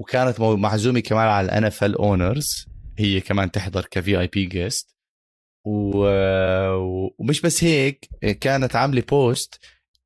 وكانت 0.00 0.40
معزومه 0.40 1.00
كمان 1.00 1.28
على 1.28 1.44
ال 1.44 1.94
NFL 1.96 2.19
owners 2.19 2.66
هي 2.98 3.20
كمان 3.20 3.50
تحضر 3.50 3.86
ك 3.90 3.98
VIP 3.98 4.20
guest 4.20 4.96
و... 5.66 6.06
ومش 7.18 7.40
بس 7.40 7.64
هيك 7.64 8.08
كانت 8.40 8.76
عاملة 8.76 9.02
post 9.08 9.60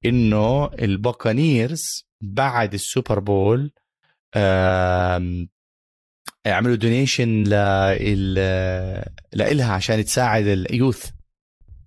إنه 0.06 0.66
ال 0.66 0.77
Buccaneers 0.77 1.82
بعد 2.20 2.74
ال 2.74 2.82
Super 2.82 3.18
Bowl 3.18 3.72
يعملوا 6.44 6.76
donation 6.77 7.44
ل 7.44 7.50
لإلها 9.32 9.72
عشان 9.72 10.04
تساعد 10.04 10.46
ال 10.46 10.57
youth 10.57 11.10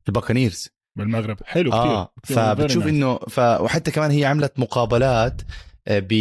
ال 0.07 0.13
Buccaneers 0.13 0.69
بالمغرب. 0.95 1.37
حلو 1.45 1.71
كثير 1.71 1.81
آه 1.81 2.13
فبتشوف 2.23 2.87
إنه 2.87 3.17
ف... 3.17 3.39
وحتى 3.39 3.91
كمان 3.91 4.11
هي 4.11 4.25
عملت 4.25 4.59
مقابلات 4.59 5.41
آه، 5.87 5.99
ب 6.09 6.13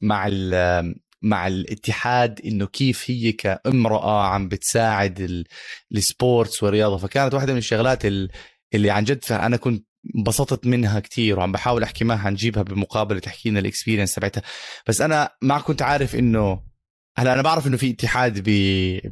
مع 0.00 0.26
ال... 0.32 0.94
مع 1.22 1.46
الاتحاد 1.46 2.40
إنه 2.44 2.66
كيف 2.66 3.10
هي 3.10 3.32
كامرأة 3.32 4.26
عم 4.26 4.48
بتساعد 4.48 5.20
ال... 5.20 5.44
ال 5.92 6.02
sports 6.02 6.62
والرياضة. 6.62 6.96
فكانت 6.96 7.34
واحدة 7.34 7.52
من 7.52 7.58
الشغلات 7.58 8.04
اللي 8.74 8.90
عن 8.90 9.04
جد 9.04 9.24
أنا 9.30 9.56
كنت 9.56 9.86
انبسطت 10.16 10.66
منها 10.66 11.00
كتير 11.00 11.38
وعم 11.38 11.52
بحاول 11.52 11.82
أحكي 11.82 12.04
معها 12.04 12.30
نجيبها 12.30 12.62
بمقابلة 12.62 13.18
تحكي 13.18 13.50
لنا 13.50 13.60
ال 13.60 13.65
experience 13.65 14.14
تبعتها. 14.14 14.42
بس 14.88 15.00
أنا 15.00 15.30
ما 15.42 15.58
كنت 15.58 15.82
عارف 15.82 16.16
إنه 16.16 16.73
هلا 17.16 17.32
أنا 17.32 17.42
بعرف 17.42 17.66
إنه 17.66 17.76
في 17.76 17.90
اتحاد 17.90 18.42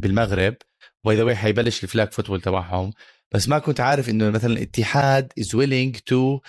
بالمغرب 0.01 0.55
by 1.05 1.17
the 1.17 1.23
way 1.23 1.37
حيبلش 1.37 1.85
ال 1.85 1.91
flag 1.91 2.13
football 2.13 2.41
تبعهم 2.41 2.93
بس 3.33 3.49
ما 3.49 3.59
كنت 3.59 3.81
عارف 3.81 4.09
إنه 4.09 4.31
مثلا 4.31 4.53
الاتحاد 4.53 5.33
is 5.39 5.55
willing 5.55 5.97
to 5.97 6.41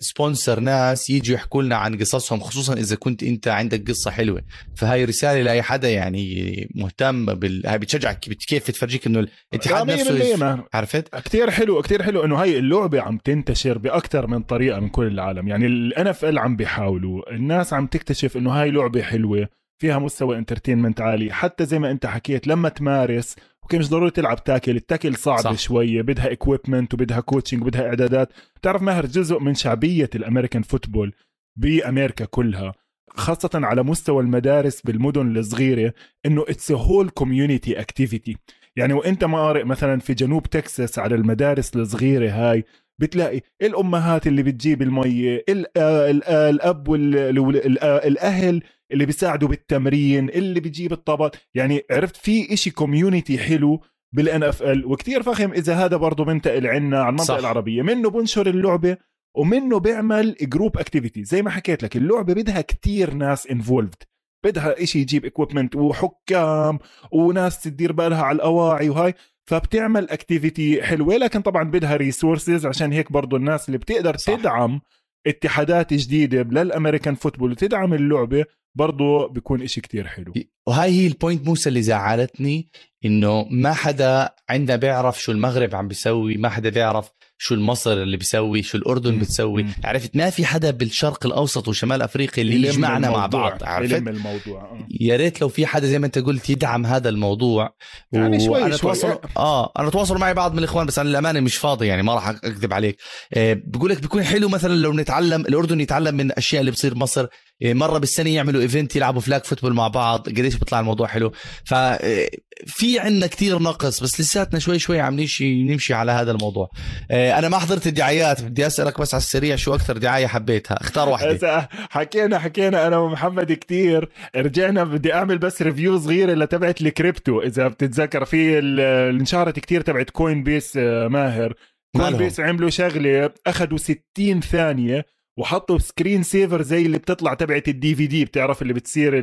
sponsor 0.00 0.60
ناس 0.60 1.10
يجوا 1.10 1.34
يحكوا 1.34 1.62
لنا 1.62 1.76
عن 1.76 1.98
قصصهم 1.98 2.40
خصوصا 2.40 2.74
إذا 2.74 2.96
كنت 2.96 3.22
أنت 3.22 3.48
عندك 3.48 3.88
قصة 3.90 4.10
حلوة. 4.10 4.42
فهاي 4.76 5.04
رسالة 5.04 5.42
لأي 5.42 5.62
حدا 5.62 5.90
يعني 5.90 6.68
مهتم 6.74 7.34
بال 7.34 7.66
هاي 7.66 7.78
بتشجعك 7.78 8.18
كيف 8.18 8.70
تفرجيك 8.70 9.06
إنه 9.06 9.26
الاتحاد 9.52 9.90
نفسه 9.90 10.64
عرفت؟ 10.74 11.16
كثير 11.16 11.50
حلو 11.50 11.82
كثير 11.82 12.02
حلو 12.02 12.24
إنه 12.24 12.42
هاي 12.42 12.58
اللعبة 12.58 13.00
عم 13.00 13.18
تنتشر 13.18 13.78
باكثر 13.78 14.26
من 14.26 14.42
طريقة 14.42 14.80
من 14.80 14.88
كل 14.88 15.06
العالم. 15.06 15.48
يعني 15.48 15.66
ال 15.66 16.06
NFL 16.06 16.38
عم 16.38 16.56
بيحاولوا 16.56 17.32
الناس 17.32 17.72
عم 17.72 17.86
تكتشف 17.86 18.36
إنه 18.36 18.50
هاي 18.50 18.70
لعبة 18.70 19.02
حلوة. 19.02 19.59
فيها 19.80 19.98
مستوى 19.98 20.38
entertainment 20.38 21.00
عالي. 21.00 21.32
حتى 21.32 21.66
زي 21.66 21.78
ما 21.78 21.90
انت 21.90 22.06
حكيت 22.06 22.46
لما 22.46 22.68
تمارس 22.68 23.36
Okay 23.62 23.78
مش 23.78 23.90
ضروري 23.90 24.10
تلعب 24.10 24.44
تاكل 24.44 24.76
ال 24.76 24.82
tackle 24.82 25.16
صعب 25.16 25.38
صح. 25.38 25.58
شوية 25.58 26.02
بدها 26.02 26.32
equipment 26.32 26.94
وبدها 26.94 27.20
coaching 27.20 27.62
وبدها 27.62 27.86
إعدادات. 27.86 28.32
بتعرف 28.56 28.82
ماهر 28.82 29.06
جزء 29.06 29.38
من 29.38 29.54
شعبية 29.54 30.10
ال 30.14 30.19
American 30.19 30.62
football 30.62 31.12
بأمريكا 31.56 32.24
كلها 32.24 32.74
خاصة 33.10 33.50
على 33.54 33.82
مستوى 33.82 34.22
المدارس 34.22 34.80
بالمدن 34.80 35.36
الصغيرة 35.36 35.94
إنه 36.26 36.44
it's 36.48 36.72
whole 36.72 37.08
community 37.08 37.80
activity 37.80 38.36
يعني 38.76 38.92
وإنت 38.92 39.24
مارق 39.24 39.64
مثلا 39.66 40.00
في 40.00 40.14
جنوب 40.14 40.42
تكساس 40.46 40.98
على 40.98 41.14
المدارس 41.14 41.76
الصغيرة 41.76 42.30
هاي 42.30 42.64
بتلاقي 42.98 43.40
الأمهات 43.62 44.26
اللي 44.26 44.42
بتجيب 44.42 44.82
المية 44.82 45.44
الأب 45.48 46.88
والاهل 46.88 48.62
اللي 48.92 49.06
بيساعدوا 49.06 49.48
بالتمرين 49.48 50.28
اللي 50.28 50.60
بيجيب 50.60 50.92
الطابات. 50.92 51.36
يعني 51.54 51.82
عرفت 51.90 52.16
في 52.16 52.52
إشي 52.52 52.70
community 52.70 53.38
حلو 53.38 53.80
بال 54.14 54.42
NFL 54.42 54.86
وكثير 54.86 55.22
فخم 55.22 55.52
إذا 55.52 55.74
هذا 55.74 55.96
برضه 55.96 56.24
بنتقل 56.24 56.66
عنا 56.66 56.98
على 56.98 57.08
المنطقة 57.08 57.24
صح. 57.24 57.38
العربية. 57.38 57.82
منه 57.82 58.10
بنشر 58.10 58.46
اللعبة 58.46 58.96
ومنه 59.36 59.78
بيعمل 59.78 60.36
group 60.42 60.78
activity 60.78 61.24
زي 61.24 61.42
ما 61.42 61.50
حكيت 61.50 61.82
لك 61.82 61.96
اللعبة 61.96 62.34
بدها 62.34 62.60
كتير 62.60 63.14
ناس 63.14 63.46
involved 63.46 64.02
بدها 64.44 64.82
إشي 64.82 64.98
يجيب 64.98 65.24
equipment 65.24 65.76
وحكام 65.76 66.78
وناس 67.12 67.62
تدير 67.62 67.92
بالها 67.92 68.22
على 68.22 68.36
الأواعي 68.36 68.88
وهاي. 68.88 69.14
فبتعمل 69.50 70.10
activity 70.10 70.82
حلوة 70.82 71.16
لكن 71.16 71.40
طبعا 71.40 71.62
بدها 71.64 71.96
resources 71.96 72.66
عشان 72.66 72.92
هيك 72.92 73.12
برضه 73.12 73.36
الناس 73.36 73.68
اللي 73.68 73.78
بتقدر 73.78 74.16
صح. 74.16 74.34
تدعم 74.34 74.80
اتحادات 75.26 75.94
جديدة 75.94 76.42
لل 76.62 76.72
American 76.72 77.14
football 77.14 77.50
وتدعم 77.50 77.94
اللعبة 77.94 78.44
برضه 78.74 79.28
بيكون 79.28 79.62
إشي 79.62 79.80
كتير 79.80 80.06
حلو. 80.06 80.32
وهاي 80.66 80.90
هي 80.90 81.06
ال 81.06 81.13
point 81.13 81.46
موسى 81.46 81.68
اللي 81.68 81.82
زعلتني 81.82 82.68
إنه 83.04 83.44
ما 83.50 83.72
حدا 83.72 84.30
عندنا 84.48 84.76
بيعرف 84.76 85.22
شو 85.22 85.32
المغرب 85.32 85.74
عم 85.74 85.88
بيسوي 85.88 86.36
ما 86.36 86.48
حدا 86.48 86.68
بيعرف 86.70 87.10
شو 87.42 87.54
المصر 87.54 87.92
اللي 87.92 88.16
بيسوي 88.16 88.62
شو 88.62 88.78
الأردن 88.78 89.18
بتسوي. 89.18 89.66
عرفت؟ 89.84 90.16
ما 90.16 90.30
في 90.30 90.44
حدا 90.44 90.70
بالشرق 90.70 91.26
الأوسط 91.26 91.68
وشمال 91.68 92.02
أفريقيا 92.02 92.42
اللي 92.44 92.68
يجمعنا 92.68 93.10
مع 93.10 93.26
بعض 93.26 93.64
عرفت؟ 93.64 93.94
الموضوع 93.94 94.60
آه. 94.60 94.86
يا 95.00 95.16
ريت 95.16 95.40
لو 95.40 95.48
في 95.48 95.66
حدا 95.66 95.86
زي 95.86 95.98
ما 95.98 96.06
انت 96.06 96.18
قلت 96.18 96.50
يدعم 96.50 96.86
هذا 96.86 97.08
الموضوع. 97.08 97.74
يعني 98.12 98.40
شوي 98.40 98.62
أنا 98.62 98.76
تواصل 98.76 99.18
آه 99.36 99.72
أنا 99.78 99.90
تواصل 99.90 100.18
معي 100.18 100.34
بعض 100.34 100.52
من 100.52 100.58
الإخوان 100.58 100.86
بس 100.86 100.98
أنا 100.98 101.08
للأمانة 101.08 101.40
مش 101.40 101.56
فاضي 101.56 101.86
يعني 101.86 102.02
ما 102.02 102.14
راح 102.14 102.28
أكذب 102.28 102.72
عليك. 102.72 102.96
آه 103.34 103.62
بقول 103.66 103.90
لك 103.90 104.00
بيكون 104.00 104.22
حلو 104.22 104.48
مثلا 104.48 104.74
لو 104.74 104.92
نتعلم 104.92 105.40
الأردن 105.40 105.80
يتعلم 105.80 106.14
من 106.14 106.26
الاشياء 106.26 106.60
اللي 106.60 106.70
بصير 106.72 106.94
مصر. 106.94 107.26
مرة 107.62 107.98
بالسنة 107.98 108.30
يعملوا 108.30 108.62
event 108.62 108.96
يلعبوا 108.96 109.20
flag 109.20 109.44
football 109.44 109.74
مع 109.74 109.88
بعض 109.88 110.28
قديش 110.28 110.54
بيطلع 110.54 110.80
الموضوع 110.80 111.06
حلو. 111.06 111.32
ففي 111.64 112.98
آه، 112.98 113.00
عندنا 113.00 113.26
كتير 113.26 113.62
نقص 113.62 114.02
بس 114.02 114.20
لساتنا 114.20 114.58
شوي 114.58 114.78
شوي 114.78 115.00
عم 115.00 115.20
نمشي 115.20 115.62
نمشي 115.62 115.94
على 115.94 116.12
هذا 116.12 116.30
الموضوع. 116.32 116.70
آه 117.10 117.38
أنا 117.38 117.48
ما 117.48 117.58
حضرت 117.58 117.86
الدعايات 117.86 118.42
بدي 118.42 118.66
أسألك 118.66 119.00
بس 119.00 119.14
على 119.14 119.20
السريع 119.20 119.56
شو 119.56 119.74
أكثر 119.74 119.96
دعاية 119.98 120.26
حبيتها. 120.26 120.80
اختار 120.80 121.08
واحدة. 121.08 121.68
حكينا 121.90 122.38
حكينا 122.38 122.86
أنا 122.86 122.96
ومحمد 122.98 123.52
كتير 123.52 124.08
رجعنا 124.36 124.84
بدي 124.84 125.14
أعمل 125.14 125.38
بس 125.38 125.62
review 125.62 125.98
صغيرة 125.98 126.32
لتبعت 126.34 126.80
الكريبتو 126.80 127.40
إذا 127.40 127.68
بتتذكر 127.68 128.24
في 128.24 128.58
اللي 128.58 129.10
انشهرت 129.10 129.58
كتير 129.58 129.80
تبعت 129.80 130.10
Coinbase 130.10 130.76
آه، 130.76 131.08
ماهر. 131.08 131.54
Coinbase 131.96 132.40
عملوا 132.40 132.70
شغلة 132.70 133.30
أخذوا 133.46 133.78
60 133.78 134.40
ثانية 134.40 135.06
وحطوا 135.40 135.78
screen 135.78 136.22
saver 136.22 136.62
زي 136.62 136.86
اللي 136.86 136.98
بتطلع 136.98 137.34
تبعت 137.34 137.68
ال 137.68 137.94
DVD 137.94 138.24
بتعرف 138.24 138.62
اللي 138.62 138.72
بتصير 138.72 139.14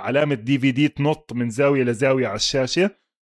علامة 0.00 0.34
DVD 0.34 0.88
تنط 0.88 1.32
من 1.32 1.50
زاوية 1.50 1.82
لزاوية 1.84 2.26
على 2.26 2.36
الشاشة؟ 2.36 2.90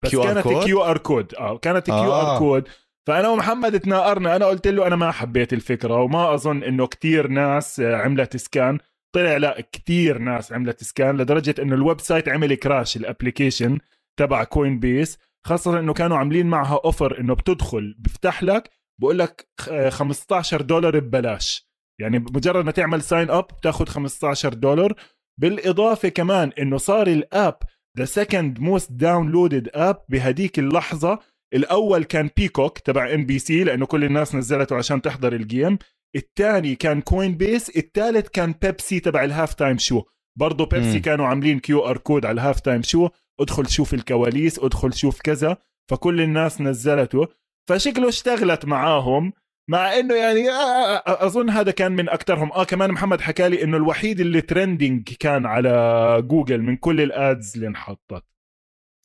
بس 0.03 0.11
كانت 0.23 0.43
QR 0.65 0.97
code 0.97 1.35
آه 1.35 1.57
كانت 1.57 1.85
QR 1.85 2.39
code 2.39 2.67
فأنا 3.07 3.29
ومحمد 3.29 3.79
تناقرنا 3.79 4.35
أنا 4.35 4.45
قلت 4.45 4.67
له 4.67 4.87
أنا 4.87 4.95
ما 4.95 5.11
حبيت 5.11 5.53
الفكرة 5.53 6.01
وما 6.01 6.33
أظن 6.33 6.63
إنه 6.63 6.87
كتير 6.87 7.27
ناس 7.27 7.79
عملت 7.79 8.37
scan 8.37 8.77
طلع 9.15 9.37
لا 9.37 9.61
كتير 9.71 10.17
ناس 10.17 10.53
عملت 10.53 10.83
scan 10.83 11.17
لدرجة 11.17 11.55
إنه 11.61 11.75
ال 11.75 11.99
website 12.01 12.29
عمل 12.29 12.55
crash 12.55 12.97
ال 12.97 13.04
application 13.04 13.77
تبع 14.19 14.43
Coinbase 14.43 15.17
خاصة 15.45 15.79
إنه 15.79 15.93
كانوا 15.93 16.17
عاملين 16.17 16.47
معها 16.47 16.79
offer 16.85 17.19
إنه 17.19 17.33
بتدخل 17.35 17.95
بفتح 17.99 18.43
لك 18.43 18.69
بقول 19.01 19.19
لك 19.19 19.47
15 19.89 20.61
دولار 20.61 20.99
ببلاش. 20.99 21.70
يعني 22.01 22.19
مجرد 22.19 22.65
ما 22.65 22.71
تعمل 22.71 23.01
sign 23.01 23.29
up 23.29 23.43
بتاخذ 23.43 23.85
15 23.85 24.53
دولار. 24.53 24.93
بالإضافة 25.39 26.09
كمان 26.09 26.51
إنه 26.59 26.77
صار 26.77 27.07
ال 27.07 27.20
app 27.20 27.57
the 27.97 28.05
second 28.05 28.59
most 28.59 28.91
downloaded 28.91 29.69
app 29.73 30.05
بهديك 30.09 30.59
اللحظة. 30.59 31.19
الأول 31.53 32.03
كان 32.03 32.29
Peacock 32.37 32.79
تبع 32.79 33.13
NBC 33.13 33.63
لأنه 33.63 33.85
كل 33.85 34.03
الناس 34.03 34.35
نزلته 34.35 34.75
عشان 34.75 35.01
تحضر 35.01 35.33
ال 35.33 35.42
game 35.42 35.77
الثاني 36.15 36.75
كان 36.75 37.01
Coinbase 37.01 37.77
الثالث 37.77 38.27
كان 38.27 38.53
بيبسي 38.61 38.99
تبع 38.99 39.23
ال 39.23 39.53
halftime 39.53 39.77
show 39.77 40.03
برضه 40.39 40.65
بيبسي 40.65 40.97
م. 40.97 41.01
كانوا 41.01 41.27
عاملين 41.27 41.59
QR 41.59 41.97
code 41.97 42.25
على 42.25 42.33
ال 42.33 42.59
halftime 42.59 42.81
show 42.81 43.09
ادخل 43.39 43.69
شوف 43.69 43.93
الكواليس 43.93 44.59
ادخل 44.59 44.93
شوف 44.93 45.21
كذا. 45.21 45.57
فكل 45.91 46.21
الناس 46.21 46.61
نزلته. 46.61 47.27
فشكله 47.69 48.09
اشتغلت 48.09 48.65
معاهم. 48.65 49.33
مع 49.71 49.99
إنه 49.99 50.15
يعني 50.15 50.49
آه، 50.49 50.53
آه، 50.53 50.97
آه، 50.97 51.25
أظن 51.25 51.49
هذا 51.49 51.71
كان 51.71 51.91
من 51.91 52.09
اكثرهم 52.09 52.51
آه 52.51 52.63
كمان 52.63 52.91
محمد 52.91 53.21
حكى 53.21 53.49
لي 53.49 53.63
إنه 53.63 53.77
الوحيد 53.77 54.19
اللي 54.19 54.41
trending 54.41 55.09
كان 55.19 55.45
على 55.45 56.21
جوجل 56.21 56.61
من 56.61 56.77
كل 56.77 57.01
ال 57.01 57.14
ads 57.14 57.51
اللي 57.55 57.67
انحطت. 57.67 58.23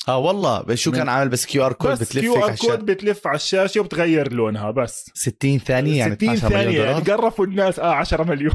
آه 0.08 0.18
والله. 0.18 0.74
شو 0.74 0.92
كان 0.92 1.08
عامل 1.08 1.28
بس 1.28 1.46
QR 1.46 1.72
code 1.72 1.92
بتلف 1.92 2.20
QR 2.20 2.56
code 2.56 2.86
بتلف 2.86 3.26
على 3.26 3.36
الشاشة 3.36 3.80
وبتغير 3.80 4.32
لونها 4.32 4.70
بس. 4.70 5.10
60 5.14 5.58
ثانية 5.58 5.98
يعني 5.98 6.14
60 6.14 6.36
ثانية 6.36 6.82
يعني 6.82 7.00
قرفوا 7.00 7.46
الناس. 7.46 7.78
آه 7.78 7.92
10 7.92 8.24
مليون. 8.24 8.54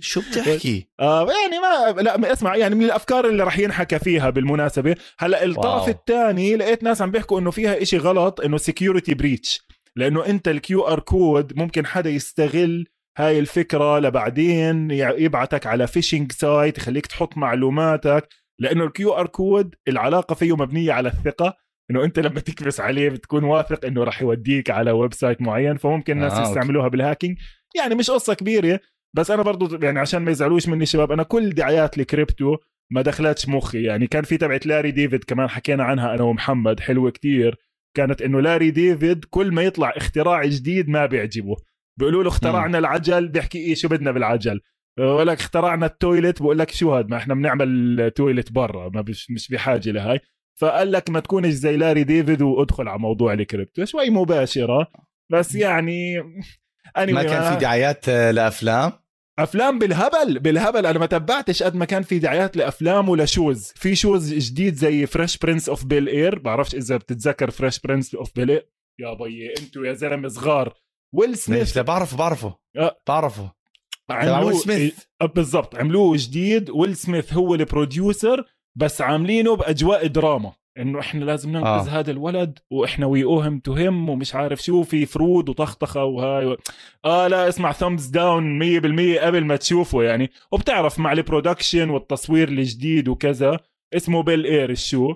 شو 0.00 0.20
بتحكي؟ 0.20 0.88
آه 1.00 1.28
يعني 1.32 1.58
ما 1.58 2.02
لا 2.02 2.32
اسمع 2.32 2.56
يعني 2.56 2.74
من 2.74 2.84
الأفكار 2.84 3.28
اللي 3.28 3.42
راح 3.42 3.58
ينحكى 3.58 3.98
فيها 3.98 4.30
بالمناسبة 4.30 4.96
هلا 5.18 5.44
الطرف 5.44 5.88
الثاني 5.88 6.56
لقيت 6.56 6.82
ناس 6.82 7.02
عم 7.02 7.10
بيحكوا 7.10 7.40
إنه 7.40 7.50
فيها 7.50 7.82
إشي 7.82 7.98
غلط 7.98 8.40
إنه 8.40 8.56
security 8.56 9.14
breach 9.14 9.66
لأنه 9.96 10.26
انت 10.26 10.48
ال 10.48 10.82
QR 10.82 11.00
code 11.00 11.56
ممكن 11.56 11.86
حدا 11.86 12.10
يستغل 12.10 12.86
هاي 13.18 13.38
الفكرة 13.38 13.98
لبعدين 13.98 14.90
يبعتك 14.90 15.66
على 15.66 15.86
phishing 15.86 16.32
site 16.32 16.78
يخليك 16.78 17.06
تحط 17.06 17.36
معلوماتك. 17.36 18.28
لأنه 18.60 18.84
ال 18.84 19.12
QR 19.12 19.26
code 19.26 19.74
العلاقة 19.88 20.34
فيه 20.34 20.56
مبنية 20.56 20.92
على 20.92 21.08
الثقة. 21.08 21.56
إنه 21.90 22.04
أنت 22.04 22.18
لما 22.18 22.40
تكبس 22.40 22.80
عليه 22.80 23.08
بتكون 23.08 23.44
واثق 23.44 23.86
إنه 23.86 24.04
راح 24.04 24.22
يوديك 24.22 24.70
على 24.70 24.90
website 24.90 25.42
معين. 25.42 25.76
فممكن 25.76 26.12
الناس 26.12 26.32
آه 26.32 26.42
يستعملوها 26.42 26.88
بال 26.88 26.99
hacking 26.99 27.38
يعني 27.76 27.94
مش 27.94 28.10
قصة 28.10 28.34
كبيرة. 28.34 28.80
بس 29.16 29.30
أنا 29.30 29.42
برضو 29.42 29.84
يعني 29.84 29.98
عشان 29.98 30.22
ما 30.22 30.30
يزعلوش 30.30 30.68
مني 30.68 30.86
شباب 30.86 31.12
أنا 31.12 31.22
كل 31.22 31.50
دعايات 31.50 31.98
الكريبتو 31.98 32.56
ما 32.92 33.02
دخلتش 33.02 33.48
مخي. 33.48 33.82
يعني 33.82 34.06
كان 34.06 34.22
في 34.22 34.36
تبعت 34.36 34.66
لاري 34.66 34.90
ديفيد 34.90 35.24
كمان 35.24 35.48
حكينا 35.48 35.84
عنها 35.84 36.14
أنا 36.14 36.22
ومحمد 36.22 36.80
حلوة 36.80 37.10
كتير. 37.10 37.56
كانت 37.94 38.22
إنه 38.22 38.40
لاري 38.40 38.70
ديفيد 38.70 39.24
كل 39.24 39.52
ما 39.52 39.62
يطلع 39.62 39.92
اختراع 39.96 40.44
جديد 40.44 40.88
ما 40.88 41.06
بيعجبه. 41.06 41.56
بيقولوا 41.98 42.22
له 42.22 42.28
اخترعنا. 42.28 42.78
العجل 42.78 43.28
بيحكي 43.28 43.58
إيه 43.58 43.74
شو 43.74 43.88
بدنا 43.88 44.12
بالعجل. 44.12 44.60
بقول 44.98 45.26
لك 45.26 45.40
اخترعنا 45.40 45.86
ال 45.86 45.94
toilet 45.94 46.42
بقول 46.42 46.58
لك 46.58 46.70
شو 46.70 46.94
هذا 46.94 47.06
ما 47.06 47.16
إحنا 47.16 47.34
بنعمل 47.34 48.10
toilet 48.16 48.52
برا 48.52 48.88
ما 48.88 49.00
بش 49.00 49.30
مش 49.30 49.48
بحاجة 49.48 49.90
لهاي. 49.90 50.20
فقال 50.60 50.92
لك 50.92 51.10
ما 51.10 51.20
تكونش 51.20 51.52
زي 51.52 51.76
لاري 51.76 52.04
ديفيد 52.04 52.42
وادخل 52.42 52.88
على 52.88 52.98
موضوع 52.98 53.32
الكريبتو. 53.32 53.84
شوي 53.84 54.10
مباشرة. 54.10 54.90
بس 55.32 55.54
يعني 55.54 56.22
ما 56.96 57.22
كان 57.22 57.52
في 57.52 57.60
دعايات 57.60 58.08
لأفلام؟ 58.08 58.92
أفلام 59.38 59.78
بالهبل 59.78 60.38
بالهبل. 60.38 60.86
أنا 60.86 60.98
ما 60.98 61.06
تبعتش 61.06 61.62
قد 61.62 61.74
ما 61.74 61.84
كان 61.84 62.02
في 62.02 62.18
دعايات 62.18 62.56
لأفلام 62.56 63.08
ول 63.08 63.26
shows 63.26 63.72
في 63.76 63.94
shows 63.94 64.34
جديد 64.34 64.74
زي 64.74 65.06
Fresh 65.06 65.38
Prince 65.38 65.68
of 65.68 65.84
Bel-Air 65.84 66.38
بعرفش 66.38 66.74
إذا 66.74 66.96
بتتذكر 66.96 67.50
Fresh 67.50 67.80
Prince 67.80 68.14
of 68.14 68.34
Bel-Air 68.34 68.68
يا 69.00 69.14
بيي 69.14 69.54
أنتوا 69.58 69.86
يا 69.86 69.92
زلمة 69.92 70.28
صغار. 70.28 70.74
ويل 71.14 71.36
سميث 71.36 71.78
بعرفه 71.78 72.16
بعرفه. 72.16 72.54
أه. 72.76 73.00
بعرفه. 73.08 73.52
عملوه 74.10 74.44
ويل 74.44 74.56
سميث 74.56 74.98
أه، 75.22 75.26
بالضبط. 75.26 75.74
عملوه 75.74 76.16
جديد. 76.18 76.70
ويل 76.70 76.96
سميث 76.96 77.32
هو 77.32 77.54
ال 77.54 77.64
producer 77.64 78.44
بس 78.76 79.00
عاملينه 79.00 79.56
بأجواء 79.56 80.06
دراما. 80.06 80.52
إنه 80.78 81.00
إحنا 81.00 81.24
لازم 81.24 81.50
ننقذ 81.50 81.88
آه. 81.88 81.98
هذا 81.98 82.10
الولد 82.10 82.58
وإحنا 82.70 83.06
we 83.06 83.24
owe 83.24 83.41
him 83.41 83.58
to 83.58 83.72
him 83.72 84.08
ومش 84.08 84.34
عارف 84.34 84.62
شو 84.62 84.82
في 84.82 85.06
fraud 85.06 85.48
وطخطخة 85.48 86.04
وهاي 86.04 86.46
و... 86.46 86.56
آه 87.04 87.28
لا 87.28 87.48
اسمع 87.48 87.72
thumbs 87.72 88.06
down 88.06 88.60
100% 89.18 89.18
قبل 89.18 89.44
ما 89.44 89.56
تشوفه 89.56 90.02
يعني. 90.02 90.30
وبتعرف 90.52 90.98
مع 90.98 91.12
ال 91.12 91.19
production 91.19 91.90
والتصوير 91.90 92.48
الجديد 92.48 93.08
وكذا 93.08 93.60
اسمه 93.94 94.22
Bel-Air 94.22 94.44
ال 94.44 94.70
show 94.70 95.14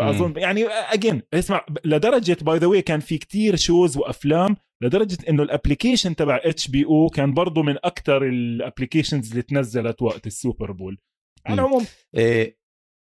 أظن 0.00 0.34
يعني 0.36 0.66
اجين 0.68 1.22
اسمع 1.34 1.66
لدرجة 1.84 2.36
by 2.42 2.58
the 2.58 2.66
way 2.66 2.82
كان 2.82 3.00
في 3.00 3.18
كتير 3.18 3.56
shows 3.56 3.96
وأفلام 3.96 4.56
لدرجة 4.82 5.18
إنه 5.28 5.42
ال 5.42 5.48
application 5.48 6.16
تبع 6.16 6.40
HBO 6.44 7.08
كان 7.08 7.34
برضه 7.34 7.62
من 7.62 7.76
أكثر 7.84 8.22
ال 8.22 8.30
applications 8.30 9.30
اللي 9.30 9.42
تنزلت 9.42 10.02
وقت 10.02 10.26
ال 10.26 10.34
Super 10.34 10.72
Bowl. 10.72 10.98
على 11.46 11.54
العموم. 11.60 11.86
إيه 12.16 12.55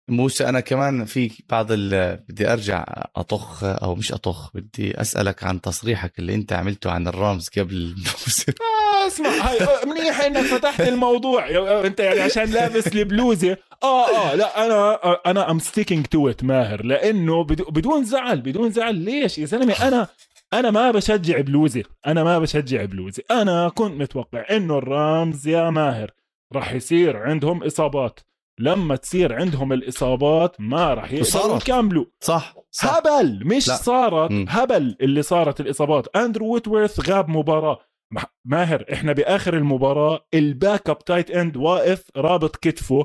موسى 0.09 0.49
أنا 0.49 0.59
كمان 0.59 1.05
في 1.05 1.31
بعض 1.49 1.67
بدي 1.71 2.53
أرجع 2.53 2.85
أطخ 3.15 3.63
أو 3.63 3.95
مش 3.95 4.13
أطخ 4.13 4.51
بدي 4.53 5.01
أسألك 5.01 5.43
عن 5.43 5.61
تصريحك 5.61 6.19
اللي 6.19 6.35
أنت 6.35 6.53
عملته 6.53 6.91
عن 6.91 7.07
الرامز 7.07 7.49
قبل 7.57 7.75
الموسم. 7.75 8.53
آه 9.03 9.07
اسمع 9.07 9.29
هاي 9.29 9.61
آه، 9.61 9.85
منيح 9.85 10.21
إنك 10.21 10.45
فتحت 10.45 10.81
الموضوع. 10.81 11.49
أنت 11.85 11.99
يعني 11.99 12.19
عشان 12.19 12.43
لابس 12.43 12.87
البلوزة. 12.87 13.57
آه 13.83 14.31
آه 14.31 14.35
لا 14.35 14.65
أنا 14.65 15.03
آه، 15.03 15.21
أنا 15.25 15.51
am 15.51 15.59
sticking 15.59 16.05
to 16.05 16.29
it 16.29 16.43
ماهر. 16.43 16.85
لأنه 16.85 17.43
بدون 17.43 18.03
زعل 18.03 18.41
بدون 18.41 18.71
زعل. 18.71 18.95
ليش 18.95 19.37
يا 19.37 19.45
زلمة؟ 19.45 19.87
أنا 19.87 20.07
أنا 20.53 20.71
ما 20.71 20.91
بشجع 20.91 21.41
بلوزي 21.41 21.83
أنا 22.07 22.23
ما 22.23 22.39
بشجع 22.39 22.85
بلوزي 22.85 23.23
أنا 23.31 23.69
كنت 23.69 24.01
متوقع 24.01 24.45
إنه 24.51 24.77
الرامز 24.77 25.47
يا 25.47 25.69
ماهر 25.69 26.11
راح 26.53 26.73
يصير 26.73 27.17
عندهم 27.17 27.63
إصابات. 27.63 28.19
لما 28.59 28.95
تصير 28.95 29.33
عندهم 29.35 29.73
الإصابات 29.73 30.55
ما 30.61 30.93
راح 30.93 31.11
يقدروا 31.11 31.57
يكملوا. 31.57 32.05
صح, 32.19 32.55
صح. 32.71 32.95
هبل. 32.95 33.41
مش 33.47 33.67
لا. 33.67 33.75
صارت. 33.75 34.31
م. 34.31 34.45
هبل 34.49 34.95
اللي 35.01 35.21
صارت 35.21 35.59
الإصابات. 35.59 36.15
أندرو 36.17 36.53
ويتورث 36.53 37.09
غاب 37.09 37.29
مباراة. 37.29 37.79
ماهر 38.45 38.85
إحنا 38.93 39.13
بآخر 39.13 39.53
المباراة 39.57 40.25
ال 40.33 40.89
backup 40.89 40.99
tight 40.99 41.31
end 41.31 41.57
واقف 41.57 42.09
رابط 42.17 42.55
كتفه. 42.55 43.03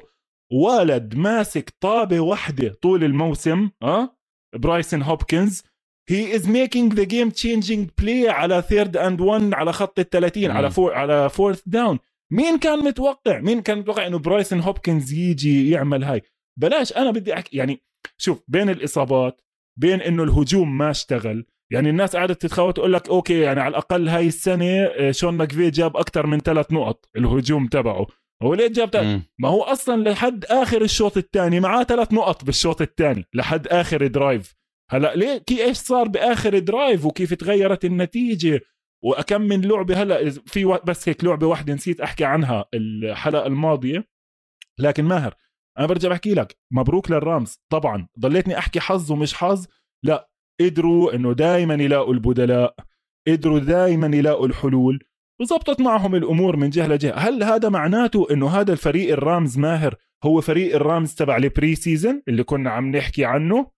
ولد 0.53 1.15
ماسك 1.17 1.75
طابة 1.81 2.21
واحدة 2.21 2.75
طول 2.83 3.05
الموسم 3.05 3.71
آه؟ 3.83 4.17
برايسون 4.57 5.03
هوبكنز. 5.03 5.63
he 6.09 6.37
is 6.37 6.49
making 6.49 6.95
the 6.95 7.05
game 7.05 7.31
changing 7.31 7.91
play 7.99 8.29
على 8.29 8.63
third 8.63 8.97
and 8.97 9.21
1 9.21 9.55
على 9.55 9.73
خط 9.73 9.99
ال 9.99 10.11
30 10.11 10.51
على 10.51 10.71
four 10.71 10.95
على 10.95 11.29
fourth 11.31 11.63
down 11.67 11.99
مين 12.35 12.59
كان 12.59 12.79
متوقع؟ 12.79 13.41
مين 13.41 13.63
كان 13.63 13.79
متوقع 13.79 14.07
إنه 14.07 14.19
برايسون 14.19 14.61
هوبكنز 14.61 15.13
يجي 15.13 15.71
يعمل 15.71 16.05
هاي؟ 16.05 16.23
بلاش 16.61 16.93
أنا 16.93 17.11
بدي 17.11 17.35
أحكي 17.35 17.57
يعني 17.57 17.83
شوف 18.19 18.43
بين 18.49 18.71
الإصابات 18.71 19.41
بين 19.81 20.01
إنه 20.01 20.23
الهجوم 20.23 20.79
ما 20.79 20.91
اشتغل 20.91 21.47
يعني 21.73 21.91
الناس 21.91 22.17
قاعدة 22.17 22.35
تتخوت 22.35 22.77
تقول 22.77 22.93
لك 22.93 23.09
okay 23.09 23.41
يعني 23.41 23.61
على 23.61 23.69
الأقل 23.69 24.09
هاي 24.09 24.27
السنة 24.27 24.85
آه، 24.85 25.11
شون 25.11 25.35
ماكفي 25.35 25.71
جاب 25.71 25.97
أكثر 25.97 26.27
من 26.27 26.41
ثلاث 26.41 26.73
نقط 26.73 27.09
الهجوم 27.17 27.67
تبعه. 27.67 28.07
هو 28.43 28.55
ليه 28.55 28.67
جاب 28.69 28.91
تلات؟ 28.91 29.21
ما 29.39 29.49
هو 29.49 29.63
أصلا 29.63 30.11
لحد 30.11 30.45
آخر 30.45 30.83
الشوط 30.83 31.17
الثاني 31.17 31.61
معاه 31.61 31.85
ثلاث 31.85 32.13
نقط 32.13 32.45
بالشوط 32.45 32.81
الثاني 32.83 33.25
لحد 33.35 33.69
آخر 33.69 34.07
drive 34.07 34.55
هلأ 34.91 35.15
ليه؟ 35.17 35.39
كي 35.39 35.65
إيش 35.65 35.77
صار 35.77 36.09
بآخر 36.09 36.59
drive 36.59 37.05
وكيف 37.05 37.35
تغيرت 37.35 37.85
النتيجة؟ 37.85 38.61
وكم 39.05 39.43
من 39.43 39.61
لعبة 39.61 40.03
هلأ 40.03 40.31
في 40.31 40.65
بس 40.65 41.09
هيك 41.09 41.25
لعبة 41.25 41.47
واحدة 41.47 41.75
نسيت 41.75 42.01
أحكي 42.01 42.25
عنها 42.25 42.65
الحلقة 42.75 43.47
الماضية 43.47 44.09
لكن 44.79 45.05
ماهر 45.05 45.35
أنا 45.79 45.87
برجع 45.87 46.09
بحكي 46.09 46.35
لك 46.35 46.59
مبروك 46.73 47.11
للرامز. 47.11 47.61
طبعا 47.73 48.09
ضليتني 48.19 48.59
أحكي 48.59 48.81
حظ 48.81 49.13
ومش 49.13 49.35
حظ. 49.35 49.67
لأ 50.03 50.31
قدروا 50.61 51.15
إنه 51.15 51.33
دائما 51.33 51.75
يلاقوا 51.75 52.15
البدلاء 52.15 52.77
قدروا 53.29 53.59
دائما 53.59 54.17
يلاقوا 54.17 54.47
الحلول 54.47 55.05
وزبطت 55.41 55.81
معهم 55.81 56.15
الأمور 56.15 56.57
من 56.57 56.71
جهة 56.71 56.87
لجهة. 56.87 57.15
هل 57.15 57.43
هذا 57.43 57.69
معناته 57.69 58.27
إنه 58.31 58.49
هذا 58.49 58.73
الفريق 58.73 59.13
الرامز 59.13 59.59
ماهر 59.59 59.95
هو 60.25 60.41
فريق 60.41 60.75
الرامز 60.75 61.15
تبع 61.15 61.37
ال 61.37 61.75
pre-season 61.75 62.23
اللي 62.29 62.45
كنا 62.45 62.71
عم 62.71 62.97
نحكي 62.97 63.25
عنه؟ 63.25 63.71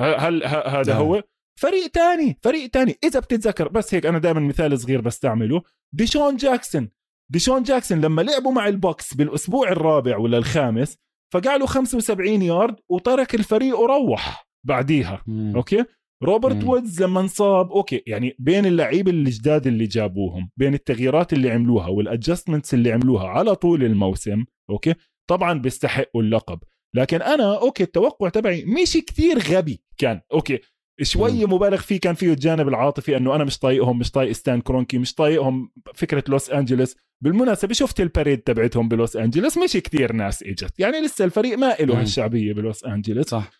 هل 0.00 0.44
هذا 0.46 0.92
نعم. 0.92 1.02
هو؟ 1.02 1.22
فريق 1.60 1.90
تاني 1.90 2.38
فريق 2.42 2.70
تاني. 2.70 2.96
إذا 3.04 3.20
بتتذكر 3.20 3.68
بس 3.68 3.94
هيك 3.94 4.06
أنا 4.06 4.18
دائما 4.18 4.40
مثال 4.40 4.80
صغير 4.80 5.00
بستعمله. 5.00 5.62
ديشون 5.94 6.36
جاكسون. 6.36 6.88
ديشون 7.32 7.62
جاكسون 7.62 8.00
لما 8.00 8.22
لعبوا 8.22 8.52
مع 8.52 8.68
البوكس 8.68 9.14
بالأسبوع 9.14 9.68
الرابع 9.72 10.16
ولا 10.16 10.38
الخامس 10.38 10.96
فقع 11.34 11.56
له 11.56 11.66
75 11.66 12.42
يارد 12.42 12.76
وترك 12.88 13.34
الفريق 13.34 13.78
وروح 13.78 14.46
بعديها. 14.66 15.22
مم. 15.26 15.52
okay؟ 15.56 15.84
روبرت 16.22 16.56
مم. 16.56 16.68
وودز 16.68 17.02
لما 17.02 17.20
انصاب 17.20 17.72
okay 17.72 18.02
يعني 18.06 18.36
بين 18.38 18.66
اللعيبه 18.66 19.10
الجداد 19.10 19.66
اللي 19.66 19.86
جابوهم 19.86 20.50
بين 20.56 20.74
التغييرات 20.74 21.32
اللي 21.32 21.50
عملوها 21.50 21.88
وال 21.88 22.01
adjustments 22.01 22.74
اللي 22.74 22.92
عملوها 22.92 23.28
على 23.28 23.54
طول 23.54 23.84
الموسم 23.84 24.44
okay؟ 24.70 24.94
طبعا 25.30 25.58
بيستحقوا 25.58 26.22
اللقب. 26.22 26.58
لكن 26.96 27.22
أنا 27.22 27.58
okay 27.58 27.82
التوقع 27.82 28.28
تبعي 28.28 28.64
مش 28.64 28.92
كثير 29.06 29.38
غبي 29.38 29.82
كان 29.98 30.20
okay؟ 30.32 30.60
شوي 31.02 31.46
مبالغ 31.46 31.76
فيه 31.76 32.00
كان 32.00 32.14
فيه 32.14 32.32
الجانب 32.32 32.68
العاطفي 32.68 33.16
إنه 33.16 33.34
أنا 33.34 33.44
مش 33.44 33.58
طايقهم 33.58 33.98
مش 33.98 34.10
طايق 34.10 34.32
ستان 34.32 34.60
كرونكي 34.60 34.98
مش 34.98 35.14
طايقهم 35.14 35.70
فكرة 35.94 36.24
لوس 36.28 36.50
أنجلوس. 36.50 36.96
بالمناسبة 37.22 37.74
شفت 37.74 38.00
ال 38.00 38.05
parade 38.05 38.38
تبعتهم 38.38 38.88
بلوس 38.88 39.16
أنجلوس؟ 39.16 39.58
مش 39.58 39.72
كثير 39.72 40.12
ناس 40.12 40.42
إجت. 40.42 40.80
يعني 40.80 41.00
لسه 41.00 41.24
الفريق 41.24 41.58
ما 41.58 41.76
له 41.80 42.00
هالشعبية 42.00 42.52
بلوس 42.52 42.84
أنجلوس. 42.84 43.26
صح. 43.26 43.50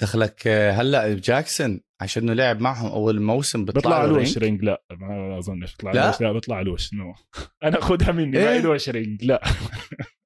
دخلك 0.00 0.48
هلأ 0.48 1.14
جاكسون 1.14 1.80
عشان 2.00 2.22
إنه 2.22 2.32
لعب 2.32 2.60
معهم 2.60 2.92
أول 2.92 3.22
موسم 3.22 3.64
بيطلع, 3.64 3.80
بيطلع 3.80 4.04
لوش 4.04 4.38
ring 4.38 4.64
لا 4.64 4.82
ما 4.90 5.38
أظنش 5.38 5.72
بيطلع 5.72 5.92
لا؟ 5.92 6.32
بيطلع 6.32 6.60
لوش 6.60 6.94
no. 6.94 7.14
أنا 7.64 7.80
خدها 7.80 8.12
مني 8.12 8.38
إيه؟ 8.38 8.58
ما 8.58 8.62
لوش 8.62 8.88
ring 8.88 9.24
لا. 9.24 9.42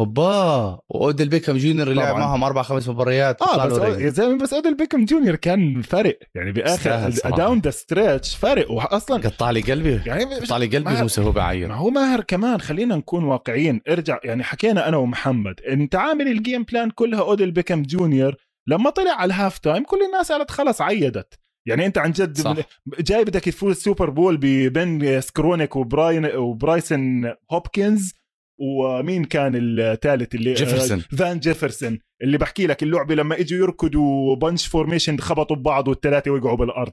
اوبا 0.00 0.80
وأوديل 0.88 1.28
بيكم 1.28 1.56
جونيور 1.56 1.88
لعب 1.88 2.16
معهم 2.16 2.44
أربع 2.44 2.62
خمس 2.62 2.88
مباريات 2.88 3.42
آه 3.42 3.66
بس 3.66 3.78
يا 3.78 4.10
زلمة 4.10 4.38
بس 4.38 4.54
أوديل 4.54 4.76
بيكم 4.76 5.04
جونيور 5.04 5.36
كان 5.36 5.82
فرق 5.82 6.18
يعني 6.34 6.52
بآخر 6.52 7.10
داون 7.36 7.58
ذا 7.58 7.70
ستريتش 7.70 8.36
فرق 8.36 8.70
واصلا 8.70 9.28
قطع 9.28 9.50
لي 9.50 9.60
قلبي. 9.60 10.00
يعني 10.06 10.24
قطع 10.24 10.56
لي 10.56 10.66
قلبي 10.66 10.90
موسى 10.90 11.20
هو 11.20 11.32
بعير. 11.32 11.68
ما 11.68 11.74
هو 11.74 11.90
ماهر 11.90 12.20
كمان 12.20 12.60
خلينا 12.60 12.96
نكون 12.96 13.24
واقعيين. 13.24 13.80
ارجع 13.88 14.18
يعني 14.24 14.42
حكينا 14.42 14.88
أنا 14.88 14.96
ومحمد. 14.96 15.60
أنت 15.68 15.94
عامل 15.94 16.28
ال 16.28 16.35
game 16.35 16.62
plan 16.62 16.90
كلها 16.90 17.20
أوديل 17.20 17.50
بيكم 17.50 17.82
جونيور. 17.82 18.34
لما 18.66 18.90
طلع 18.90 19.12
على 19.12 19.34
ال 19.34 19.39
half 19.39 19.58
time 19.58 19.84
كل 19.84 19.98
الناس 20.06 20.32
قالت 20.32 20.50
خلص 20.50 20.80
عيدت. 20.80 21.38
يعني 21.66 21.86
أنت 21.86 21.98
عن 21.98 22.10
جد 22.12 22.38
صح. 22.38 22.56
جاي 23.00 23.24
بدك 23.24 23.44
تفوز 23.44 23.76
ال 23.76 23.82
Super 23.82 24.10
Bowl 24.10 24.36
بين 24.68 25.20
سكرونيك 25.20 25.76
وبراين 25.76 26.26
وبرايسن 26.36 27.34
هوبكنز. 27.52 28.14
ومين 28.58 29.24
كان 29.24 29.52
الثالث 29.54 30.34
اللي 30.34 30.54
جيفرسون. 30.54 31.00
فان 31.18 31.38
جيفرسون 31.38 31.98
اللي 32.22 32.38
بحكي 32.38 32.66
لك 32.66 32.82
اللعبة 32.82 33.14
لما 33.14 33.40
إجوا 33.40 33.58
يركضوا 33.58 34.36
bunch 34.36 34.66
formation 34.66 35.18
خبطوا 35.18 35.56
ببعض 35.56 35.88
والثلاثه 35.88 36.30
وقعوا 36.30 36.56
بالأرض. 36.56 36.92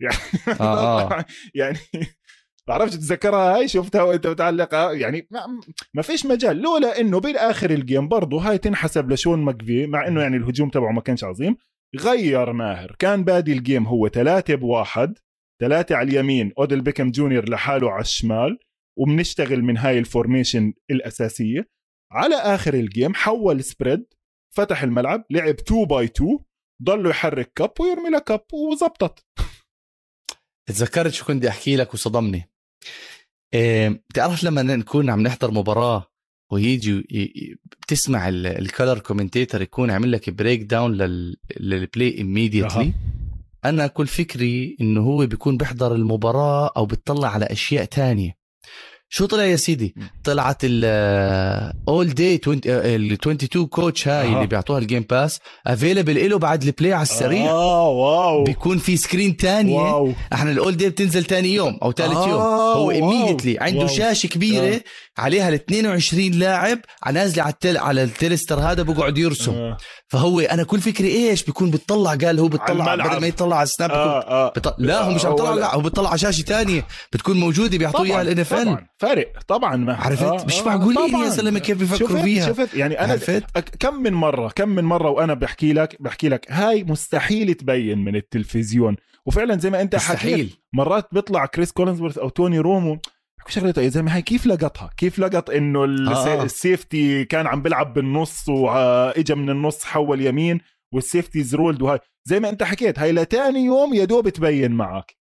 يعني 0.00 0.16
آه 0.60 1.12
آه. 1.12 1.24
يعني 1.54 1.78
بعرفش 2.68 2.92
تتذكرها 2.92 3.56
هاي؟ 3.56 3.68
شفتها 3.68 4.02
وأنت 4.02 4.26
متعلقة؟ 4.26 4.92
يعني 4.92 5.28
ما, 5.30 5.40
ما 5.94 6.02
فيش 6.02 6.26
مجال. 6.26 6.56
لولا 6.56 7.00
إنه 7.00 7.20
بالآخر 7.20 7.70
ال 7.70 7.78
game 7.78 8.08
برضه 8.08 8.38
هاي 8.38 8.58
تنحسب 8.58 9.12
لشون 9.12 9.38
ماكفي 9.38 9.86
مع 9.86 10.06
إنه 10.08 10.22
يعني 10.22 10.36
الهجوم 10.36 10.68
تبعه 10.68 10.92
ما 10.92 11.00
كانش 11.00 11.24
عظيم 11.24 11.56
غير 11.96 12.52
ماهر. 12.52 12.96
كان 12.98 13.24
بادي 13.24 13.52
ال 13.52 13.59
game 13.59 13.86
هو 13.86 14.08
ثلاثة 14.08 14.54
بواحد 14.54 15.18
ثلاثة 15.60 15.96
على 15.96 16.10
اليمين 16.10 16.52
أوديل 16.58 16.80
بيكم 16.80 17.10
جونيور 17.10 17.48
لحاله 17.48 17.90
على 17.90 18.00
الشمال 18.00 18.58
وبنشتغل 18.98 19.62
من 19.62 19.76
هاي 19.76 19.98
ال 19.98 20.05
formation 20.05 20.72
الأساسية. 20.90 21.68
على 22.12 22.34
آخر 22.34 22.74
ال 22.74 22.82
game 22.82 23.14
حول 23.14 23.64
spread 23.64 24.06
فتح 24.56 24.82
الملعب 24.82 25.24
لعب 25.30 25.54
2 25.54 25.84
by 25.84 26.04
2 26.04 26.38
ضله 26.82 27.10
يحرك 27.10 27.52
كب 27.56 27.70
ويرمي 27.80 28.10
لك 28.10 28.24
كب 28.24 28.40
وزبطت. 28.52 29.24
تذكرت 30.68 31.12
شو 31.12 31.24
كنت 31.24 31.44
أحكي 31.44 31.76
لك 31.76 31.94
وصدمني؟ 31.94 32.50
إيه 33.54 33.88
بتعرف 33.88 34.44
لما 34.44 34.62
نكون 34.62 35.10
عم 35.10 35.22
نحضر 35.22 35.50
مباراة 35.50 36.06
ويجي 36.52 37.04
بتسمع 37.82 38.28
ال 38.28 38.40
color 38.40 38.98
commentator 38.98 39.62
يكون 39.62 39.90
عامل 39.90 40.12
لك 40.12 40.30
breakdown 40.30 40.62
لل 40.62 40.92
play 41.60 42.16
immediately. 42.16 42.86
أنا 43.64 43.86
كل 43.86 44.06
فكري 44.06 44.76
إنه 44.80 45.00
هو 45.00 45.26
بيكون 45.26 45.56
بيحضر 45.56 45.94
المباراة 45.94 46.72
أو 46.76 46.86
بتطلع 46.86 47.28
على 47.28 47.44
أشياء 47.44 47.84
تانية. 47.84 48.43
شو 49.16 49.26
طلع 49.26 49.44
يا 49.44 49.56
سيدي؟ 49.56 49.94
طلعت 50.24 50.58
ال 50.64 50.84
all 51.88 52.40
ال 52.66 53.12
22 53.12 53.66
coach 53.66 54.08
هاي 54.08 54.28
أها. 54.28 54.34
اللي 54.36 54.46
بيعطوها 54.46 54.78
ال 54.78 54.84
Game 54.84 55.06
Pass 55.10 55.40
available 55.66 56.30
له 56.30 56.38
بعد 56.38 56.62
ال 56.62 56.68
play 56.68 56.92
على 56.92 57.02
السريع. 57.02 57.50
آه 57.50 57.88
واو. 57.88 58.44
بيكون 58.44 58.78
في 58.78 58.96
screen 58.96 59.36
تانية. 59.36 59.74
wow. 59.80 60.12
إحنا 60.32 60.50
ال 60.50 60.76
all 60.76 60.90
بتنزل 60.90 61.24
تاني 61.24 61.54
يوم 61.54 61.78
أو 61.82 61.92
ثالث 61.92 62.16
آه، 62.16 62.28
يوم. 62.28 62.40
هو 62.42 62.92
immediately 62.92 63.62
عنده 63.62 63.78
wow. 63.78 63.88
شاشة 63.88 64.26
كبيرة 64.26 64.74
آه. 64.74 64.80
عليها 65.18 65.48
ال 65.48 65.54
22 65.54 66.30
لاعب 66.30 66.78
نازله 67.12 67.42
على 67.42 67.52
التل... 67.52 67.76
على 67.76 68.02
ال 68.02 68.07
telestrator 68.07 68.60
هذا 68.60 68.82
بقعد 68.82 69.18
يرسم 69.18 69.52
آه. 69.52 69.76
فهو 70.08 70.40
أنا 70.40 70.64
كل 70.64 70.80
فكري 70.80 71.08
إيش 71.08 71.44
بيكون 71.44 71.70
بتطلع 71.70 72.14
قال 72.14 72.40
هو 72.40 72.48
بتطلع. 72.48 72.94
بدل 72.94 73.20
ما 73.20 73.26
يطلع 73.26 73.56
على 73.56 73.62
ال 73.64 73.69
snap 73.69 73.90
بيكون 73.90 74.02
آه 74.02 74.46
آه. 74.46 74.52
بط... 74.56 74.74
لا 74.78 75.02
هو 75.02 75.10
مش 75.14 75.26
عم 75.26 75.32
يطلع 75.32 75.54
لا 75.54 75.74
هو 75.74 75.80
بيطلع 75.80 76.08
على 76.08 76.18
شاشة 76.18 76.42
تانية 76.42 76.86
بتكون 77.12 77.40
موجودة 77.40 77.78
بيعطوه 77.78 78.06
إياها 78.06 78.22
ال 78.22 78.38
NFL 78.38 78.86
فرق 78.98 79.32
طبعا 79.48 79.76
ما 79.76 79.94
عرفت؟ 79.94 80.46
مش 80.46 80.60
معقولين 80.60 81.14
يا 81.24 81.28
زلمة 81.28 81.58
كيف 81.58 81.78
بيفكروا 81.78 82.22
فيها. 82.22 82.46
شفت 82.46 82.74
يعني 82.74 83.00
أنا 83.00 83.12
عرفت؟ 83.12 83.44
كم 83.80 83.94
من 83.94 84.12
مرة 84.12 84.48
كم 84.48 84.68
من 84.68 84.84
مرة 84.84 85.10
وأنا 85.10 85.34
بحكي 85.34 85.72
لك 85.72 85.96
بحكي 86.00 86.28
لك 86.28 86.46
هاي 86.50 86.84
مستحيل 86.84 87.54
تبين 87.54 87.98
من 87.98 88.16
التلفزيون 88.16 88.96
وفعلا 89.26 89.58
زي 89.58 89.70
ما 89.70 89.80
أنت 89.80 89.96
حكيت 89.96 90.16
مستحيل 90.16 90.56
مرات 90.72 91.08
بيطلع 91.12 91.46
كريس 91.46 91.72
كولينزورث 91.72 92.18
أو 92.18 92.28
توني 92.28 92.58
رومو 92.58 92.98
شغلة 93.48 93.74
يا 93.78 93.88
زلمة 93.88 94.14
هاي 94.14 94.22
كيف 94.22 94.46
لقطها؟ 94.46 94.90
كيف 94.96 95.18
لقط 95.18 95.50
إنه 95.50 95.84
آه. 95.84 96.44
ال 96.44 96.55
safety 96.55 97.24
كان 97.24 97.46
عم 97.46 97.62
بيلعب 97.62 97.94
بالنص 97.94 98.48
وإجا 98.48 99.34
من 99.34 99.50
النص 99.50 99.84
حول 99.84 100.26
يمين 100.26 100.60
وال 100.92 101.04
safeties 101.04 101.54
rolled 101.54 101.82
وهاي 101.82 101.98
زي 102.24 102.40
ما 102.40 102.48
أنت 102.48 102.62
حكيت 102.62 102.98
هاي 102.98 103.12
لتاني 103.12 103.64
يوم 103.64 103.94
يا 103.94 104.04
دوب 104.04 104.28
تبين 104.28 104.72
معك 104.72 105.16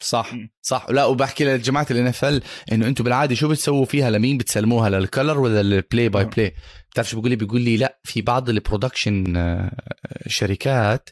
صح. 0.00 0.34
صح 0.62 0.86
لا 0.90 1.04
وبحكي 1.04 1.44
لجماعه 1.44 1.86
ال 1.90 2.06
NFL 2.06 2.42
إنه 2.72 2.86
أنتم 2.86 3.04
بالعادة 3.04 3.34
شو 3.34 3.48
بتسووا 3.48 3.84
فيها 3.84 4.10
لمين 4.10 4.38
بتسلموها 4.38 4.90
لل 4.90 5.04
color 5.04 5.40
ولا 5.40 5.62
لل 5.62 5.77
play 5.77 6.08
by. 6.08 6.24
play 6.24 6.54
بتعرف 6.90 7.08
شو 7.08 7.16
بيقول 7.16 7.30
لي 7.30 7.36
بيقول 7.36 7.60
لي 7.60 7.76
لا 7.76 8.00
في 8.04 8.22
بعض 8.22 8.48
ال 8.48 8.56
production 8.56 9.36
آه، 9.36 9.70
شركات 10.26 11.10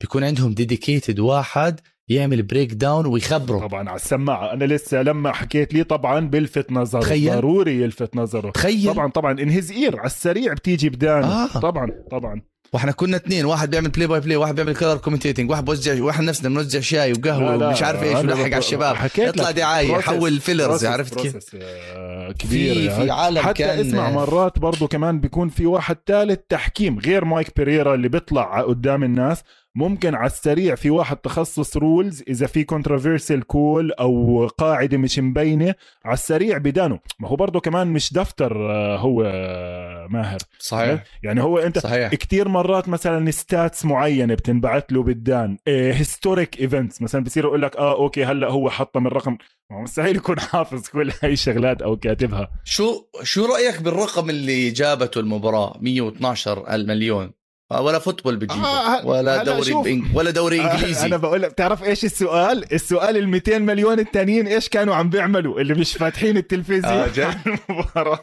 بيكون 0.00 0.24
عندهم 0.24 0.54
dedicated 0.54 1.20
واحد 1.20 1.80
يعمل 2.08 2.42
breakdown 2.42 3.06
ويخبره. 3.06 3.58
طبعا 3.58 3.88
على 3.88 3.96
السماعة. 3.96 4.52
أنا 4.52 4.64
لسه 4.64 5.02
لما 5.02 5.32
حكيت 5.32 5.74
لي 5.74 5.84
طبعا 5.84 6.20
بلفت 6.20 6.72
نظره. 6.72 7.00
تخيل. 7.00 7.32
ضروري 7.32 7.82
يلفت 7.82 8.16
نظره. 8.16 8.50
تخيل. 8.50 8.92
طبعا 8.94 9.10
طبعا 9.10 9.32
in 9.32 9.48
his 9.48 9.72
ear 9.72 9.96
على 9.98 10.06
السريع 10.06 10.52
بتيجي 10.52 10.88
بدان 10.88 11.24
آه. 11.24 11.58
طبعا 11.60 11.90
طبعا. 12.10 12.42
وإحنا 12.72 12.92
كنا 12.92 13.16
اثنين 13.16 13.44
واحد 13.44 13.70
بيعمل 13.70 13.88
play 13.88 14.06
by 14.06 14.20
play 14.20 14.36
واحد 14.36 14.54
بيعمل 14.54 14.76
color 14.76 14.96
commentating 14.96 15.50
واحد 15.50 15.64
بوزع 15.64 16.02
واحد 16.02 16.24
نفسنا 16.24 16.48
بنوزع 16.48 16.80
شاي 16.80 17.12
وقهوة 17.12 17.68
ومش 17.68 17.82
عارف 17.82 18.02
إيش 18.02 18.18
ولحق 18.18 18.44
على 18.44 18.58
الشباب. 18.58 18.96
حكيت 18.96 19.28
يطلع. 19.28 19.50
دعاية 19.50 19.92
يحول 19.92 20.40
fillers 20.40 20.84
عرفت 20.84 21.20
كيف؟ 21.20 21.36
آه، 21.54 22.32
كبير 22.32 22.74
في 22.74 22.84
يعني. 22.84 23.04
في 23.04 23.10
عالم 23.10 23.38
حتى 23.38 23.62
كان 23.62 23.78
اسمع 23.78 24.10
مرات 24.10 24.58
برضو 24.58 24.88
كمان 24.88 25.20
بيكون 25.20 25.48
في 25.48 25.66
واحد 25.66 25.96
ثالث 26.06 26.40
تحكيم 26.48 26.98
غير 26.98 27.24
مايك 27.24 27.56
بيريرا 27.56 27.94
اللي 27.94 28.08
بيطلع 28.08 28.60
قدام 28.60 29.04
الناس. 29.04 29.42
ممكن 29.76 30.14
على 30.14 30.26
السريع 30.26 30.74
في 30.74 30.90
واحد 30.90 31.16
تخصص 31.16 31.76
rules 31.76 32.22
إذا 32.28 32.46
في 32.46 32.64
controversial 32.64 33.46
call 33.46 33.92
أو 33.92 34.46
قاعدة 34.46 34.98
مش 34.98 35.18
مبينة 35.18 35.74
على 36.04 36.14
السريع 36.14 36.58
بذانه. 36.58 36.98
ما 37.20 37.28
هو 37.28 37.36
برضه 37.36 37.60
كمان 37.60 37.86
مش 37.86 38.12
دفتر 38.12 38.70
آه، 38.70 38.96
هو 38.96 39.22
آه، 39.26 40.06
ماهر. 40.10 40.38
صحيح. 40.58 41.04
يعني 41.22 41.42
هو 41.42 41.58
أنت 41.58 41.78
صحيح. 41.78 42.14
كتير 42.14 42.48
مرات 42.48 42.88
مثلا 42.88 43.30
stats 43.30 43.84
معينة 43.84 44.34
بتنبعت 44.34 44.92
له 44.92 45.02
بالذان. 45.02 45.58
historic 45.68 46.60
events 46.60 47.02
مثلا 47.02 47.24
بصير 47.24 47.44
يقول 47.44 47.62
لك 47.62 47.76
آه 47.76 47.94
okay 47.96 48.24
هلأ 48.24 48.50
هو 48.50 48.70
حطم 48.70 49.06
الرقم 49.06 49.36
مستحيل 49.70 50.16
يكون 50.16 50.40
حافظ 50.40 50.88
كل 50.88 51.12
هاي 51.22 51.32
الشغلات 51.32 51.82
أو 51.82 51.96
كاتبها. 51.96 52.48
شو 52.64 53.04
شو 53.22 53.46
رأيك 53.46 53.82
بالرقم 53.82 54.30
اللي 54.30 54.70
جابته 54.70 55.18
المباراة؟ 55.20 55.78
112 55.80 56.74
المليون. 56.74 57.32
ولا 57.72 57.98
football 57.98 58.36
بتجيبه 58.36 58.66
آه، 58.66 59.06
ولا 59.06 59.44
دوري. 59.44 59.74
بإنج... 59.74 60.16
ولا 60.16 60.30
دوري 60.30 60.60
إنجليزي. 60.70 61.06
أنا 61.06 61.16
بقول 61.16 61.42
لك 61.42 61.50
بتعرف 61.50 61.84
إيش 61.84 62.04
السؤال؟ 62.04 62.72
السؤال 62.72 63.16
ال 63.16 63.28
200 63.28 63.58
مليون 63.58 63.98
التانيين 63.98 64.46
إيش 64.46 64.68
كانوا 64.68 64.94
عم 64.94 65.10
بيعملوا؟ 65.10 65.60
اللي 65.60 65.74
مش 65.74 65.92
فاتحين 65.92 66.36
التلفزيون. 66.36 66.84
آه، 66.84 67.06
جد؟ 67.14 67.34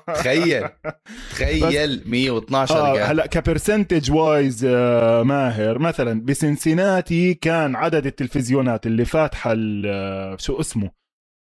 تخيل 0.16 0.70
تخيل 1.32 2.02
112 2.06 2.76
آه. 2.76 3.04
هلا 3.04 3.26
ك 3.26 3.34
percentage 3.34 4.12
wise 4.12 4.66
آه 4.70 5.24
ماهر 5.24 5.80
مثلا 5.80 6.22
بسنسيناتي 6.26 7.34
كان 7.34 7.76
عدد 7.76 8.06
التلفزيونات 8.06 8.86
اللي 8.88 9.06
فاتحة 9.06 9.56
آه، 9.86 10.38
شو 10.40 10.60
اسمه؟ 10.60 10.92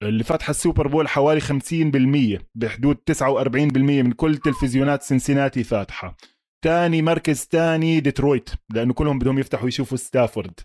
اللي 0.03 0.25
فاتحة 0.25 0.51
ال 0.51 0.57
Super 0.57 0.89
Bowl 0.89 1.09
حوالي 1.09 1.41
50% 1.41 2.43
بحدود 2.55 2.97
49% 3.13 3.57
من 3.57 4.13
كل 4.13 4.37
تلفزيونات 4.37 5.03
سنسيناتي 5.03 5.65
فاتحة. 5.65 6.17
تاني 6.65 7.03
مركز 7.03 7.47
تاني 7.47 8.01
ديترويت 8.01 8.51
لأنه 8.75 8.95
كلهم 8.95 9.19
بدهم 9.19 9.39
يفتحوا 9.39 9.69
يشوفوا 9.69 9.97
ستافورد. 9.97 10.61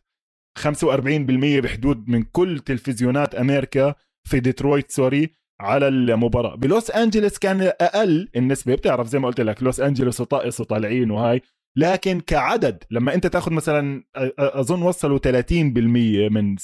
45% 0.60 1.60
بحدود 1.60 2.08
من 2.08 2.24
كل 2.24 2.60
تلفزيونات 2.60 3.36
أمريكا 3.36 3.96
في 4.28 4.40
ديترويت 4.40 4.92
sorry 4.92 5.32
على 5.62 5.88
المباراة. 5.88 6.56
بلوس 6.56 6.92
أنجلوس 6.92 7.38
كان 7.38 7.62
أقل 7.62 8.30
النسبة 8.36 8.76
بتعرف 8.76 9.08
زي 9.08 9.20
ما 9.20 9.28
قلت 9.28 9.42
لك 9.42 9.64
لوس 9.64 9.80
أنجلوس 9.80 10.22
وطائس 10.22 10.62
وطالعين 10.62 11.12
وهاي. 11.12 11.42
لكن 11.76 12.20
كعدد 12.20 12.84
لما 12.92 13.14
أنت 13.14 13.28
تاخذ 13.28 13.52
مثلا 13.52 14.04
أظن 14.40 14.82
وصلوا 14.82 15.20
30% 15.20 16.30
من 16.32 16.56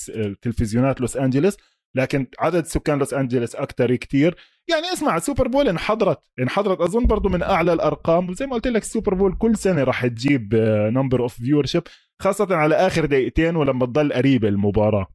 تلفزيونات 0.41 1.01
لوس 1.01 1.17
أنجلوس 1.17 1.57
لكن 1.95 2.27
عدد 2.39 2.65
سكان 2.65 2.99
لوس 2.99 3.13
أنجلوس 3.13 3.55
أكثر 3.55 3.95
كتير. 3.95 4.35
يعني 4.67 4.93
اسمع 4.93 5.17
ال 5.17 5.22
Super 5.22 5.47
Bowl 5.47 5.67
انحضرت 5.69 6.19
انحضرت. 6.39 6.81
أظن 6.81 7.05
برضو 7.05 7.29
من 7.29 7.43
أعلى 7.43 7.73
الأرقام. 7.73 8.29
وزي 8.29 8.45
ما 8.45 8.53
قلت 8.53 8.67
لك 8.67 8.81
ال 8.82 8.87
Super 8.87 9.13
Bowl 9.13 9.36
كل 9.37 9.57
سنة 9.57 9.83
راح 9.83 10.07
تجيب 10.07 10.55
number 10.93 11.21
of 11.21 11.34
viewership 11.34 11.84
خاصة 12.21 12.55
على 12.55 12.75
آخر 12.75 13.05
دقيقتين 13.05 13.55
ولما 13.55 13.85
تضل 13.85 14.13
قريبة 14.13 14.47
المباراة. 14.47 15.07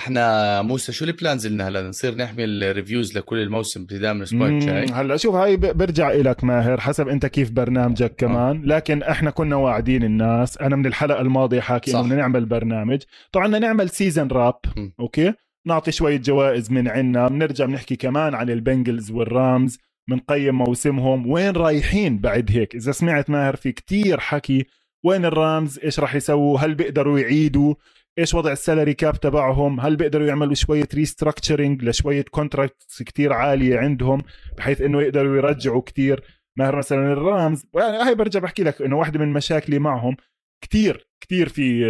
إحنا 0.00 0.62
موسى 0.62 0.92
شو 0.92 1.04
ال 1.04 1.11
plans 1.11 1.46
لنا 1.46 1.68
هلا؟ 1.68 1.88
نصير 1.88 2.14
نعمل 2.14 2.72
reviews 2.76 3.18
لكل 3.18 3.38
الموسم 3.38 3.80
ابتداء 3.80 4.14
من 4.14 4.18
الأسبوع 4.18 4.48
الجاي 4.48 4.86
هلا 4.92 5.16
شوف 5.16 5.34
هاي 5.34 5.56
برجع 5.56 6.10
إلك 6.12 6.44
ماهر 6.44 6.80
حسب 6.80 7.08
أنت 7.08 7.26
كيف 7.26 7.50
برنامجك 7.50 8.14
كمان. 8.16 8.62
لكن 8.64 9.02
إحنا 9.02 9.30
كنا 9.30 9.56
واعدين 9.56 10.04
الناس. 10.04 10.58
أنا 10.58 10.76
من 10.76 10.86
الحلقة 10.86 11.20
الماضية 11.20 11.60
حاكي 11.60 11.90
إنه. 11.90 12.02
بدنا 12.02 12.14
نعمل 12.14 12.44
برنامج. 12.44 13.02
طبعا 13.32 13.46
بدنا 13.46 13.58
نعمل 13.58 13.90
season 13.90 14.28
wrap 14.28 14.58
مم. 14.76 14.94
okay؟ 15.00 15.32
نعطي 15.66 15.92
شوية 15.92 16.16
جوائز 16.16 16.72
من 16.72 16.88
عنا. 16.88 17.28
بنرجع 17.28 17.64
بنحكي 17.64 17.96
كمان 17.96 18.34
عن 18.34 18.50
البنجلز 18.50 19.10
والرامز. 19.10 19.78
بنقيم 20.10 20.54
موسمهم. 20.54 21.30
وين 21.30 21.52
رايحين 21.52 22.18
بعد 22.18 22.50
هيك؟ 22.50 22.74
إذا 22.74 22.92
سمعت 22.92 23.30
ماهر 23.30 23.56
في 23.56 23.72
كتير 23.72 24.20
حكي. 24.20 24.66
وين 25.04 25.24
الرامز؟ 25.24 25.78
إيش 25.78 26.00
راح 26.00 26.14
يسووا؟ 26.14 26.58
هل 26.58 26.74
بيقدروا 26.74 27.18
يعيدوا؟ 27.18 27.74
إيش 28.20 28.34
وضع 28.34 28.52
ال 28.52 28.58
salary 28.58 28.94
cap 28.94 29.20
تبعهم؟ 29.20 29.80
هل 29.80 29.96
بيقدروا 29.96 30.26
يعملوا 30.26 30.54
شوية 30.54 30.88
restructuring 30.94 31.84
لشوية 31.84 32.24
contracts 32.30 33.02
كتير 33.02 33.32
عالية 33.32 33.78
عندهم 33.78 34.22
بحيث 34.56 34.80
إنه 34.80 35.02
يقدروا 35.02 35.36
يرجعوا 35.36 35.80
كتير؟ 35.80 36.24
ماهر 36.56 36.76
مثلا 36.76 37.12
الرامز 37.12 37.66
يعني 37.74 37.96
هاي 37.96 38.14
برجع 38.14 38.40
بحكي 38.40 38.62
لك 38.62 38.82
إنه 38.82 38.98
واحدة 38.98 39.18
من 39.18 39.32
مشاكلي 39.32 39.78
معهم 39.78 40.16
كتير 40.64 41.08
كتير 41.20 41.48
في 41.48 41.84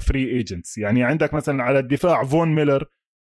free 0.00 0.30
agents 0.30 0.78
يعني 0.78 1.04
عندك 1.04 1.34
مثلا 1.34 1.62
على 1.62 1.78
الدفاع 1.78 2.24
فون 2.24 2.54
ميلر 2.54 2.84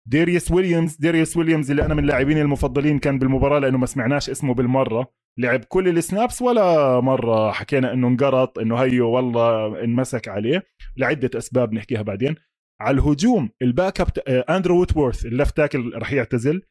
ديريس 0.09 0.51
ويليامز. 0.51 0.95
ديريس 0.95 1.37
ويليامز 1.37 1.71
اللي 1.71 1.85
أنا 1.85 1.93
من 1.93 2.03
اللاعبين 2.03 2.37
المفضلين 2.37 2.99
كان 2.99 3.19
بالمباراة 3.19 3.59
لأنه 3.59 3.77
ما 3.77 3.85
سمعناش 3.85 4.29
اسمه 4.29 4.53
بالمرة. 4.53 5.07
لعب 5.39 5.63
كل 5.63 5.97
ال 5.97 6.05
snaps 6.05 6.41
ولا 6.41 6.99
مرة 6.99 7.51
حكينا 7.51 7.93
إنه 7.93 8.07
انقرط 8.07 8.59
إنه 8.59 8.75
هيو 8.75 9.09
والله 9.09 9.83
انمسك 9.83 10.27
عليه. 10.27 10.63
لعدة 10.97 11.37
أسباب 11.37 11.73
نحكيها 11.73 12.01
بعدين. 12.01 12.35
على 12.81 12.95
الهجوم 12.95 13.49
ال 13.61 14.01
backup 14.01 14.09
أندرو 14.27 14.77
ووتورث 14.77 15.25
ال 15.25 15.32
left 15.32 15.57
tackle 15.57 15.91
رح 15.95 16.13
يعتزل. 16.13 16.61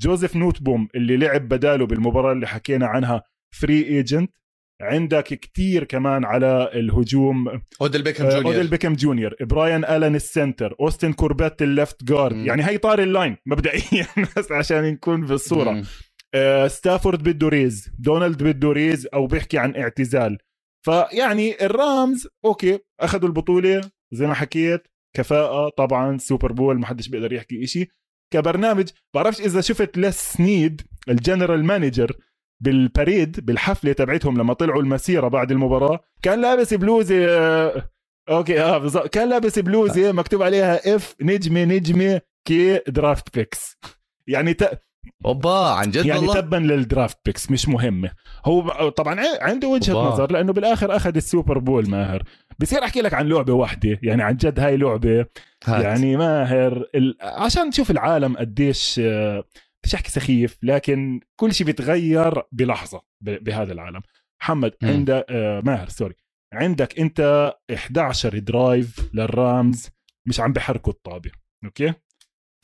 جوزيف 0.00 0.36
نوتبوم 0.36 0.88
اللي 0.94 1.16
لعب 1.16 1.48
بداله 1.48 1.86
بالمباراة 1.86 2.32
اللي 2.32 2.46
حكينا 2.46 2.86
عنها 2.86 3.22
free 3.54 3.82
agent 3.84 4.32
عندك 4.82 5.24
كتير 5.24 5.84
كمان 5.84 6.24
على 6.24 6.70
الهجوم. 6.74 7.60
أوديل 7.80 8.02
بيكهام 8.02 8.26
آه، 8.26 8.34
أوديل 8.34 8.42
جونيور 8.52 8.66
بيكهام 8.66 8.94
جونيور 8.94 9.34
براين 9.40 9.84
آلن 9.84 10.14
ال 10.14 10.23
center 10.23 10.74
أوستن 10.80 11.12
كوربيت 11.12 11.62
ال 11.62 11.70
left 11.70 12.04
guard 12.04 12.34
مم. 12.34 12.46
يعني 12.46 12.64
هي 12.66 12.78
طار 12.78 13.02
ال 13.02 13.09
line 13.09 13.36
مبدئيا 13.46 14.06
بس 14.36 14.52
عشان 14.52 14.84
نكون 14.84 15.26
بالصورة. 15.26 15.70
مم. 15.70 15.84
آه، 16.34 16.68
ستافورد 16.68 17.22
بده 17.22 17.48
raise 17.48 17.90
دونالد 17.98 18.42
بده 18.42 18.72
raise 18.72 19.08
أو 19.14 19.26
بيحكي 19.26 19.58
عن 19.58 19.76
اعتزال. 19.76 20.38
فيعني 20.86 21.64
الرامز 21.64 22.28
okay 22.44 22.78
أخذوا 23.00 23.28
البطولة 23.28 23.80
زي 24.12 24.26
ما 24.26 24.34
حكيت. 24.34 24.82
كفاءة 25.16 25.68
طبعا 25.68 26.18
Super 26.18 26.52
Bowl 26.52 26.78
ما 26.78 26.86
حدش 26.86 27.08
بيقدر 27.08 27.32
يحكي 27.32 27.64
إشي. 27.64 27.86
كبرنامج 28.32 28.88
بعرفش 29.14 29.40
إذا 29.40 29.60
شفت 29.60 29.98
لس 29.98 30.32
سنيد 30.32 30.82
ال 31.08 31.15
general 31.15 31.64
manager 31.64 32.16
بال 32.62 32.83
parade 32.83 33.46
بالحفلة 33.46 33.92
تبعتهم 33.92 34.38
لما 34.38 34.54
طلعوا 34.54 34.82
المسيرة 34.82 35.28
بعد 35.28 35.50
المباراة 35.50 36.00
كان 36.22 36.40
لابس 36.40 36.74
بلوزه 36.74 37.26
آه، 37.28 37.90
okay 38.28 38.62
آه 38.62 38.78
بالضبط 38.78 39.08
كان 39.08 39.28
لابس 39.28 39.58
بلوزه 39.58 40.12
مكتوب 40.12 40.42
عليها 40.42 40.96
F 40.96 41.14
نجمة 41.22 41.64
نجمة 41.64 42.20
K 42.44 42.80
draft 42.88 43.38
picks 43.38 43.76
يعني 44.26 44.54
ت... 44.54 44.82
أوبا 45.26 45.70
عن 45.70 45.90
جد 45.90 46.06
يعني 46.06 46.20
والله؟ 46.20 46.40
تبا 46.40 46.56
لل 46.56 46.74
draft 46.74 47.18
picks 47.24 47.50
مش 47.50 47.68
مهمة. 47.68 48.10
هو 48.44 48.88
طبعا 48.88 49.20
عنده 49.40 49.68
وجهة 49.68 49.94
أوبا. 49.94 50.08
نظر 50.08 50.32
لأنه 50.32 50.52
بالآخر 50.52 50.96
أخذ 50.96 51.16
ال 51.16 51.23
Super 51.23 51.58
Bowl 51.58 51.90
ماهر. 51.90 52.22
بصير 52.58 52.84
أحكي 52.84 53.00
لك 53.00 53.14
عن 53.14 53.28
لعبة 53.28 53.52
واحدة 53.52 53.98
يعني 54.02 54.22
عن 54.22 54.36
جد 54.36 54.60
هاي 54.60 54.76
لعبة. 54.76 55.26
هات. 55.64 55.84
يعني 55.84 56.16
ماهر 56.16 56.84
ال... 56.94 57.16
عشان 57.20 57.70
تشوف 57.70 57.90
العالم 57.90 58.36
قديش 58.36 59.00
بديش 59.82 59.94
أحكي 59.94 60.10
سخيف 60.10 60.58
لكن 60.62 61.20
كل 61.40 61.54
شيء 61.54 61.66
بيتغير 61.66 62.42
بلحظة. 62.52 63.02
بهذا 63.20 63.72
العالم. 63.72 64.02
محمد. 64.42 64.74
عندك 64.82 65.26
آه 65.30 65.60
ماهر 65.60 65.88
sorry. 65.88 66.14
عندك 66.54 66.98
أنت 67.00 67.52
11 67.74 68.38
drive 68.38 69.14
للرامز 69.14 69.90
مش 70.28 70.40
عم 70.40 70.52
بحركوا 70.52 70.92
الطابة 70.92 71.30
okay؟ 71.64 71.94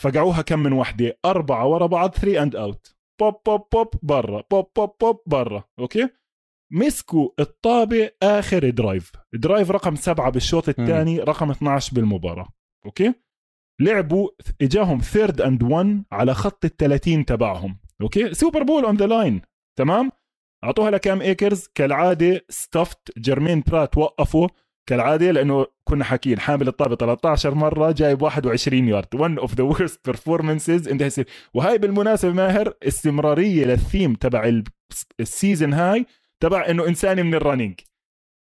فقعوها 0.02 0.42
كم 0.42 0.58
من 0.58 0.72
وحدة؟ 0.72 1.18
أربعة 1.24 1.66
ورا 1.66 1.86
بعض 1.86 2.14
3 2.14 2.42
and 2.42 2.56
out 2.56 2.96
بوب 3.20 3.34
بوب 3.46 3.68
بوب 3.72 3.88
برا. 4.02 4.42
بوب 4.50 4.70
بوب 4.76 4.90
بوب 5.00 5.22
برا 5.26 5.64
okay؟ 5.78 6.09
مسكوا 6.72 7.30
الطابة 7.40 8.10
آخر 8.22 8.70
drive. 8.70 9.12
drive 9.34 9.70
رقم 9.70 9.94
سبعة 9.96 10.30
بالشوط 10.30 10.68
الثاني 10.68 11.20
رقم 11.20 11.50
12 11.50 11.94
بالمباراة 11.94 12.48
Okay؟ 12.86 13.14
لعبوا 13.80 14.28
إجاهم 14.62 14.98
third 14.98 15.40
and 15.40 15.62
1 15.62 16.02
على 16.12 16.34
خط 16.34 16.64
ال 16.64 16.76
30 16.76 17.24
تبعهم. 17.24 17.78
Okay؟ 18.02 18.34
Super 18.34 18.62
Bowl 18.62 18.84
on 18.84 18.96
the 18.96 19.06
line 19.06 19.42
تمام؟ 19.78 20.10
أعطوها 20.64 20.90
لكام 20.90 21.20
ايكرز 21.22 21.68
كالعادة 21.74 22.44
stuffed 22.48 23.18
جيرمين 23.18 23.62
برات 23.66 23.98
وقفوا. 23.98 24.48
كالعادة 24.88 25.30
لأنه 25.30 25.66
كنا 25.84 26.04
حاكيين 26.04 26.38
حامل 26.40 26.68
الطابة 26.68 26.96
13 26.96 27.54
مرة 27.54 27.92
جايب 27.92 28.22
21 28.22 28.88
yard 28.88 29.38
of 29.40 29.50
the 29.50 29.76
worst 29.76 30.10
performances 30.10 30.90
in 30.90 30.94
the 30.98 31.04
history. 31.04 31.24
وهاي 31.54 31.78
بالمناسبة 31.78 32.32
ماهر 32.32 32.74
استمرارية 32.82 33.64
للثيم 33.64 34.14
تبع 34.14 34.44
ال- 34.48 34.64
ال 35.20 35.28
season 35.28 35.72
هاي 35.72 36.06
تبع 36.42 36.66
إنه 36.70 36.88
إنساني 36.88 37.22
من 37.22 37.34
ال 37.34 37.40
running 37.40 37.80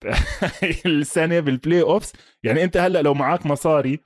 السنة 0.86 1.40
بال 1.40 1.82
playoffs 1.82 2.12
يعني 2.42 2.64
أنت 2.64 2.76
هلأ 2.76 3.02
لو 3.02 3.14
معك 3.14 3.46
مصاري 3.46 4.00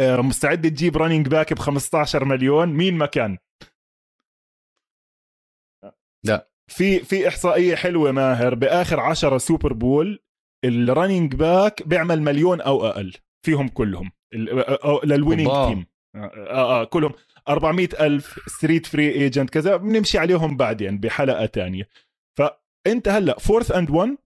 مستعد 0.00 0.70
تجيب 0.70 0.96
running 0.96 1.28
back 1.28 1.52
ب 1.52 1.58
15 1.58 2.24
مليون؟ 2.24 2.68
مين 2.68 2.94
ما 2.94 3.06
كان. 3.06 3.38
لا. 6.24 6.48
في 6.70 6.98
في 6.98 7.28
إحصائية 7.28 7.74
حلوة 7.74 8.12
ماهر 8.12 8.54
بآخر 8.54 9.00
10 9.00 9.38
Super 9.38 9.72
Bowl 9.72 10.24
ال 10.64 10.73
running 10.73 11.34
back 11.34 11.88
بيعمل 11.88 12.22
مليون 12.22 12.60
أو 12.60 12.86
أقل 12.86 13.12
فيهم 13.46 13.68
كلهم 13.68 14.10
لل 15.04 15.12
winning. 15.12 15.46
team 15.46 15.86
آه, 16.16 16.18
آه, 16.18 16.80
آه 16.80 16.84
كلهم. 16.84 17.12
400 17.48 17.88
ألف 18.00 18.40
street 18.46 18.86
free 18.86 19.10
agent 19.10 19.50
كذا 19.50 19.76
بنمشي 19.76 20.18
عليهم 20.18 20.56
بعدين 20.56 20.98
بحلقة 20.98 21.46
تانية. 21.46 21.88
فأنت 22.38 23.08
هلأ 23.08 23.38
fourth 23.38 23.72
and 23.72 23.90
1 23.90 24.16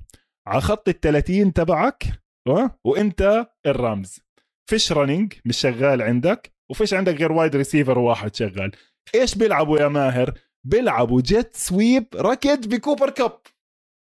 على 0.47 0.61
خط 0.61 0.89
ال 0.89 1.01
30 1.01 1.53
تبعك 1.53 2.05
آه، 2.49 2.79
وأنت 2.85 3.47
الرامز. 3.67 4.21
فيش 4.69 4.93
running 4.93 5.33
مش 5.45 5.57
شغال 5.57 6.03
عندك 6.03 6.53
وفيش 6.71 6.95
عندك 6.95 7.15
غير 7.15 7.33
wide 7.33 7.57
receiver 7.57 7.99
واحد 7.99 8.35
شغال. 8.37 8.73
إيش 9.15 9.35
بيلعبوا 9.35 9.79
يا 9.79 9.89
ماهر؟ 9.89 10.33
بيلعبوا 10.65 11.21
jet 11.21 11.57
sweep 11.57 12.07
ركض 12.15 12.69
بكوبر 12.69 13.11
كاب. 13.11 13.39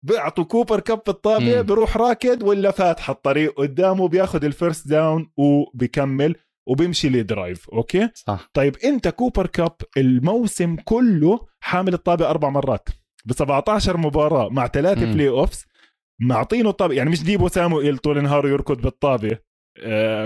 بيعطوا 0.05 0.43
كوبر 0.43 0.79
كاب 0.79 1.01
الطابه 1.07 1.55
مم. 1.57 1.61
بيروح 1.61 1.97
راكض 1.97 2.43
ولا 2.43 2.71
فاتح 2.71 3.09
الطريق 3.09 3.53
قدامه 3.57 4.07
بياخذ 4.07 4.45
ال 4.45 4.52
first 4.52 4.87
down 4.87 5.31
وبيكمل 5.37 6.35
وبيمشي 6.67 7.09
ل 7.09 7.19
drive 7.19 7.69
okay؟ 7.69 8.09
صح. 8.15 8.49
طيب 8.53 8.77
أنت 8.77 9.07
كوبر 9.07 9.47
كاب 9.47 9.75
الموسم 9.97 10.75
كله 10.75 11.39
حامل 11.59 11.93
الطابة 11.93 12.29
أربع 12.29 12.49
مرات 12.49 12.89
ب 13.25 13.33
17 13.33 13.97
مباراة 13.97 14.49
مع 14.49 14.67
ثلاثة. 14.67 15.05
playoffs 15.13 15.65
معطينه 16.21 16.69
الطابة 16.69 16.93
يعني 16.93 17.09
مش 17.09 17.23
ديبو 17.23 17.47
سامويل 17.47 17.97
طول 17.97 18.17
النهار 18.17 18.47
يركض 18.47 18.81
بالطابة. 18.81 19.48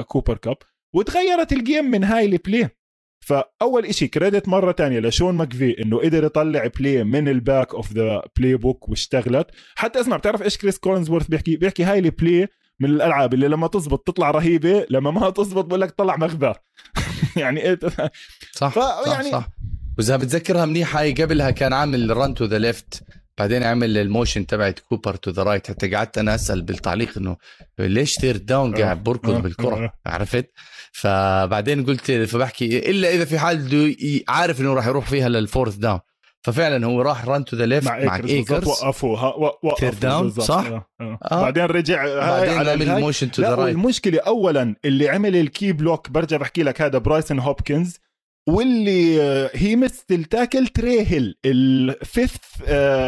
كوبر 0.08 0.38
كاب 0.38 0.58
وتغيرت 0.96 1.52
ال 1.54 1.60
game 1.60 1.86
من 1.86 2.04
هاي 2.04 2.26
ال 2.26 2.35
play 2.35 2.70
فأول 3.26 3.86
إشي 3.86 4.08
credit 4.08 4.48
مرة 4.48 4.72
تانية 4.72 5.00
لشون 5.00 5.36
ماكفي 5.36 5.82
إنه 5.82 5.98
قدر 6.00 6.24
يطلع 6.24 6.68
play 6.80 7.04
من 7.04 7.28
ال 7.28 7.74
back 7.76 7.94
of 7.94 8.22
the 8.38 8.56
playbook 8.56 8.90
واشتغلت. 8.90 9.48
حتى 9.76 10.00
اسمع 10.02 10.18
بتعرف 10.18 10.42
إيش 10.42 10.58
كريس 10.58 10.78
كولنزورث 10.80 11.28
بيحكي؟ 11.28 11.56
بيحكي 11.58 11.84
هاي 11.84 12.00
ال 12.00 12.09
play 12.09 12.48
من 12.80 12.90
الألعاب 12.90 13.34
اللي 13.34 13.48
لما 13.48 13.68
تزبط 13.68 14.08
تطلع 14.08 14.32
رهيبة 14.32 14.86
لما 14.90 15.12
ما 15.12 15.30
تزبط 15.30 15.66
بقول 15.66 15.82
لك 15.82 15.92
طلع 15.92 16.18
مغبى. 16.18 16.54
يعني 17.38 17.62
إيه 17.64 17.80
صح 18.52 18.72
فيعني- 18.74 19.32
صح, 19.32 19.40
صح. 19.40 19.48
وإذا 19.98 20.18
بتذكرها 20.18 20.66
منيح 20.66 20.98
هاي 20.98 21.12
قبلها 21.14 21.52
كان 21.52 21.74
عامل 21.74 22.18
run 22.18 22.34
to 22.34 22.46
the 22.46 22.58
left 22.60 23.04
بعدين 23.38 23.64
عمل 23.64 23.98
ال 23.98 24.05
motion 24.05 24.46
تبعت 24.46 24.80
كوبر 24.80 25.16
to 25.16 25.32
the 25.32 25.44
right 25.44 25.68
حتى 25.68 25.96
قعدت 25.96 26.18
أنا 26.18 26.36
أسأل 26.36 26.62
بالتعليق 26.62 27.18
إنه 27.18 27.38
ليش 27.80 28.20
third 28.20 28.46
down 28.46 28.76
آه، 28.76 28.78
قاعد 28.78 29.04
بركض 29.04 29.30
آه، 29.30 29.40
بالكرة 29.40 29.76
آه. 29.76 29.94
عرفت 30.06 30.52
فبعدين 30.92 31.86
قلت 31.86 32.12
فبحكي 32.12 32.90
إلا 32.90 33.10
إذا 33.10 33.26
في 33.26 33.40
حال 33.40 33.58
بده 33.58 33.96
عارف 34.28 34.62
إنه 34.62 34.74
راح 34.74 34.88
يروح 34.88 35.06
فيها 35.06 35.30
لل 35.30 35.41
fourth 35.41 35.76
down 35.76 36.00
ففعلا 36.44 36.86
هو 36.86 37.02
راح 37.02 37.26
run 37.26 37.46
to 37.46 37.58
the 37.58 37.66
left 37.66 37.88
مع 37.88 37.98
ايكرز 37.98 38.68
وقفوا 38.68 39.18
down، 39.92 40.24
بالضبط. 40.24 40.42
صح؟ 40.42 40.66
آه. 40.66 40.88
آه. 41.02 41.20
آه. 41.32 41.42
بعدين 41.42 41.64
رجع 41.64 42.06
بعدين 42.06 42.58
على 42.58 42.72
عمل. 42.72 42.90
ال 42.90 42.96
motion 42.96 43.32
to 43.32 43.42
the 43.42 43.56
right 43.56 43.76
والمشكلة 43.76 44.20
اولا 44.20 44.76
اللي 44.86 45.10
عمل 45.10 45.36
ال 45.36 45.45
key 45.45 45.72
block 45.72 46.10
برجع 46.10 46.38
بحكي 46.38 46.64
لك 46.64 46.82
هذا 46.82 46.98
برايسون 46.98 47.40
هوبكنز 47.40 48.00
واللي 48.48 49.20
هي 49.54 49.76
missed 49.76 50.12
ال 50.12 50.20
tackle 50.20 50.68
تريهل 50.68 51.36
ال 51.46 51.62
fifth 51.62 52.42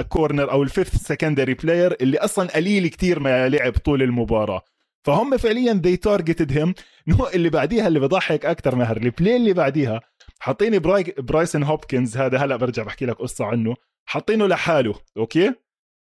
corner 0.09 0.51
أو 0.51 0.63
ال 0.63 0.69
fifth 0.69 0.95
secondary 1.07 1.53
player 1.53 1.95
اللي 2.01 2.17
أصلا 2.17 2.47
قليل 2.55 2.87
كتير 2.87 3.19
ما 3.19 3.49
لعب 3.49 3.73
طول 3.77 4.03
المباراة. 4.03 4.61
فهم 5.05 5.37
فعليا 5.37 5.81
they 5.85 5.97
targeted 6.09 6.51
him. 6.51 6.73
No 7.07 7.27
اللي 7.33 7.49
بعديها 7.49 7.87
اللي 7.87 7.99
بضحك 7.99 8.45
أكثر 8.45 8.75
ماهر 8.75 8.97
ال 8.97 9.05
play 9.05 9.35
اللي 9.35 9.53
بعديها 9.53 10.01
حاطيني 10.39 10.79
براي 10.79 11.03
برايسون 11.17 11.63
هوبكنز 11.63 12.17
هذا 12.17 12.37
هلا 12.37 12.55
برجع 12.55 12.83
بحكي 12.83 13.05
لك 13.05 13.15
قصة 13.15 13.45
عنه 13.45 13.75
حاطينه 14.05 14.47
لحاله 14.47 14.95
أوكي؟ 15.17 15.53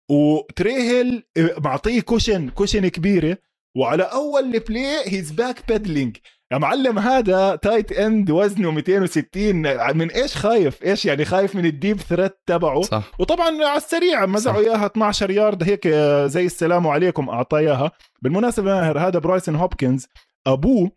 وتريهل 0.10 1.24
معطيه 1.38 2.02
cushion 2.02 2.50
cushion 2.50 2.88
كبيرة 2.88 3.38
وعلى 3.78 4.04
أول 4.04 4.60
play 4.60 5.04
he's 5.06 5.32
back 5.32 5.68
pedaling 5.68 6.18
يا 6.54 6.58
معلم 6.58 7.00
هذا 7.00 7.56
tight 7.56 7.92
end 7.92 8.32
وزنه 8.32 8.72
260 8.72 9.98
من 9.98 10.12
إيش 10.12 10.38
خايف؟ 10.38 10.84
إيش 10.84 11.06
يعني 11.06 11.26
خايف 11.26 11.56
من 11.56 11.66
ال 11.66 11.72
deep 11.72 12.00
threat 12.00 12.38
تبعه؟ 12.46 12.82
صح. 12.82 13.12
وطبعا 13.20 13.48
على 13.48 13.78
السريع 13.78 14.26
مزعوا. 14.26 14.60
اياها 14.60 14.86
12 14.86 15.32
يارد 15.32 15.64
هيك 15.64 15.88
آه، 15.88 16.28
زي 16.28 16.46
السلام 16.46 16.88
عليكم 16.88 17.30
اعطاه 17.30 17.58
إياها. 17.58 17.92
بالمناسبة 18.22 18.66
ماهر 18.66 19.00
هذا 19.00 19.20
برايسون 19.20 19.56
هوبكنز. 19.56 20.08
أبوه 20.48 20.92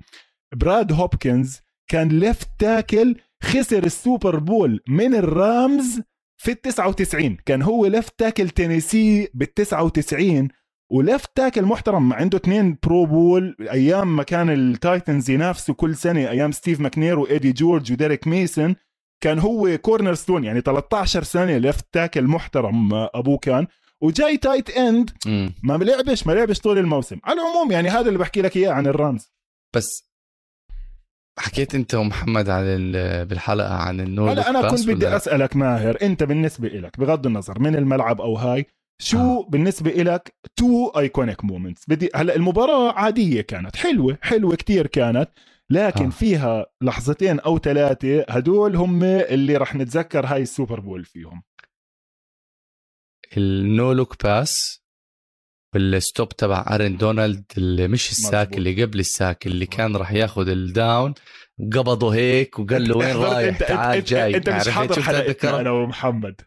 براد 0.57 0.93
هوبكنز 0.93 1.61
كان 1.89 2.09
left 2.09 2.49
tackle 2.59 3.17
خسر 3.43 3.85
ال 3.85 3.94
Super 3.94 4.39
Bowl 4.39 4.81
من 4.89 5.15
الرامز 5.15 6.01
في 6.37 6.53
ال 6.53 6.61
99 6.61 7.37
كان 7.47 7.63
هو 7.63 7.87
left 7.87 8.19
tackle 8.19 8.49
تينيسي 8.49 9.29
بال 9.35 9.55
99 9.55 10.49
و 10.93 11.00
left 11.00 11.31
tackle 11.35 11.62
محترم 11.62 12.12
عنده 12.12 12.39
اثنين 12.39 12.78
Pro 12.83 13.07
Bowl 13.07 13.57
أيام 13.61 14.16
ما 14.16 14.22
كان 14.22 14.51
التايتنز 14.51 15.30
ينافسوا 15.30 15.74
كل 15.74 15.97
سنة 15.97 16.20
أيام 16.30 16.53
ستيف 16.53 16.80
ماكنير 16.80 17.18
وايدي 17.18 17.53
جورج 17.53 17.93
وديريك 17.93 18.26
ميسون 18.26 18.76
كان 19.22 19.39
هو 19.39 19.78
cornerstone 19.79 20.45
يعني 20.45 20.61
13 20.61 21.22
سنة 21.22 21.57
left 21.59 21.85
tackle 21.93 22.25
محترم 22.24 22.89
أبوه 22.95 23.39
كان. 23.39 23.66
وجاي 24.01 24.37
tight 24.37 24.71
end. 24.71 25.11
ما 25.62 25.74
لعبش 25.84 26.26
ما 26.26 26.32
لعبش 26.32 26.59
طول 26.61 26.78
الموسم. 26.78 27.18
على 27.24 27.41
العموم 27.41 27.72
يعني 27.72 27.89
هذا 27.89 28.09
اللي 28.09 28.18
بحكي 28.18 28.43
لك 28.43 28.57
إياه 28.57 28.70
عن 28.72 28.87
الرامز. 28.87 29.32
بس 29.76 30.07
حكيت 31.39 31.74
أنت 31.74 31.95
ومحمد 31.95 32.49
عن 32.49 32.62
ال- 32.66 33.26
بالحلقة 33.26 33.74
عن 33.74 34.01
ال 34.01 34.05
no 34.05 34.14
look 34.14 34.33
هلا 34.32 34.51
أنا 34.51 34.70
كنت 34.70 34.87
بدي 34.87 35.07
ولا- 35.07 35.16
أسألك 35.16 35.57
ماهر 35.57 35.99
أنت 36.03 36.22
بالنسبة 36.22 36.68
لك 36.68 37.01
بغض 37.01 37.26
النظر 37.26 37.59
من 37.59 37.76
الملعب 37.76 38.20
أو 38.20 38.37
هاي 38.37 38.66
شو 38.99 39.19
آه. 39.19 39.47
بالنسبة 39.49 39.91
لك 39.91 40.35
two 40.57 40.89
iconic 40.89 41.45
moments 41.45 41.83
بدي 41.89 42.11
هلأ 42.15 42.37
المباراة 42.37 42.93
عادية 42.93 43.41
كانت 43.41 43.77
حلوة 43.77 44.19
حلوة 44.23 44.57
كتير 44.57 44.87
كانت 44.87 45.31
لكن 45.71 46.05
آه. 46.07 46.11
فيها 46.11 46.67
لحظتين 46.83 47.41
أو 47.41 47.59
ثلاثة 47.59 48.25
هدول 48.29 48.77
هم 48.77 49.05
اللي 49.05 49.57
رح 49.57 49.75
نتذكر 49.75 50.27
هاي 50.27 50.43
ال 50.43 50.49
Super 50.49 50.81
Bowl 50.81 51.05
فيهم 51.05 51.43
ال 53.37 53.55
no 53.55 53.93
look 53.93 54.25
pass 54.25 54.83
وال 55.75 55.93
stop 55.93 56.29
تبع 56.29 56.65
ارن 56.71 56.97
دونالد 56.97 57.45
اللي 57.59 57.89
مش 57.89 58.11
ال 58.11 58.18
sack. 58.18 58.57
اللي 58.57 58.85
قبل 58.85 58.99
الساك 58.99 59.47
اللي 59.47 59.67
كان 59.67 59.97
راح 59.97 60.13
ياخذ 60.13 60.49
ال 60.49 60.62
down 60.62 61.14
قبضه 61.73 62.15
هيك 62.15 62.59
وقال 62.59 62.89
له 62.89 62.97
وين 62.97 63.17
رايح 63.17 63.59
تعال 63.59 64.05
جاي 64.05 64.37
أنت 64.37 64.49
مش 64.49 64.69
حاضر 64.69 65.03
حلقتنا؟ 65.03 65.61
أنا 65.61 65.71
ومحمد 65.71 66.41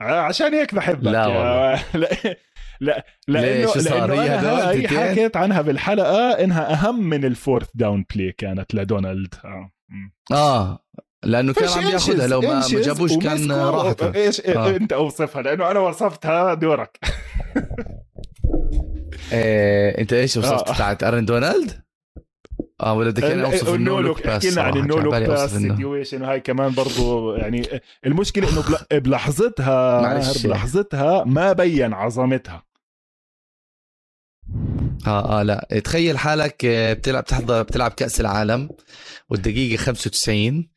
عشان 0.00 0.54
هيك 0.54 0.74
بحبك 0.74 1.06
لا 1.06 1.26
يا- 1.26 1.78
لا 2.00 2.36
لا 2.80 3.04
لأنه؟ 3.28 3.74
لأنه 3.74 4.70
هي؟ 4.70 4.88
حكيت 4.88 5.36
عنها 5.36 5.62
بالحلقة 5.62 6.30
إنها 6.30 6.72
أهم 6.72 7.08
من 7.08 7.24
ال 7.24 7.30
fourth 7.30 7.68
down 7.74 8.04
play 8.14 8.32
كانت 8.32 8.74
لدونالد 8.74 9.34
آه. 9.44 9.70
آه 10.32 10.78
لأنه 11.24 11.52
كان 11.52 11.68
عم 11.68 11.86
ياخذها 11.92 12.26
لو 12.26 12.40
ما 12.40 12.62
جابوش 12.68 13.16
كان 13.16 13.52
راحته 13.52 14.14
إيش 14.14 14.40
آه. 14.40 14.76
أنت 14.76 14.92
أوصفها 14.92 15.42
لأنه 15.42 15.70
أنا 15.70 15.80
وصفتها 15.80 16.54
دورك 16.54 16.98
إيه 19.32 19.98
أنت 20.00 20.12
إيش 20.12 20.36
وصفت 20.36 20.68
آه. 20.68 20.74
بتاعت 20.74 21.02
أرن 21.04 21.24
دونالد؟ 21.24 21.85
آه 22.80 22.94
ولا 22.94 23.10
بدك 23.10 23.24
أنا 23.24 23.44
أوصف 23.46 23.74
ال 23.74 23.83
no 23.83 24.00
look 24.00 24.26
pass 24.26 24.46
حكينا 24.46 24.62
عن 24.62 24.76
ال 24.76 24.83
no 24.83 24.98
look 24.98 25.14
pass. 25.14 25.50
situation 25.76 26.22
وهي 26.22 26.40
كمان 26.40 26.72
برضو 26.74 27.34
يعني 27.34 27.62
المشكلة 28.06 28.48
إنه 28.52 28.62
بل- 28.90 29.00
بلحظتها 29.00 30.00
بلحظتها 30.48 31.24
ما 31.24 31.52
بين 31.52 31.92
عظمتها 31.92 32.62
آه 35.06 35.40
آه 35.40 35.42
لا. 35.42 35.80
تخيل 35.84 36.18
حالك 36.18 36.64
آه، 36.64 36.92
بتلعب 36.92 37.24
تحضر 37.24 37.62
بتلعب 37.62 37.90
كأس 37.90 38.20
العالم 38.20 38.68
والدقيقة 39.30 39.76
95 39.82 40.68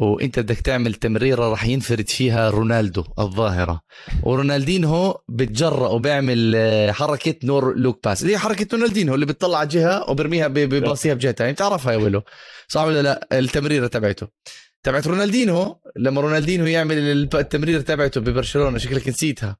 وأنت 0.00 0.38
بدك 0.38 0.60
تعمل 0.60 0.94
تمريرة 0.94 1.48
راح 1.50 1.64
ينفرد 1.66 2.08
فيها 2.08 2.50
رونالدو 2.50 3.04
الظاهرة. 3.18 3.80
ورونالدينهو 4.22 5.20
بتجرأ 5.28 5.88
وبيعمل 5.88 6.52
آه، 6.56 6.92
حركة 6.92 7.34
no 7.44 7.76
look 7.78 8.04
pass. 8.04 8.22
اللي 8.22 8.32
هي 8.32 8.38
حركة 8.38 8.66
رونالدينهو 8.76 9.14
اللي 9.14 9.26
بتطلع 9.26 9.58
على 9.58 9.68
جهة 9.68 10.10
وبرميها 10.10 10.48
بباصيها 10.48 11.14
بجهه 11.14 11.32
ثانية 11.32 11.52
بتعرفها 11.52 11.92
يا 11.92 11.96
ولو 11.96 12.22
صح 12.68 12.80
ولا 12.82 13.02
لا؟ 13.02 13.28
التمريرة 13.32 13.86
تبعته. 13.86 14.28
تبعت 14.82 15.06
رونالدينهو 15.06 15.76
لما 15.96 16.20
رونالدينهو 16.20 16.66
يعمل 16.66 16.98
التمريرة 17.34 17.80
تبعته 17.80 18.20
ببرشلونة 18.20 18.78
شكلك 18.78 19.08
نسيتها. 19.08 19.56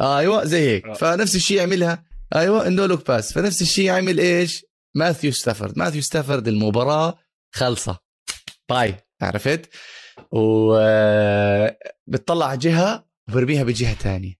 آه 0.00 0.18
أيوه 0.18 0.44
زي 0.44 0.68
هيك. 0.68 0.92
فنفس 0.92 1.36
الشيء 1.36 1.56
يعملها 1.56 2.11
أيوه 2.34 2.66
ال 2.66 2.72
no 2.72 2.84
look 2.84 3.06
pass. 3.08 3.32
فنفس 3.32 3.62
الشيء 3.62 3.84
يعمل 3.84 4.20
إيش؟ 4.20 4.64
ماثيو 4.94 5.32
ستافورد. 5.32 5.78
ماثيو 5.78 6.02
ستافورد 6.02 6.48
المباراة 6.48 7.18
خلصت. 7.54 7.98
Bye. 8.68 8.96
عرفت؟ 9.22 9.74
و 10.32 10.74
آه، 10.80 11.78
بتطلع 12.06 12.46
على 12.46 12.58
جهة 12.58 13.06
وبرميها 13.28 13.62
بجهة 13.62 13.94
تانية. 13.94 14.34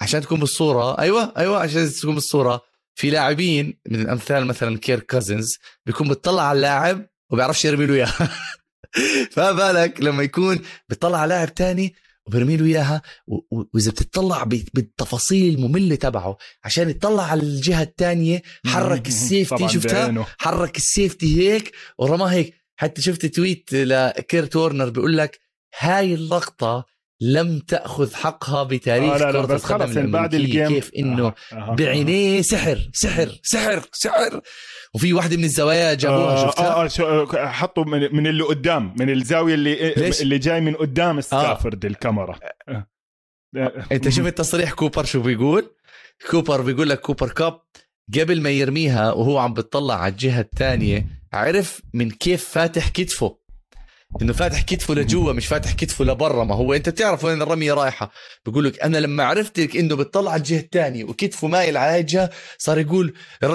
عشان 0.00 0.20
تكون 0.20 0.40
بالصورة 0.40 0.98
أيوه 0.98 1.32
أيوه 1.36 1.58
عشان 1.58 1.90
تكون 1.90 2.14
بالصورة. 2.14 2.62
في 2.94 3.10
لاعبين 3.10 3.80
من 3.88 4.00
الأمثال 4.00 4.46
مثلا 4.46 4.78
كيرك 4.78 5.00
كازنز 5.00 5.58
بيكون 5.86 6.08
بتطلع 6.08 6.42
على 6.42 6.56
اللاعب 6.56 7.06
وبيعرفش 7.30 7.64
يرمي 7.64 7.86
له 7.86 7.94
اياها 7.94 8.30
فما 9.32 9.52
بالك 9.52 10.00
لما 10.00 10.22
يكون 10.22 10.60
بتطلع 10.88 11.18
على 11.18 11.28
لاعب 11.28 11.54
تاني 11.54 11.94
وبرمي 12.26 12.56
له 12.56 12.66
اياها 12.66 13.02
وإذا 13.50 13.90
بتطلع 13.90 14.42
بالتفاصيل 14.44 15.54
المملة 15.54 15.94
تبعه 15.94 16.36
عشان 16.64 16.90
يطلع 16.90 17.22
على 17.22 17.42
الجهة 17.42 17.82
الثانية 17.82 18.42
حرك 18.66 19.06
ال 19.08 19.17
safety 19.17 19.68
شفتها؟ 19.68 20.02
بعينه. 20.04 20.26
حرك 20.38 20.76
ال 20.76 20.85
safety 20.85 21.40
هيك 21.50 21.72
ورماه 21.98 22.26
هيك. 22.26 22.54
حتى 22.76 23.02
شفت 23.02 23.26
tweet 23.26 23.72
لكيرت 23.72 24.52
وارنر 24.52 24.88
بيقول 24.90 25.16
لك 25.16 25.40
هاي 25.78 26.14
اللقطة 26.14 26.84
لم 27.20 27.58
تأخذ 27.58 28.14
حقها 28.14 28.62
بتاريخ 28.62 29.12
آه 29.12 29.18
لا 29.18 29.24
لا 29.24 29.32
كرة 29.32 29.54
بس 29.54 29.64
القدم 29.64 29.86
خلص 29.86 29.96
يعني 29.96 30.10
بعد. 30.10 30.34
ال 30.34 30.40
game. 30.40 30.68
كيف 30.68 30.90
إنه 30.98 31.26
آه، 31.26 31.34
آه، 31.52 31.74
بعينيه 31.74 32.42
سحر 32.42 32.90
سحر 32.92 33.40
سحر 33.42 33.82
سحر. 33.92 34.40
وفي 34.94 35.12
واحدة 35.12 35.36
من 35.36 35.44
الزوايا 35.44 35.94
جابوها 35.94 36.32
آه 36.32 36.46
شفتها 36.48 36.66
آه 36.66 36.84
آه 36.84 36.88
شو- 36.88 37.26
حطوا 37.46 37.84
من, 37.84 38.16
من 38.16 38.26
اللي 38.26 38.42
قدام 38.44 38.94
من 38.98 39.10
الزاوية 39.10 39.54
اللي 39.54 39.94
ليش؟ 39.96 40.22
اللي 40.22 40.38
جاي 40.38 40.60
من 40.60 40.74
قدام 40.74 41.20
ستافورد 41.20 41.84
الكاميرا 41.84 42.38
آه. 42.68 42.86
آه. 43.56 43.86
أنت 43.92 44.08
شفت 44.08 44.38
تصريح 44.38 44.72
كوبر 44.72 45.04
شو 45.04 45.20
بيقول 45.22 45.70
كوبر 46.30 46.60
بيقول 46.60 46.88
لك 46.88 47.00
كوبر 47.00 47.28
كاب 47.28 47.60
قبل 48.20 48.40
ما 48.42 48.50
يرميها 48.50 49.12
وهو 49.12 49.38
عم 49.38 49.54
بتطلع 49.54 49.94
على 49.94 50.12
الجهة 50.12 50.40
الثانية 50.40 51.06
عرف 51.32 51.80
من 51.94 52.10
كيف 52.10 52.44
فاتح 52.48 52.88
كتفه 52.88 53.38
إنه 54.22 54.32
فاتح 54.32 54.62
كتفه 54.62 54.94
لجوا 54.94 55.32
مش 55.32 55.46
فاتح 55.46 55.72
كتفه 55.72 56.04
لبرا. 56.04 56.44
ما 56.44 56.54
هو 56.54 56.74
أنت 56.74 56.88
بتعرف 56.88 57.24
وين 57.24 57.42
الرمية 57.42 57.72
رايحة. 57.72 58.10
بقول 58.46 58.64
لك 58.64 58.82
أنا 58.82 58.98
لما 58.98 59.24
عرفت 59.24 59.76
إنه 59.76 59.96
بتطلع 59.96 60.30
على 60.30 60.38
الجهة 60.38 60.60
الثانية 60.60 61.04
وكتفه 61.04 61.48
مايل 61.48 61.76
على 61.76 61.92
هاي 61.92 62.00
الجهة 62.00 62.30
صار 62.58 62.78
يقول 62.78 63.14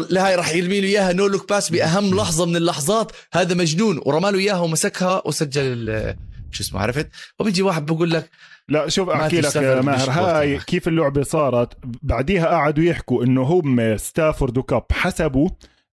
لا 0.10 0.28
هاي 0.28 0.36
راح 0.36 0.54
يرمي 0.56 0.82
له 0.82 0.88
إياها 0.88 1.14
no 1.14 1.28
look 1.28 1.50
pass 1.50 1.70
بأهم 1.70 2.16
لحظة 2.16 2.46
من 2.46 2.56
اللحظات 2.56 3.12
هذا 3.34 3.56
مجنون. 3.56 4.02
ورمى 4.06 4.32
له 4.32 4.40
إياها 4.40 4.60
ومسكها 4.60 5.22
وسجل 5.26 6.16
شو 6.52 6.64
اسمه 6.64 6.80
عرفت؟ 6.80 7.10
وبيجي 7.40 7.62
واحد 7.62 7.86
بقول 7.86 8.12
لك 8.12 8.30
لا 8.70 8.90
شوف 8.90 9.10
أحكي 9.10 9.42
لك 9.42 9.58
ماهر. 9.58 10.10
هاي. 10.10 10.60
كيف 10.60 10.88
اللعبة 10.88 11.24
صارت؟ 11.24 11.74
بعديها 11.84 12.48
قعدوا 12.48 12.84
يحكوا 12.84 13.24
إنه 13.24 13.42
هم 13.42 13.98
ستافورد 13.98 14.58
وكاب 14.58 14.84
حسبوا 14.92 15.50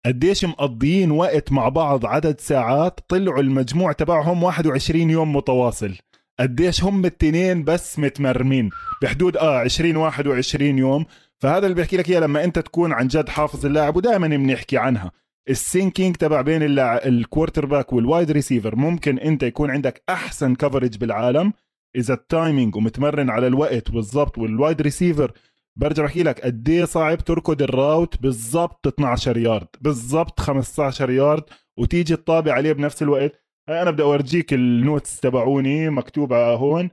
قديش 0.07 0.45
مقضيين 0.45 1.11
وقت 1.11 1.53
مع 1.53 1.69
بعض 1.69 2.07
عدد 2.07 2.41
ساعات 2.41 3.01
طلعوا 3.09 3.41
المجموع 3.41 3.93
تبعهم 3.93 4.43
21 4.43 5.11
يوم 5.11 5.37
متواصل. 5.37 5.95
قديش 6.41 6.85
هم 6.85 7.05
التنين 7.05 7.65
بس 7.65 7.99
متمرمين. 7.99 8.71
بحدود 9.03 9.37
آه 9.37 9.59
20 9.59 9.97
21 9.97 10.79
يوم. 10.79 11.05
فهذا 11.39 11.67
اللي 11.67 11.75
بحكي 11.83 11.97
لك 11.97 12.11
إياه 12.11 12.21
لما 12.21 12.45
أنت 12.45 12.59
تكون 12.59 12.93
عن 12.93 13.09
جد 13.09 13.29
حافظ 13.29 13.67
اللاعب 13.67 13.97
ودائما 13.97 14.29
بنحكي 14.29 14.79
عنها. 14.79 15.13
ال 15.51 15.59
syncing 15.59 16.17
تبع 16.17 16.41
بين 16.41 16.61
ال 16.79 17.67
quarterback 17.67 17.93
وال 17.93 18.05
wide 18.05 18.31
receiver 18.31 18.77
ممكن 18.77 19.19
أنت 19.19 19.43
يكون 19.43 19.71
عندك 19.71 20.03
أحسن 20.09 20.55
coverage 20.55 20.99
بالعالم. 20.99 21.53
إذا 21.97 22.15
ال 22.15 22.24
timing 22.24 22.77
ومتمرن 22.77 23.31
على 23.31 23.47
الوقت 23.47 23.91
بالضبط 23.91 24.39
وال 24.39 24.53
wide 24.53 24.83
receiver 24.83 25.33
برجع 25.79 26.05
بحكي 26.05 26.23
لك 26.23 26.41
قد 26.41 26.69
إيه 26.69 26.85
صعب 26.85 27.19
تركض 27.19 27.63
ال 27.63 27.73
route 27.73 28.23
بالضبط 28.23 28.87
12 28.87 29.37
يارد 29.37 29.69
بالضبط 29.81 30.41
15 30.41 31.11
يارد 31.11 31.45
وتيجي 31.79 32.17
تطلع 32.17 32.53
عليه 32.53 32.73
بنفس 32.73 33.03
الوقت. 33.03 33.33
أنا 33.69 33.91
بدي 33.91 34.03
أورجيك 34.03 34.53
ال 34.53 34.64
notes 34.64 35.21
تبعوني 35.21 35.91
مكتوبة 35.91 36.55
هون. 36.55 36.91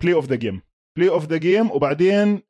play 0.00 0.14
of 0.14 0.26
the 0.26 0.36
game 0.36 0.60
play 0.98 1.08
of 1.10 1.26
the 1.26 1.36
game 1.36 1.70
وبعدين 1.70 2.42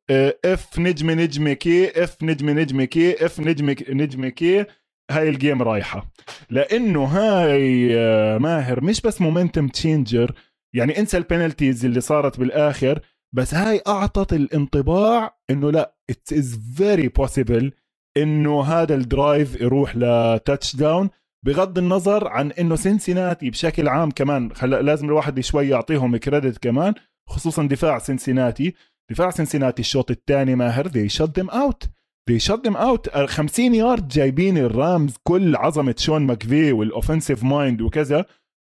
F 0.45 0.79
نجمة 0.79 1.15
نجمة 1.15 1.53
K 1.53 2.05
F 2.05 2.23
نجمة 2.23 2.53
نجمة 2.53 2.85
K 2.85 3.27
F 3.27 3.41
نجمة 3.41 3.77
نجمة 3.89 4.29
K 4.29 4.65
هاي 5.11 5.29
ال 5.29 5.35
game 5.35 5.63
رايحة. 5.63 6.11
لأنه 6.51 7.05
هاي 7.05 7.97
آه، 7.99 8.39
ماهر 8.39 8.85
مش 8.85 9.01
بس 9.01 9.21
momentum 9.21 9.69
changer 9.69 10.33
يعني 10.75 10.99
انسى 10.99 11.17
ال 11.17 11.23
penalties 11.23 11.85
اللي 11.85 12.01
صارت 12.01 12.41
بالآخر 12.41 13.01
بس 13.35 13.55
هاي 13.55 13.83
أعطت 13.87 14.33
الانطباع 14.33 15.37
إنه 15.51 15.71
لا 15.73 15.95
it 16.11 16.33
is 16.33 16.59
very 16.77 17.09
possible 17.09 17.73
إنه 18.17 18.65
هذا 18.65 18.95
ال 18.95 19.06
drive 19.06 19.61
يروح 19.61 19.97
ل 19.97 20.77
touchdown 20.77 21.11
بغض 21.47 21.79
النظر 21.79 22.29
عن 22.29 22.53
إنه 22.53 22.77
سنسيناتي 22.77 23.51
بشكل 23.51 23.89
عام 23.89 24.11
كمان 24.11 24.53
خلا 24.55 24.83
لازم 24.83 25.07
الواحد 25.07 25.41
شوي 25.41 25.69
يعطيهم 25.69 26.17
credit 26.17 26.59
كمان 26.59 26.95
خصوصا 27.29 27.63
دفاع 27.63 27.99
سنسيناتي. 27.99 28.75
دفاع 29.11 29.31
سنسيناتي 29.31 29.81
الشوط 29.83 30.11
الثاني 30.11 30.55
ماهر 30.55 30.89
they 30.89 31.11
shut 31.13 31.31
them 31.41 31.51
out. 31.51 31.87
they 32.31 32.39
shut 32.39 32.61
them 32.69 32.77
out. 32.77 33.19
50 33.25 33.75
يارد 33.75 34.09
جايبين 34.09 34.59
الرامز 34.59 35.15
كل 35.23 35.57
عظمة 35.57 35.95
شون 35.99 36.27
ماكفي 36.27 36.73
وال 36.73 36.86
offensive 36.86 37.45
mind 37.45 37.81
وكذا. 37.81 38.25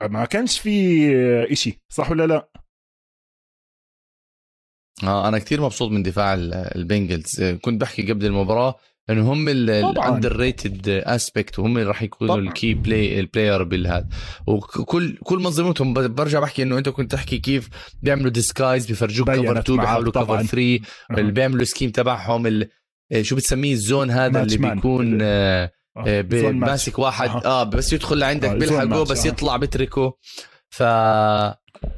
ما 0.02 0.24
كانش 0.24 0.58
في 0.58 1.52
إشي 1.52 1.82
صح 1.92 2.10
ولا 2.10 2.26
لا؟ 2.26 2.63
آه 5.02 5.28
أنا 5.28 5.38
كثير 5.38 5.60
مبسوط 5.60 5.90
من 5.90 6.02
دفاع 6.02 6.34
ال- 6.34 6.54
البنجلز 6.54 7.40
آه، 7.40 7.52
كنت 7.52 7.80
بحكي 7.80 8.12
قبل 8.12 8.26
المباراة 8.26 8.74
انه 9.10 9.32
هم. 9.32 9.48
ال 9.48 10.36
underrated 10.36 10.88
aspect 10.88 11.58
وهم 11.58 11.76
اللي 11.78 11.88
راح 11.88 12.02
يكونوا. 12.02 12.36
ال 12.36 12.46
key 12.46 12.74
play 12.74 13.20
ال 13.20 13.26
player 13.26 13.62
بالهذا 13.62 14.06
وكل 14.46 15.16
كل 15.16 15.38
منظومتهم 15.38 15.94
برجع 15.94 16.40
بحكي 16.40 16.62
إنه 16.62 16.78
أنت 16.78 16.88
كنت 16.88 17.12
تحكي 17.12 17.38
كيف 17.38 17.68
بيعملوا 18.02 18.30
disguise 18.30 18.86
بيفرجوك 18.86 19.30
cover 19.30 19.58
2 19.58 19.76
معك 19.76 19.80
بيحاولوا 19.86 20.12
cover 20.12 20.24
طبعاً. 20.24 20.42
3 20.42 20.80
أها. 21.10 21.18
اللي 21.18 21.32
بيعملوا 21.32 21.64
scheme 21.64 21.90
تبعهم 21.90 22.46
ال- 22.46 22.68
آه، 23.12 23.22
شو 23.22 23.36
بتسميه 23.36 23.72
ال 23.72 23.80
zone 23.80 24.10
هذا 24.10 24.42
اللي. 24.42 24.56
بيكون 24.74 25.18
آه،. 25.22 25.70
ماسك 26.52 26.98
واحد. 26.98 27.46
آه 27.46 27.62
بس 27.64 27.92
يدخل 27.92 28.18
لعندك 28.18 28.50
بيلحقه 28.50 29.02
بس. 29.04 29.26
يطلع 29.26 29.56
بتركه 29.56 30.16
ف 30.70 30.82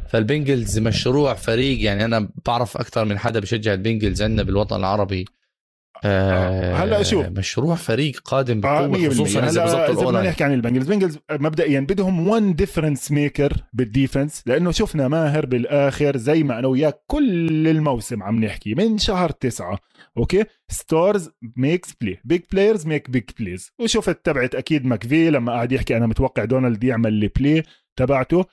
فالبنجلز 0.08 0.78
مشروع 0.78 1.34
فريق 1.34 1.84
يعني 1.84 2.04
أنا 2.04 2.28
بعرف 2.46 2.76
أكثر 2.76 3.04
من 3.04 3.18
حدا 3.18 3.40
بشجع 3.40 3.72
البنجلز 3.72 4.22
عندنا 4.22 4.42
بالوطن 4.42 4.76
العربي. 4.76 5.24
آه 6.04 6.74
هلا 6.74 7.02
شوف. 7.02 7.26
مشروع 7.26 7.74
فريق 7.74 8.20
قادم 8.24 8.66
آه، 8.66 8.86
بقوة 8.86 9.08
100% 9.08 9.10
خصوصا 9.10 9.48
إذا 9.48 9.64
إذا 9.64 10.04
بدنا 10.04 10.22
نحكي 10.22 10.44
عن 10.44 10.54
البنجلز 10.54 10.90
البنجلز 10.90 11.18
مبدئيا 11.30 11.80
بدهم 11.80 12.28
one 12.28 12.54
difference 12.54 13.12
maker 13.12 13.52
بال 13.72 13.88
defense 13.88 14.42
لأنه 14.46 14.70
شفنا 14.70 15.08
ماهر 15.08 15.46
بالآخر 15.46 16.16
زي 16.16 16.42
ما 16.42 16.58
أنا 16.58 16.68
وياك 16.68 17.00
كل 17.06 17.68
الموسم 17.68 18.22
عم 18.22 18.44
نحكي 18.44 18.74
من 18.74 18.98
شهر 18.98 19.30
تسعة 19.30 19.78
okay؟ 20.18 20.44
stars 20.68 21.30
makes 21.56 21.94
play 22.00 22.20
big 22.24 22.40
players 22.52 22.86
make 22.86 23.10
big 23.10 23.24
plays 23.40 23.72
وشفت 23.80 24.24
تبعت 24.24 24.54
أكيد 24.54 24.86
ماكفي 24.86 25.30
لما 25.30 25.52
قاعد 25.52 25.72
يحكي 25.72 25.96
أنا 25.96 26.06
متوقع 26.06 26.44
دونالد 26.44 26.84
يعمل 26.84 27.12
ال 27.12 27.22
play 27.22 27.62
تبعته. 27.96 28.44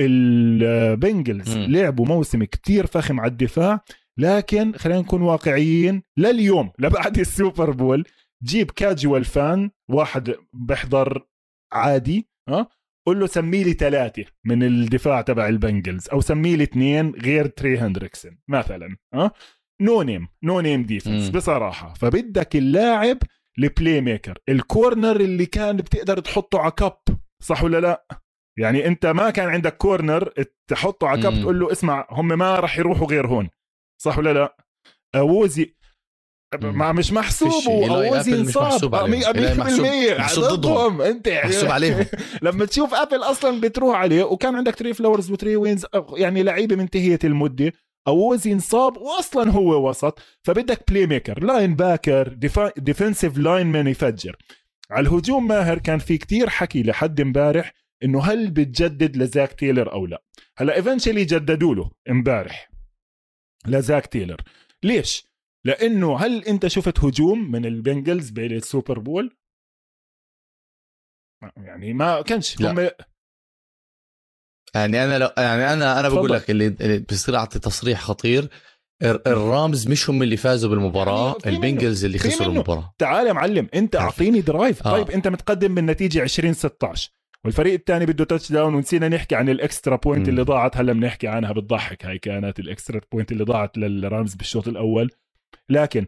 البنجلز 0.00 1.56
مم. 1.56 1.64
لعبوا 1.64 2.06
موسم 2.06 2.44
كتير 2.44 2.86
فخم 2.86 3.20
على 3.20 3.30
الدفاع 3.30 3.80
لكن 4.18 4.72
خلينا 4.72 5.00
نكون 5.00 5.22
واقعيين 5.22 6.02
لليوم 6.16 6.70
لبعد 6.78 7.18
السوبر 7.26 7.70
بول 7.70 8.04
جيب 8.44 8.70
casual 8.70 9.24
fan 9.24 9.70
واحد 9.90 10.34
بيحضر 10.52 11.26
عادي 11.72 12.28
ها 12.48 12.68
قول 13.06 13.20
له 13.20 13.26
سمي 13.26 13.64
لي 13.64 13.72
ثلاثة 13.72 14.24
من 14.46 14.62
الدفاع 14.62 15.20
تبع 15.20 15.48
البنجلز 15.48 16.08
أو 16.08 16.20
سمي 16.20 16.56
لي 16.56 16.62
اثنين 16.62 17.10
غير 17.10 17.46
تري 17.46 17.78
هندريكسون 17.78 18.38
مثلا 18.48 18.96
ها 19.14 19.32
no 19.80 20.02
name 20.02 20.28
no 20.42 20.60
name 20.60 20.82
defense 20.82 21.26
مم. 21.26 21.32
بصراحة 21.32 21.94
فبدك 21.94 22.56
اللاعب 22.56 23.18
ال 23.58 24.00
playmaker 24.00 24.38
ال 24.48 24.58
corner 24.58 25.20
اللي 25.20 25.46
كان 25.46 25.76
بتقدر 25.76 26.18
تحطه 26.20 26.58
على 26.58 26.70
كب 26.70 27.18
صح 27.42 27.64
ولا 27.64 27.80
لا 27.80 28.06
يعني 28.60 28.86
انت 28.86 29.06
ما 29.06 29.30
كان 29.30 29.48
عندك 29.48 29.76
corner 29.76 30.32
تحطه 30.70 31.06
على 31.08 31.22
كب. 31.22 31.40
تقول 31.42 31.60
له 31.60 31.72
اسمع 31.72 32.06
هم 32.10 32.28
ما 32.28 32.54
راح 32.60 32.78
يروحوا 32.78 33.06
غير 33.06 33.26
هون. 33.26 33.48
صح 34.02 34.18
ولا 34.18 34.32
لا؟ 34.32 34.56
اوزي. 35.14 35.74
ما 36.62 36.92
مش 36.92 37.12
محسوب 37.12 37.48
مش 37.48 38.28
انصاب 38.28 38.64
محسوب 38.66 38.94
عليهم. 38.94 39.22
إيلاي 39.36 39.54
محسوب- 39.54 39.86
100% 39.86 40.18
محسوب 40.18 40.44
ضدهم. 40.44 41.02
انت 41.02 41.28
محسوب 41.28 41.70
عليهم. 41.70 42.06
لما 42.42 42.64
تشوف 42.64 42.94
أبل 42.94 43.16
أصلا 43.22 43.60
بتروح 43.60 43.96
عليه 43.96 44.22
وكان 44.24 44.54
عندك 44.54 44.74
تري 44.74 44.94
فلاورز 44.94 45.30
وتري 45.30 45.56
وينز 45.56 45.86
يعني 46.16 46.42
لعيبة 46.42 46.76
منتهية 46.76 47.18
المدة. 47.24 47.72
اوزي 48.08 48.52
انصاب 48.52 48.96
واصلا 48.96 49.50
هو 49.50 49.88
وسط. 49.88 50.18
فبدك 50.42 50.90
playmaker 50.90 51.44
linebacker 51.44 52.28
defensive 52.76 53.38
lineman 53.38 53.86
يفجر. 53.86 54.36
على 54.90 55.08
الهجوم 55.08 55.48
ماهر 55.48 55.78
كان 55.78 55.98
في 55.98 56.18
كتير 56.18 56.48
حكي 56.48 56.82
لحد 56.82 57.20
امبارح 57.20 57.72
إنه 58.04 58.22
هل 58.22 58.50
بتجدد 58.50 59.16
لزاك 59.16 59.52
تيلر 59.52 59.92
أو 59.92 60.06
لا 60.06 60.22
هلأ 60.56 60.74
eventually 60.76 61.24
جددوا 61.24 61.74
له 61.74 61.90
امبارح 62.10 62.70
لزاك 63.66 64.06
تيلر 64.06 64.42
ليش 64.82 65.26
لأنه 65.64 66.18
هل 66.18 66.44
أنت 66.44 66.66
شفت 66.66 66.98
هجوم 67.04 67.50
من 67.50 67.66
البنجلز 67.66 68.30
بالسوبر 68.30 68.98
بول 68.98 69.36
يعني 71.56 71.92
ما 71.92 72.22
كانش 72.22 72.60
لا. 72.60 72.70
هم 72.72 72.78
يعني 74.74 75.04
أنا 75.04 75.18
لو 75.18 75.30
يعني 75.38 75.72
أنا 75.72 76.00
أنا 76.00 76.08
بقول. 76.08 76.32
لك 76.32 76.50
اللي, 76.50 76.66
اللي 76.66 76.98
بصير 76.98 77.36
أعطي 77.36 77.58
تصريح 77.58 78.00
خطير 78.00 78.48
الر- 79.02 79.22
الرامز 79.26 79.88
مش 79.88 80.10
هم 80.10 80.22
اللي 80.22 80.36
فازوا 80.36 80.70
بالمباراة 80.70 81.36
يعني. 81.44 81.56
البنجلز 81.56 82.04
اللي 82.04 82.18
خسروا. 82.18 82.52
المباراة 82.52 82.94
تعال 82.98 83.26
يا 83.26 83.32
معلم 83.32 83.68
أنت. 83.74 83.96
أعطيني 83.96 84.40
drive 84.40 84.86
آه. 84.86 84.90
طيب 84.90 85.10
أنت 85.10 85.28
متقدم 85.28 85.74
بالنتيجة 85.74 86.22
20 86.22 86.52
16 86.52 87.10
والفريق 87.44 87.74
الثاني 87.74 88.06
بده 88.06 88.24
touchdown 88.24 88.74
ونسينا 88.74 89.08
نحكي 89.08 89.34
عن 89.34 89.48
ال 89.48 89.56
extra 89.56 89.96
point. 89.96 90.28
اللي 90.28 90.42
ضاعت. 90.42 90.76
هلا 90.76 90.92
بنحكي 90.92 91.28
عنها 91.28 91.52
بتضحك. 91.52 92.06
هاي 92.06 92.18
كانت 92.18 92.60
ال 92.60 92.67
extra 92.67 93.00
point 93.12 93.32
اللي 93.32 93.44
ضاعت 93.44 93.78
للرامز 93.78 94.34
بالشوط 94.34 94.68
الأول. 94.68 95.10
لكن 95.70 96.06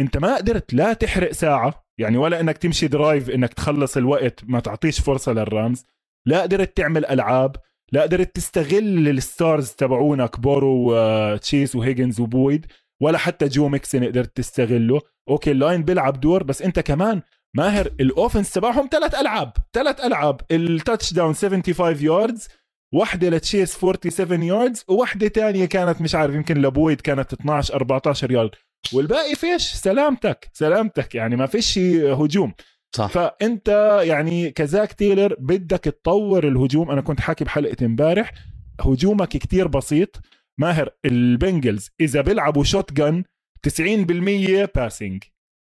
انت 0.00 0.16
ما 0.16 0.36
قدرت 0.36 0.74
لا 0.74 0.92
تحرق 0.92 1.32
ساعة 1.32 1.84
يعني 2.00 2.16
ولا 2.16 2.40
إنك 2.40 2.58
تمشي 2.58 2.88
drive 2.88 3.30
إنك 3.30 3.54
تخلص 3.54 3.96
الوقت 3.96 4.44
ما 4.44 4.60
تعطيش 4.60 5.00
فرصة 5.00 5.32
للرامز. 5.32 5.86
لا 6.26 6.42
قدرت 6.42 6.76
تعمل 6.76 7.06
ألعاب 7.06 7.56
لا 7.92 8.02
قدرت 8.02 8.36
تستغل 8.36 9.08
ال 9.08 9.18
stars 9.18 9.70
تبعونك 9.70 10.40
بورو 10.40 10.92
وتشيس 10.92 11.76
وهيجنز 11.76 12.20
وبويد 12.20 12.66
ولا 13.02 13.18
حتى 13.18 13.48
جو 13.48 13.68
ميكسن 13.68 14.04
قدرت 14.04 14.36
تستغله. 14.36 15.00
okay 15.28 15.50
ال 15.50 15.56
line 15.56 15.82
بيلعب 15.82 16.20
دور 16.20 16.42
بس 16.42 16.62
أنت 16.62 16.80
كمان 16.80 17.22
ماهر 17.56 17.86
ال 18.00 18.07
offense 18.07 18.52
تبعهم 18.52 18.88
ثلاث 18.92 19.14
ألعاب. 19.14 19.52
ثلاث 19.72 20.00
ألعاب. 20.00 20.40
ال 20.50 21.12
touchdown 21.12 21.34
75 21.34 21.96
yards 22.04 22.48
واحدة 22.94 23.28
لتشيس 23.30 23.72
47 23.76 24.42
yards 24.42 24.84
وواحدة 24.88 25.28
تانية 25.28 25.64
كانت 25.66 26.00
مش 26.00 26.14
عارف 26.14 26.34
يمكن 26.34 26.62
لبويد 26.62 27.00
كانت 27.00 27.32
12 27.32 27.74
14 27.74 28.30
يارد 28.30 28.50
والباقي 28.92 29.34
فيش. 29.34 29.62
سلامتك. 29.62 30.50
سلامتك. 30.52 31.14
يعني 31.14 31.36
ما 31.36 31.46
فيش 31.46 31.78
هجوم. 31.78 32.54
صح. 32.96 33.06
فأنت 33.06 33.98
يعني 34.04 34.50
كزاك 34.50 34.92
تيلر 34.92 35.36
بدك 35.38 35.78
تطور 35.84 36.48
الهجوم. 36.48 36.90
أنا 36.90 37.00
كنت 37.00 37.20
حاكي 37.20 37.44
بحلقة 37.44 37.86
امبارح. 37.86 38.32
هجومك 38.80 39.28
كتير 39.28 39.68
بسيط. 39.68 40.20
ماهر 40.58 40.90
البنجلز 41.04 41.90
إذا 42.00 42.20
بيلعبوا 42.20 42.64
shotgun 42.64 43.24
90% 43.62 44.68
passing 44.74 45.22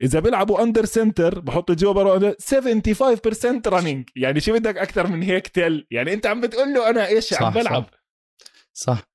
إذا 0.05 0.20
بيلعبوا 0.20 0.62
under 0.62 0.84
center 0.84 1.40
بحطوا 1.40 1.74
جو 1.74 1.92
بورو 1.92 2.32
75% 2.32 2.34
running 3.66 4.09
يعني 4.16 4.40
شو 4.40 4.52
بدك 4.52 4.76
أكثر 4.76 5.07
من 5.07 5.22
هيك 5.22 5.48
tell؟ 5.49 5.86
يعني 5.90 6.12
أنت 6.12 6.26
عم 6.26 6.40
بتقول 6.40 6.74
له 6.74 6.90
أنا 6.90 7.07
إيش 7.07 7.34
عم 7.34 7.50
صح، 7.50 7.55
بلعب؟ 7.55 7.84
صح. 8.72 9.13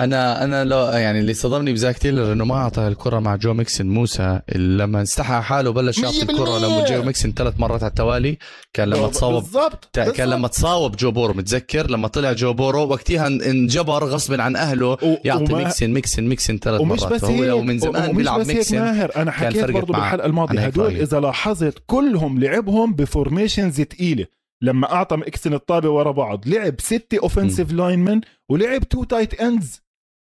أنا 0.00 0.44
أنا 0.44 0.64
لو 0.64 0.78
يعني 0.86 1.18
اللي 1.20 1.34
صدمني 1.34 1.72
بزاك 1.72 1.98
تيلر 1.98 2.32
انه 2.32 2.44
ما 2.44 2.54
أعطى 2.54 2.88
الكرة 2.88 3.18
مع 3.18 3.36
جو 3.36 3.54
ميكسن 3.54 3.86
موسى. 3.86 4.40
لما 4.54 5.02
استحى 5.02 5.40
حاله 5.42 5.70
بلش 5.72 5.98
يعطي 5.98 6.20
100% 6.26 6.30
الكرة 6.30 6.58
لما 6.58 6.84
جو 6.84 7.02
ميكسن 7.02 7.32
ثلاث 7.32 7.60
مرات 7.60 7.82
على 7.82 7.90
التوالي. 7.90 8.38
كان 8.72 8.88
لما 8.88 9.08
تصاوب 9.08 9.42
بالضبط 9.42 9.88
تا- 9.92 10.10
كان 10.12 10.28
لما 10.28 10.48
تصاوب 10.48 10.96
جو 10.96 11.10
بورو 11.10 11.34
متذكر؟ 11.34 11.90
لما 11.90 12.08
طلع 12.08 12.32
جو 12.32 12.52
بورو 12.52 12.80
وقتها 12.88 13.24
إن- 13.28 13.46
انجبر 13.46 14.04
غصب 14.04 14.40
عن 14.40 14.56
أهله 14.56 14.86
و- 14.86 14.96
يعطي 15.24 15.52
وما- 15.52 15.64
ميكسن 15.64 15.90
ميكسن 15.90 16.24
ميكسن 16.24 16.58
ثلاث 16.58 16.80
مرات. 16.80 17.12
بس 17.12 17.20
فهو 17.20 17.30
هيك 17.32 17.42
لو 17.42 17.62
من 17.62 17.78
زمان 17.78 18.16
بيلعب 18.16 18.46
ميكسن. 18.46 18.78
ماهر 18.78 19.10
أنا 19.16 19.30
حكيت 19.30 19.70
برضه 19.70 19.92
بالحلقة 19.92 20.26
الماضية 20.26 20.60
هدول. 20.60 20.96
إذا 20.96 21.20
لاحظت 21.20 21.74
كلهم 21.86 22.40
لعبهم 22.40 22.94
ب 22.94 23.02
formations 23.02 23.80
تقيله 23.80 24.26
لما 24.62 24.92
أعطى 24.92 25.16
ميكسن 25.16 25.54
الطابة 25.54 25.88
ورا 25.90 26.10
بعض 26.10 26.48
لعب 26.48 26.74
ستة 26.80 27.18
offensive 27.22 27.72
linemen 27.72 28.20
ولعب 28.50 28.88
two 28.88 29.04
tight 29.04 29.40
ends 29.40 29.82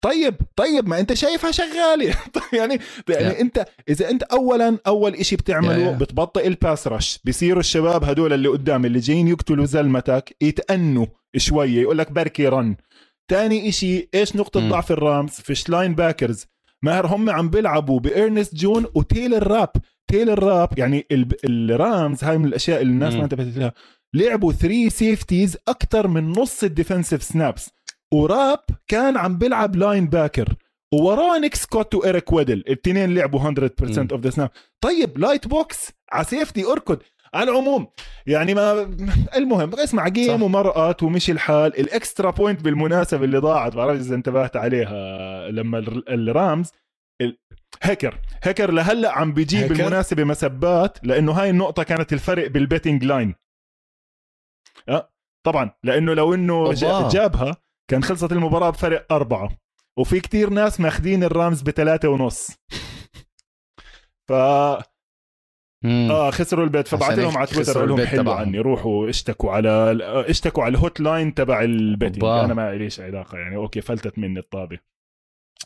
طيب 0.03 0.35
طيب 0.55 0.87
ما 0.87 0.99
أنت 0.99 1.13
شايفها 1.13 1.51
شغالة. 1.51 2.15
يعني 2.53 2.79
يعني 3.09 3.35
Yeah. 3.35 3.39
أنت 3.39 3.65
إذا 3.89 4.09
أنت 4.09 4.23
اولا 4.23 4.77
أول 4.87 5.13
إشي 5.15 5.35
بتعمله 5.35 5.91
Yeah, 5.91 5.95
yeah. 5.97 5.99
بتبطئ 5.99 6.47
ال 6.47 6.55
pass 6.55 6.87
rush 6.87 7.19
بصيروا 7.25 7.59
الشباب 7.59 8.03
هدول 8.03 8.33
اللي 8.33 8.49
قدام 8.49 8.85
اللي 8.85 8.99
جايين 8.99 9.27
يقتلوا 9.27 9.65
زلمتك 9.65 10.35
يتأنوا 10.41 11.05
شوية 11.37 11.81
يقول 11.81 11.97
لك 11.97 12.11
بركي 12.11 12.47
run 12.47 12.75
تاني 13.27 13.69
إشي 13.69 14.09
إيش 14.13 14.35
نقطة 14.35 14.59
مم. 14.59 14.69
ضعف 14.69 14.91
الرامز؟ 14.91 15.31
فيش 15.31 15.69
linebackers 15.69 16.45
ماهر 16.83 17.07
هم 17.07 17.29
عم 17.29 17.49
بيلعبوا 17.49 17.99
بإرنست 17.99 18.55
جونز 18.55 18.85
وتيلر 18.95 19.47
راب. 19.47 19.69
تيلر 20.07 20.43
راب 20.43 20.79
يعني 20.79 21.05
ال- 21.11 21.71
الرامز 21.71 22.23
هاي 22.23 22.37
من 22.37 22.45
الأشياء 22.45 22.81
اللي 22.81 22.93
الناس 22.93 23.13
مم. 23.13 23.17
ما 23.19 23.23
انتبهت 23.25 23.57
لها. 23.57 23.73
لعبوا 24.15 24.51
3 24.53 24.89
safeties 24.89 25.57
أكثر 25.67 26.07
من 26.07 26.31
نص 26.31 26.63
ال 26.63 26.69
defensive 26.69 27.23
snaps 27.23 27.69
وراب 28.13 28.59
كان 28.87 29.17
عم 29.17 29.37
بيلعب 29.37 29.75
linebacker 29.75 30.53
ووراه 30.93 31.39
نيك 31.39 31.55
سكوت 31.55 31.95
وإيريك 31.95 32.33
ويدل. 32.33 32.53
الاثنين 32.53 33.15
لعبوا 33.15 33.39
100% 33.39 33.43
مم. 33.43 34.07
of 34.11 34.21
the 34.21 34.29
snap 34.29 34.49
طيب 34.81 35.17
light 35.17 35.47
box 35.47 35.91
على 36.11 36.25
safety 36.25 36.65
أركض. 36.65 36.99
على 37.33 37.51
العموم 37.51 37.87
يعني 38.27 38.53
ما 38.53 38.89
المهم 39.37 39.73
اسمع 39.79 40.07
game 40.07 40.37
صح. 40.37 40.43
ومرقت 40.43 41.03
ومشي 41.03 41.31
الحال. 41.31 41.79
ال 41.79 41.88
extra 41.88 42.31
point 42.31 42.61
بالمناسبة 42.61 43.25
اللي 43.25 43.37
ضاعت 43.37 43.75
بعرف 43.75 43.99
إذا 43.99 44.15
انتبهت 44.15 44.55
عليها. 44.55 45.49
لما 45.51 45.77
ال- 45.79 46.29
الرامز 46.29 46.71
ال- 47.21 47.37
هيكر 47.83 48.19
هيكر 48.43 48.71
لهلأ 48.71 49.11
عم 49.11 49.33
بيجيب؟ 49.33 49.67
بالمناسبة 49.67 50.23
مسبات 50.23 50.97
لأنه 51.03 51.31
هاي 51.31 51.49
النقطة 51.49 51.83
كانت 51.83 52.13
الفرق 52.13 52.47
بال 52.47 52.59
betting 52.59 53.03
line 53.03 53.35
أه 54.89 55.11
طبعا 55.45 55.71
لأنه 55.83 56.13
لو 56.13 56.33
إنه. 56.33 56.73
جابها 57.09 57.57
كان 57.89 58.03
خلصت 58.03 58.31
المباراة 58.31 58.69
بفرق 58.69 59.13
أربعة 59.13 59.49
وفي 59.99 60.19
كتير 60.19 60.49
ناس 60.49 60.79
ماخذين 60.79 61.23
الرامز 61.23 61.61
بثلاثة 61.61 62.09
ونص 62.09 62.51
ف 64.29 64.33
مم. 65.83 66.11
آه 66.11 66.29
خسروا 66.31 66.65
ال 66.65 66.70
bet 66.70 66.87
فبعت 66.87 67.17
لهم 67.17 67.37
على 67.37 67.47
تويتر 67.47 67.85
لهم 67.85 67.99
ال 67.99 68.03
bet 68.03 68.15
تبعهم. 68.15 68.37
عني 68.37 68.59
روحوا 68.59 69.09
اشتكوا 69.09 69.51
على 69.51 69.97
اشتكوا 70.29 70.63
على 70.63 70.71
ال 70.77 70.99
hotline 70.99 71.33
تبع 71.33 71.61
ال 71.61 71.69
betting 71.69 72.23
أوبا. 72.23 72.45
أنا 72.45 72.53
ما 72.53 72.75
ليش 72.75 72.99
علاقة 72.99 73.37
يعني 73.37 73.55
okay 73.55 73.81
فلتت 73.81 74.19
مني 74.19 74.39
الطابة 74.39 74.79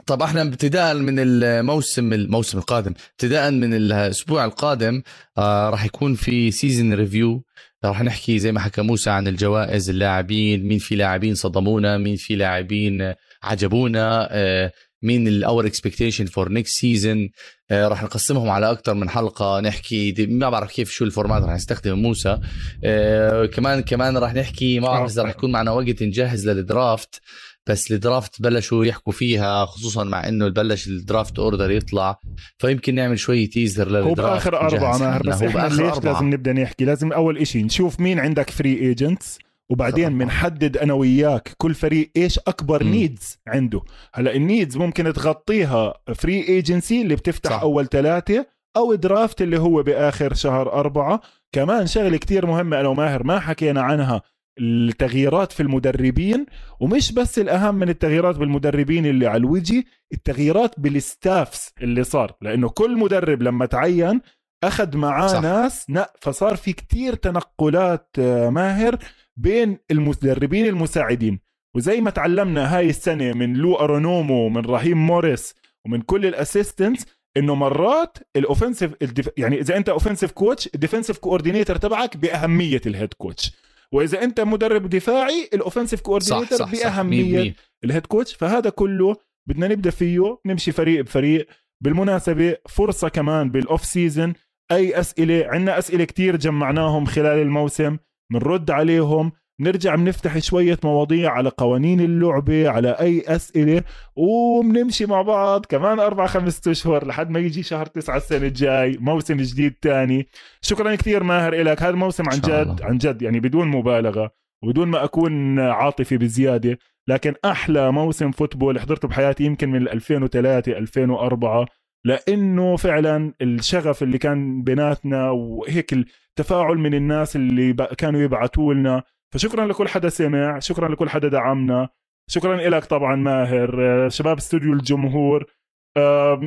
طب 0.05 0.21
إحنا 0.21 0.41
ابتداء 0.41 0.93
من 0.95 1.15
الموسم 1.19 2.13
الموسم 2.13 2.57
القادم 2.57 2.93
ابتداء 3.11 3.51
من 3.51 3.73
الأسبوع 3.73 4.45
القادم 4.45 5.01
آه 5.37 5.69
راح 5.69 5.85
يكون 5.85 6.15
في 6.15 6.51
season 6.51 6.93
review 6.93 7.43
راح 7.85 8.01
نحكي 8.01 8.39
زي 8.39 8.51
ما 8.51 8.59
حكى 8.59 8.81
موسى 8.81 9.09
عن 9.09 9.27
الجوائز 9.27 9.89
اللاعبين 9.89 10.67
مين 10.67 10.79
في 10.79 10.95
لاعبين 10.95 11.35
صدمونا 11.35 11.97
مين 11.97 12.15
في 12.15 12.35
لاعبين 12.35 13.13
عجبونا 13.43 14.27
آه 14.31 14.71
مين 15.01 15.27
ال 15.27 15.65
our 15.65 15.78
expectation 15.78 16.25
for 16.25 16.49
next 16.49 16.75
season 16.79 17.29
راح 17.71 18.03
نقسمهم 18.03 18.49
على 18.49 18.71
أكثر 18.71 18.93
من 18.93 19.09
حلقة 19.09 19.59
نحكي 19.59 20.27
ما 20.29 20.49
بعرف 20.49 20.71
كيف 20.71 20.91
شو 20.91 21.05
ال 21.05 21.11
format 21.11 21.43
راح 21.43 21.53
نستخدم 21.53 21.99
موسى. 21.99 22.37
آه 22.83 23.45
كمان 23.45 23.81
كمان 23.81 24.17
راح 24.17 24.33
نحكي 24.33 24.79
ما 24.79 24.87
بعرف 24.87 25.11
إذا 25.11 25.21
راح 25.23 25.31
يكون 25.31 25.51
معنا 25.51 25.71
وقت 25.71 26.03
نجهز 26.03 26.49
لل 26.49 26.70
draft 26.70 27.21
بس 27.67 27.91
ال 27.91 27.99
draft 27.99 28.41
بلشوا 28.41 28.85
يحكوا 28.85 29.13
فيها 29.13 29.65
خصوصا 29.65 30.03
مع 30.03 30.27
إنه 30.27 30.49
بلش 30.49 30.87
ال 30.87 30.96
draft 30.96 31.39
order 31.39 31.71
يطلع 31.71 32.19
فيمكن 32.57 32.95
نعمل 32.95 33.19
شوية 33.19 33.49
teaser 33.49 33.87
لل 33.87 33.96
draft 33.96 34.19
هو 34.19 34.33
باخر 34.33 34.57
أربعة 34.61 34.97
ماهر. 34.97 35.23
بس 35.23 35.43
هو 35.43 35.47
إحنا 35.49 35.67
ليش 35.67 35.79
أربعة. 35.79 36.13
لازم 36.13 36.29
نبدأ 36.29 36.53
نحكي 36.53 36.85
لازم 36.85 37.11
أول 37.13 37.37
إشي 37.37 37.63
نشوف 37.63 37.99
مين 37.99 38.19
عندك 38.19 38.49
free 38.49 38.79
agents 38.79 39.39
وبعدين. 39.69 40.17
بنحدد 40.17 40.77
أنا 40.77 40.93
وياك 40.93 41.53
كل 41.57 41.73
فريق 41.73 42.11
إيش 42.17 42.39
أكبر 42.39 42.83
مم. 42.83 42.91
needs 42.91 43.37
عنده 43.47 43.81
هلأ 44.13 44.35
ال 44.35 44.42
needs 44.42 44.77
ممكن 44.77 45.13
تغطيها 45.13 45.93
free 46.15 46.47
agency 46.47 47.01
اللي 47.01 47.15
بتفتح. 47.15 47.49
صح. 47.49 47.61
أول 47.61 47.87
ثلاثة 47.87 48.45
أو 48.77 48.95
draft 48.95 49.41
اللي 49.41 49.59
هو 49.59 49.83
بآخر 49.83 50.33
شهر 50.33 50.73
أربعة 50.73 51.21
كمان 51.51 51.87
شغلة 51.87 52.17
كتير 52.17 52.45
مهمة 52.45 52.79
أنا 52.79 52.87
وماهر 52.87 53.23
ما 53.23 53.39
حكينا 53.39 53.81
عنها 53.81 54.21
التغييرات 54.59 55.51
في 55.51 55.63
المدربين 55.63 56.45
ومش 56.79 57.11
بس 57.11 57.39
الأهم 57.39 57.75
من 57.75 57.89
التغييرات 57.89 58.35
بالمدربين 58.35 59.05
اللي 59.05 59.27
على 59.27 59.37
الوجه 59.37 59.83
التغييرات 60.13 60.79
بال 60.79 61.02
staffs 61.02 61.71
اللي 61.81 62.03
صار. 62.03 62.35
لأنه 62.41 62.69
كل 62.69 62.97
مدرب 62.97 63.41
لما 63.41 63.65
تعين 63.65 64.21
أخذ 64.63 64.97
معاه 64.97 65.27
صح. 65.27 65.41
ناس 65.41 65.91
فصار 66.21 66.55
في 66.55 66.73
كتير 66.73 67.15
تنقلات 67.15 68.09
آه، 68.19 68.49
ماهر 68.49 68.97
بين 69.37 69.77
المدربين 69.91 70.65
المساعدين. 70.65 71.39
وزي 71.75 72.01
ما 72.01 72.09
تعلمنا 72.09 72.77
هاي 72.77 72.89
السنة 72.89 73.33
من 73.33 73.53
لو 73.53 73.75
أنارومو 73.75 74.49
من 74.49 74.65
رهيم 74.65 75.07
موريس 75.07 75.55
ومن 75.85 76.01
كل 76.01 76.25
ال 76.25 76.32
assistants 76.32 77.05
إنه 77.37 77.55
مرات 77.55 78.17
ال 78.35 78.41
offensive 78.41 78.91
يعني 79.37 79.59
إذا 79.59 79.77
أنت 79.77 79.89
offensive 79.89 80.31
coach 80.31 80.69
ال 80.75 80.79
defensive 80.79 81.17
coordinator 81.17 81.75
تبعك 81.75 82.17
بأهمية 82.17 82.81
ال 82.85 82.91
head 82.91 83.13
coach 83.13 83.51
وإذا 83.91 84.23
أنت 84.23 84.41
مدرب 84.41 84.89
دفاعي 84.89 85.49
ال 85.53 85.58
offensive 85.58 86.01
coordinator 86.01 86.63
بأهمية 86.65 87.55
ال 87.83 87.88
head 87.88 88.05
coach 88.05 88.35
فهذا 88.35 88.69
كله 88.69 89.15
بدنا 89.49 89.67
نبدأ 89.67 89.89
فيه 89.89 90.37
نمشي 90.45 90.71
فريق 90.71 91.01
بفريق. 91.01 91.47
بالمناسبة 91.83 92.57
فرصة 92.69 93.09
كمان 93.09 93.51
بال 93.51 93.65
off 93.65 93.85
season 93.85 94.33
أي 94.71 94.99
أسئلة 94.99 95.45
عندنا 95.47 95.77
أسئلة 95.77 96.03
كتير 96.03 96.35
جمعناهم 96.35 97.05
خلال 97.05 97.41
الموسم. 97.41 97.97
بنرد 98.31 98.71
عليهم. 98.71 99.31
نرجع 99.59 99.95
بنفتح 99.95 100.37
شوية 100.37 100.77
مواضيع 100.83 101.31
على 101.31 101.49
قوانين 101.49 101.99
اللعبة 101.99 102.69
على 102.69 102.89
أي 102.89 103.23
أسئلة 103.27 103.83
وبنمشي 104.15 105.05
مع 105.05 105.21
بعض 105.21 105.65
كمان 105.65 105.99
أربع 105.99 106.27
خمسة 106.27 106.71
أشهر 106.71 107.07
لحد 107.07 107.29
ما 107.29 107.39
يجي 107.39 107.63
شهر 107.63 107.85
تسعة 107.85 108.17
السنة 108.17 108.47
الجاي 108.47 108.97
موسم 108.99 109.37
جديد 109.37 109.73
تاني. 109.81 110.27
شكرا 110.61 110.95
كثير 110.95 111.23
ماهر 111.23 111.55
لك 111.55 111.81
هذا 111.81 111.89
الموسم 111.89 112.23
عن 112.29 112.39
جد 112.39 112.81
عن 112.81 112.97
جد 112.97 113.21
يعني 113.21 113.39
بدون 113.39 113.67
مبالغة 113.67 114.31
وبدون 114.63 114.87
ما 114.87 115.03
أكون 115.03 115.59
عاطفي 115.59 116.17
بزيادة 116.17 116.77
لكن 117.07 117.33
أحلى 117.45 117.91
موسم 117.91 118.31
فوتبول 118.31 118.79
حضرته 118.79 119.07
بحياتي 119.07 119.43
يمكن 119.43 119.71
من 119.71 119.87
2003 119.87 120.77
2004 120.77 121.65
لأنه 122.05 122.75
فعلا 122.75 123.33
الشغف 123.41 124.03
اللي 124.03 124.17
كان 124.17 124.63
بيناتنا 124.63 125.29
وهيك 125.29 125.93
التفاعل 125.93 126.77
من 126.77 126.93
الناس 126.93 127.35
اللي 127.35 127.73
كانوا 127.73 128.21
يبعثوا 128.21 128.73
لنا 128.73 129.03
فشكرا 129.33 129.67
لكل 129.67 129.87
حدا 129.87 130.09
سمع 130.09 130.59
شكرا 130.59 130.89
لكل 130.89 131.09
حدا 131.09 131.27
دعمنا 131.27 131.89
شكرا 132.27 132.69
لك 132.69 132.85
طبعا 132.85 133.15
ماهر 133.15 134.09
شباب 134.09 134.37
استوديو 134.37 134.73
الجمهور. 134.73 135.45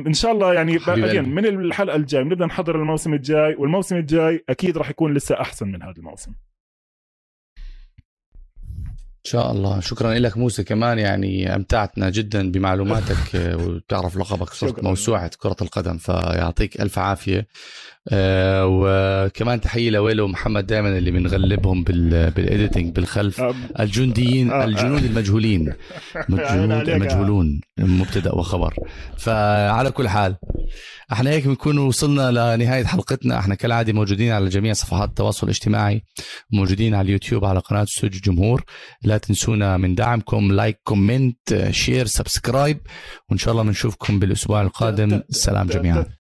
إن 0.07 0.13
شاء 0.13 0.31
الله 0.31 0.53
يعني 0.53 0.79
من 1.21 1.45
الحلقة 1.45 1.95
الجاي 1.95 2.23
بنبدأ 2.23 2.45
نحضر 2.45 2.75
الموسم 2.75 3.13
الجاي 3.13 3.55
والموسم 3.55 3.95
الجاي 3.95 4.43
أكيد 4.49 4.77
راح 4.77 4.89
يكون 4.89 5.13
لسه 5.13 5.41
أحسن 5.41 5.67
من 5.67 5.83
هذا 5.83 5.93
الموسم. 5.97 6.31
إن 9.25 9.31
شاء 9.31 9.51
الله. 9.51 9.79
شكرا 9.79 10.13
لك 10.13 10.37
موسى 10.37 10.63
كمان 10.63 10.99
يعني 10.99 11.55
أمتعتنا 11.55 12.09
جدا 12.09 12.51
بمعلوماتك 12.51 13.17
وبتعرف 13.61 14.17
لقبك 14.17 14.49
صرت 14.49 14.83
موسوعة 14.83 15.31
كرة 15.37 15.57
القدم 15.61 15.97
فيعطيك 15.97 16.81
ألف 16.81 16.99
عافية. 16.99 17.47
آه، 18.11 18.65
وكمان 18.67 19.61
تحية 19.61 19.89
لويلو 19.89 20.25
ومحمد 20.25 20.67
دائما 20.67 20.97
اللي 20.97 21.11
بنغلبهم 21.11 21.83
بال 21.83 22.08
editing 22.08 22.95
بالخلف. 22.95 23.41
الجنديين 23.79 24.51
آه. 24.51 24.65
الجنود 24.65 25.03
المجهولين. 25.03 25.73
الجنود 26.29 26.89
المجهولون 26.89 27.61
مبتدا 27.79 28.35
وخبر. 28.35 28.73
فعلى 29.17 29.91
كل 29.91 30.07
حال 30.09 30.35
إحنا 31.11 31.29
هيك 31.29 31.47
بنكون 31.47 31.77
وصلنا 31.77 32.55
لنهاية 32.55 32.83
حلقتنا. 32.85 33.39
إحنا 33.39 33.55
كالعادة 33.55 33.93
موجودين 33.93 34.31
على 34.31 34.49
جميع 34.49 34.73
صفحات 34.73 35.09
التواصل 35.09 35.47
الاجتماعي 35.47 36.03
موجودين 36.51 36.95
على 36.95 37.05
اليوتيوب 37.05 37.45
على 37.45 37.59
قناة 37.59 37.83
استوديو 37.83 38.17
الجمهور. 38.17 38.63
لا 39.03 39.17
تنسونا 39.17 39.77
من 39.77 39.95
دعمكم 39.95 40.51
like 40.51 40.79
comment 40.83 41.69
share 41.69 42.05
subscribe. 42.05 42.77
وإن 43.29 43.37
شاء 43.37 43.51
الله 43.51 43.63
بنشوفكم 43.63 44.19
بالأسبوع 44.19 44.61
القادم. 44.61 45.21
السلام 45.29 45.67
جميعا. 45.67 46.18